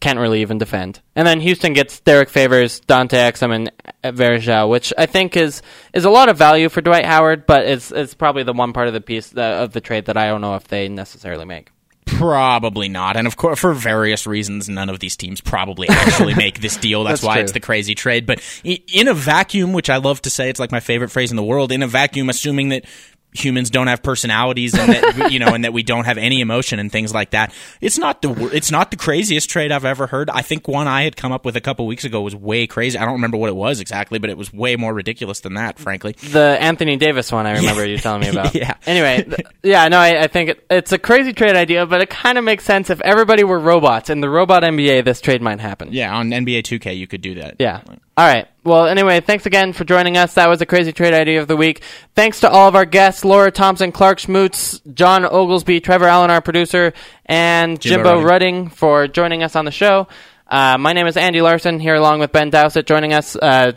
can't 0.00 0.18
really 0.18 0.42
even 0.42 0.58
defend. 0.58 1.00
And 1.16 1.26
then 1.26 1.40
Houston 1.40 1.72
gets 1.72 2.00
Derrick 2.00 2.28
Favors, 2.28 2.80
Dante 2.80 3.16
Exum, 3.16 3.54
and 3.54 4.16
Varejao, 4.16 4.68
which 4.68 4.92
I 4.96 5.06
think 5.06 5.36
is 5.36 5.62
is 5.92 6.04
a 6.04 6.10
lot 6.10 6.28
of 6.28 6.38
value 6.38 6.68
for 6.68 6.80
Dwight 6.80 7.04
Howard, 7.04 7.46
but 7.46 7.64
it's 7.66 7.90
it's 7.90 8.14
probably 8.14 8.44
the 8.44 8.52
one 8.52 8.72
part 8.72 8.88
of 8.88 8.94
the 8.94 9.00
piece 9.00 9.36
uh, 9.36 9.40
of 9.40 9.72
the 9.72 9.80
trade 9.80 10.06
that 10.06 10.16
I 10.16 10.28
don't 10.28 10.40
know 10.40 10.54
if 10.54 10.68
they 10.68 10.88
necessarily 10.88 11.44
make. 11.44 11.70
Probably 12.06 12.88
not, 12.88 13.16
and 13.16 13.26
of 13.26 13.36
course, 13.36 13.58
for 13.60 13.74
various 13.74 14.26
reasons, 14.26 14.68
none 14.68 14.88
of 14.88 14.98
these 14.98 15.16
teams 15.16 15.40
probably 15.40 15.88
actually 15.90 16.34
make 16.34 16.60
this 16.60 16.76
deal. 16.76 17.04
That's, 17.04 17.20
That's 17.20 17.26
why 17.26 17.34
true. 17.34 17.42
it's 17.42 17.52
the 17.52 17.60
crazy 17.60 17.94
trade. 17.94 18.26
But 18.26 18.40
in 18.64 19.08
a 19.08 19.14
vacuum, 19.14 19.72
which 19.72 19.90
I 19.90 19.98
love 19.98 20.22
to 20.22 20.30
say, 20.30 20.48
it's 20.48 20.58
like 20.58 20.72
my 20.72 20.80
favorite 20.80 21.10
phrase 21.10 21.30
in 21.30 21.36
the 21.36 21.44
world. 21.44 21.70
In 21.70 21.82
a 21.82 21.86
vacuum, 21.86 22.30
assuming 22.30 22.70
that 22.70 22.86
humans 23.32 23.70
don't 23.70 23.86
have 23.86 24.02
personalities 24.02 24.74
and 24.74 24.92
that 24.92 25.32
you 25.32 25.38
know, 25.38 25.54
and 25.54 25.64
that 25.64 25.72
we 25.72 25.82
don't 25.82 26.04
have 26.04 26.18
any 26.18 26.40
emotion 26.40 26.78
and 26.78 26.90
things 26.90 27.12
like 27.12 27.30
that, 27.30 27.52
it's 27.80 27.98
not 27.98 28.22
the 28.22 28.30
it's 28.54 28.70
not 28.70 28.90
the 28.90 28.96
craziest 28.96 29.50
trade 29.50 29.70
I've 29.72 29.84
ever 29.84 30.06
heard. 30.06 30.30
I 30.30 30.42
think 30.42 30.66
one 30.68 30.88
I 30.88 31.02
had 31.02 31.16
come 31.16 31.32
up 31.32 31.44
with 31.44 31.56
a 31.56 31.60
couple 31.60 31.86
weeks 31.86 32.04
ago 32.04 32.20
was 32.20 32.34
way 32.34 32.66
crazy. 32.66 32.98
I 32.98 33.04
don't 33.04 33.14
remember 33.14 33.36
what 33.36 33.48
it 33.48 33.56
was 33.56 33.80
exactly, 33.80 34.18
but 34.18 34.30
it 34.30 34.36
was 34.36 34.52
way 34.52 34.76
more 34.76 34.92
ridiculous 34.92 35.40
than 35.40 35.54
that, 35.54 35.78
frankly. 35.78 36.12
The 36.12 36.56
Anthony 36.60 36.96
Davis 36.96 37.30
one, 37.30 37.46
I 37.46 37.52
remember 37.58 37.84
you 37.86 37.98
telling 37.98 38.22
me 38.22 38.28
about. 38.28 38.54
Yeah. 38.58 38.74
Anyway, 38.86 39.22
th- 39.22 39.46
yeah, 39.62 39.86
no, 39.88 39.98
I, 39.98 40.22
I 40.24 40.26
think 40.26 40.50
it, 40.50 40.66
it's 40.68 40.90
a 40.90 40.98
crazy 40.98 41.32
trade 41.32 41.54
idea, 41.54 41.86
but 41.86 42.00
it 42.00 42.10
kind 42.10 42.38
of 42.38 42.44
makes 42.44 42.64
sense 42.64 42.90
if 42.90 43.00
everybody 43.02 43.44
were 43.44 43.58
robots 43.58 44.10
in 44.10 44.20
the 44.20 44.28
robot 44.28 44.62
NBA. 44.64 45.04
This 45.04 45.20
trade 45.20 45.42
might 45.42 45.60
happen. 45.60 45.92
Yeah, 45.92 46.12
on 46.14 46.30
NBA 46.30 46.62
2K, 46.62 46.96
you 46.96 47.06
could 47.06 47.20
do 47.20 47.36
that. 47.36 47.56
Yeah. 47.60 47.82
All 48.18 48.26
right. 48.26 48.48
Well, 48.64 48.86
anyway, 48.86 49.20
thanks 49.20 49.46
again 49.46 49.72
for 49.72 49.84
joining 49.84 50.16
us. 50.16 50.34
That 50.34 50.48
was 50.48 50.60
a 50.60 50.66
crazy 50.66 50.92
trade 50.92 51.14
idea 51.14 51.40
of 51.40 51.46
the 51.46 51.56
week. 51.56 51.82
Thanks 52.16 52.40
to 52.40 52.50
all 52.50 52.66
of 52.66 52.74
our 52.74 52.84
guests: 52.84 53.24
Laura 53.24 53.52
Thompson, 53.52 53.92
Clark 53.92 54.18
Schmutz, 54.18 54.80
Jon 54.92 55.24
Oglesby, 55.24 55.78
Trevor 55.80 56.06
Allen, 56.06 56.28
our 56.28 56.40
producer, 56.40 56.94
and 57.26 57.80
Jimbo 57.80 57.96
Jimbo, 57.96 58.14
Rudding. 58.26 58.56
Rudding 58.56 58.70
for 58.70 59.06
joining 59.06 59.44
us 59.44 59.54
on 59.54 59.66
the 59.66 59.70
show. 59.70 60.08
Uh, 60.48 60.76
my 60.78 60.94
name 60.94 61.06
is 61.06 61.16
Andy 61.16 61.40
Larsen, 61.40 61.78
here 61.78 61.94
along 61.94 62.18
with 62.18 62.32
Ben 62.32 62.50
Dowsett, 62.50 62.86
joining 62.88 63.12
us 63.12 63.36
uh, 63.36 63.70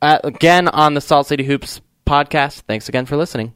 uh, 0.00 0.18
again 0.22 0.68
on 0.68 0.94
the 0.94 1.00
Salt 1.00 1.26
City 1.26 1.42
Hoops 1.42 1.80
podcast. 2.06 2.60
Thanks 2.68 2.88
again 2.88 3.04
for 3.04 3.16
listening. 3.16 3.52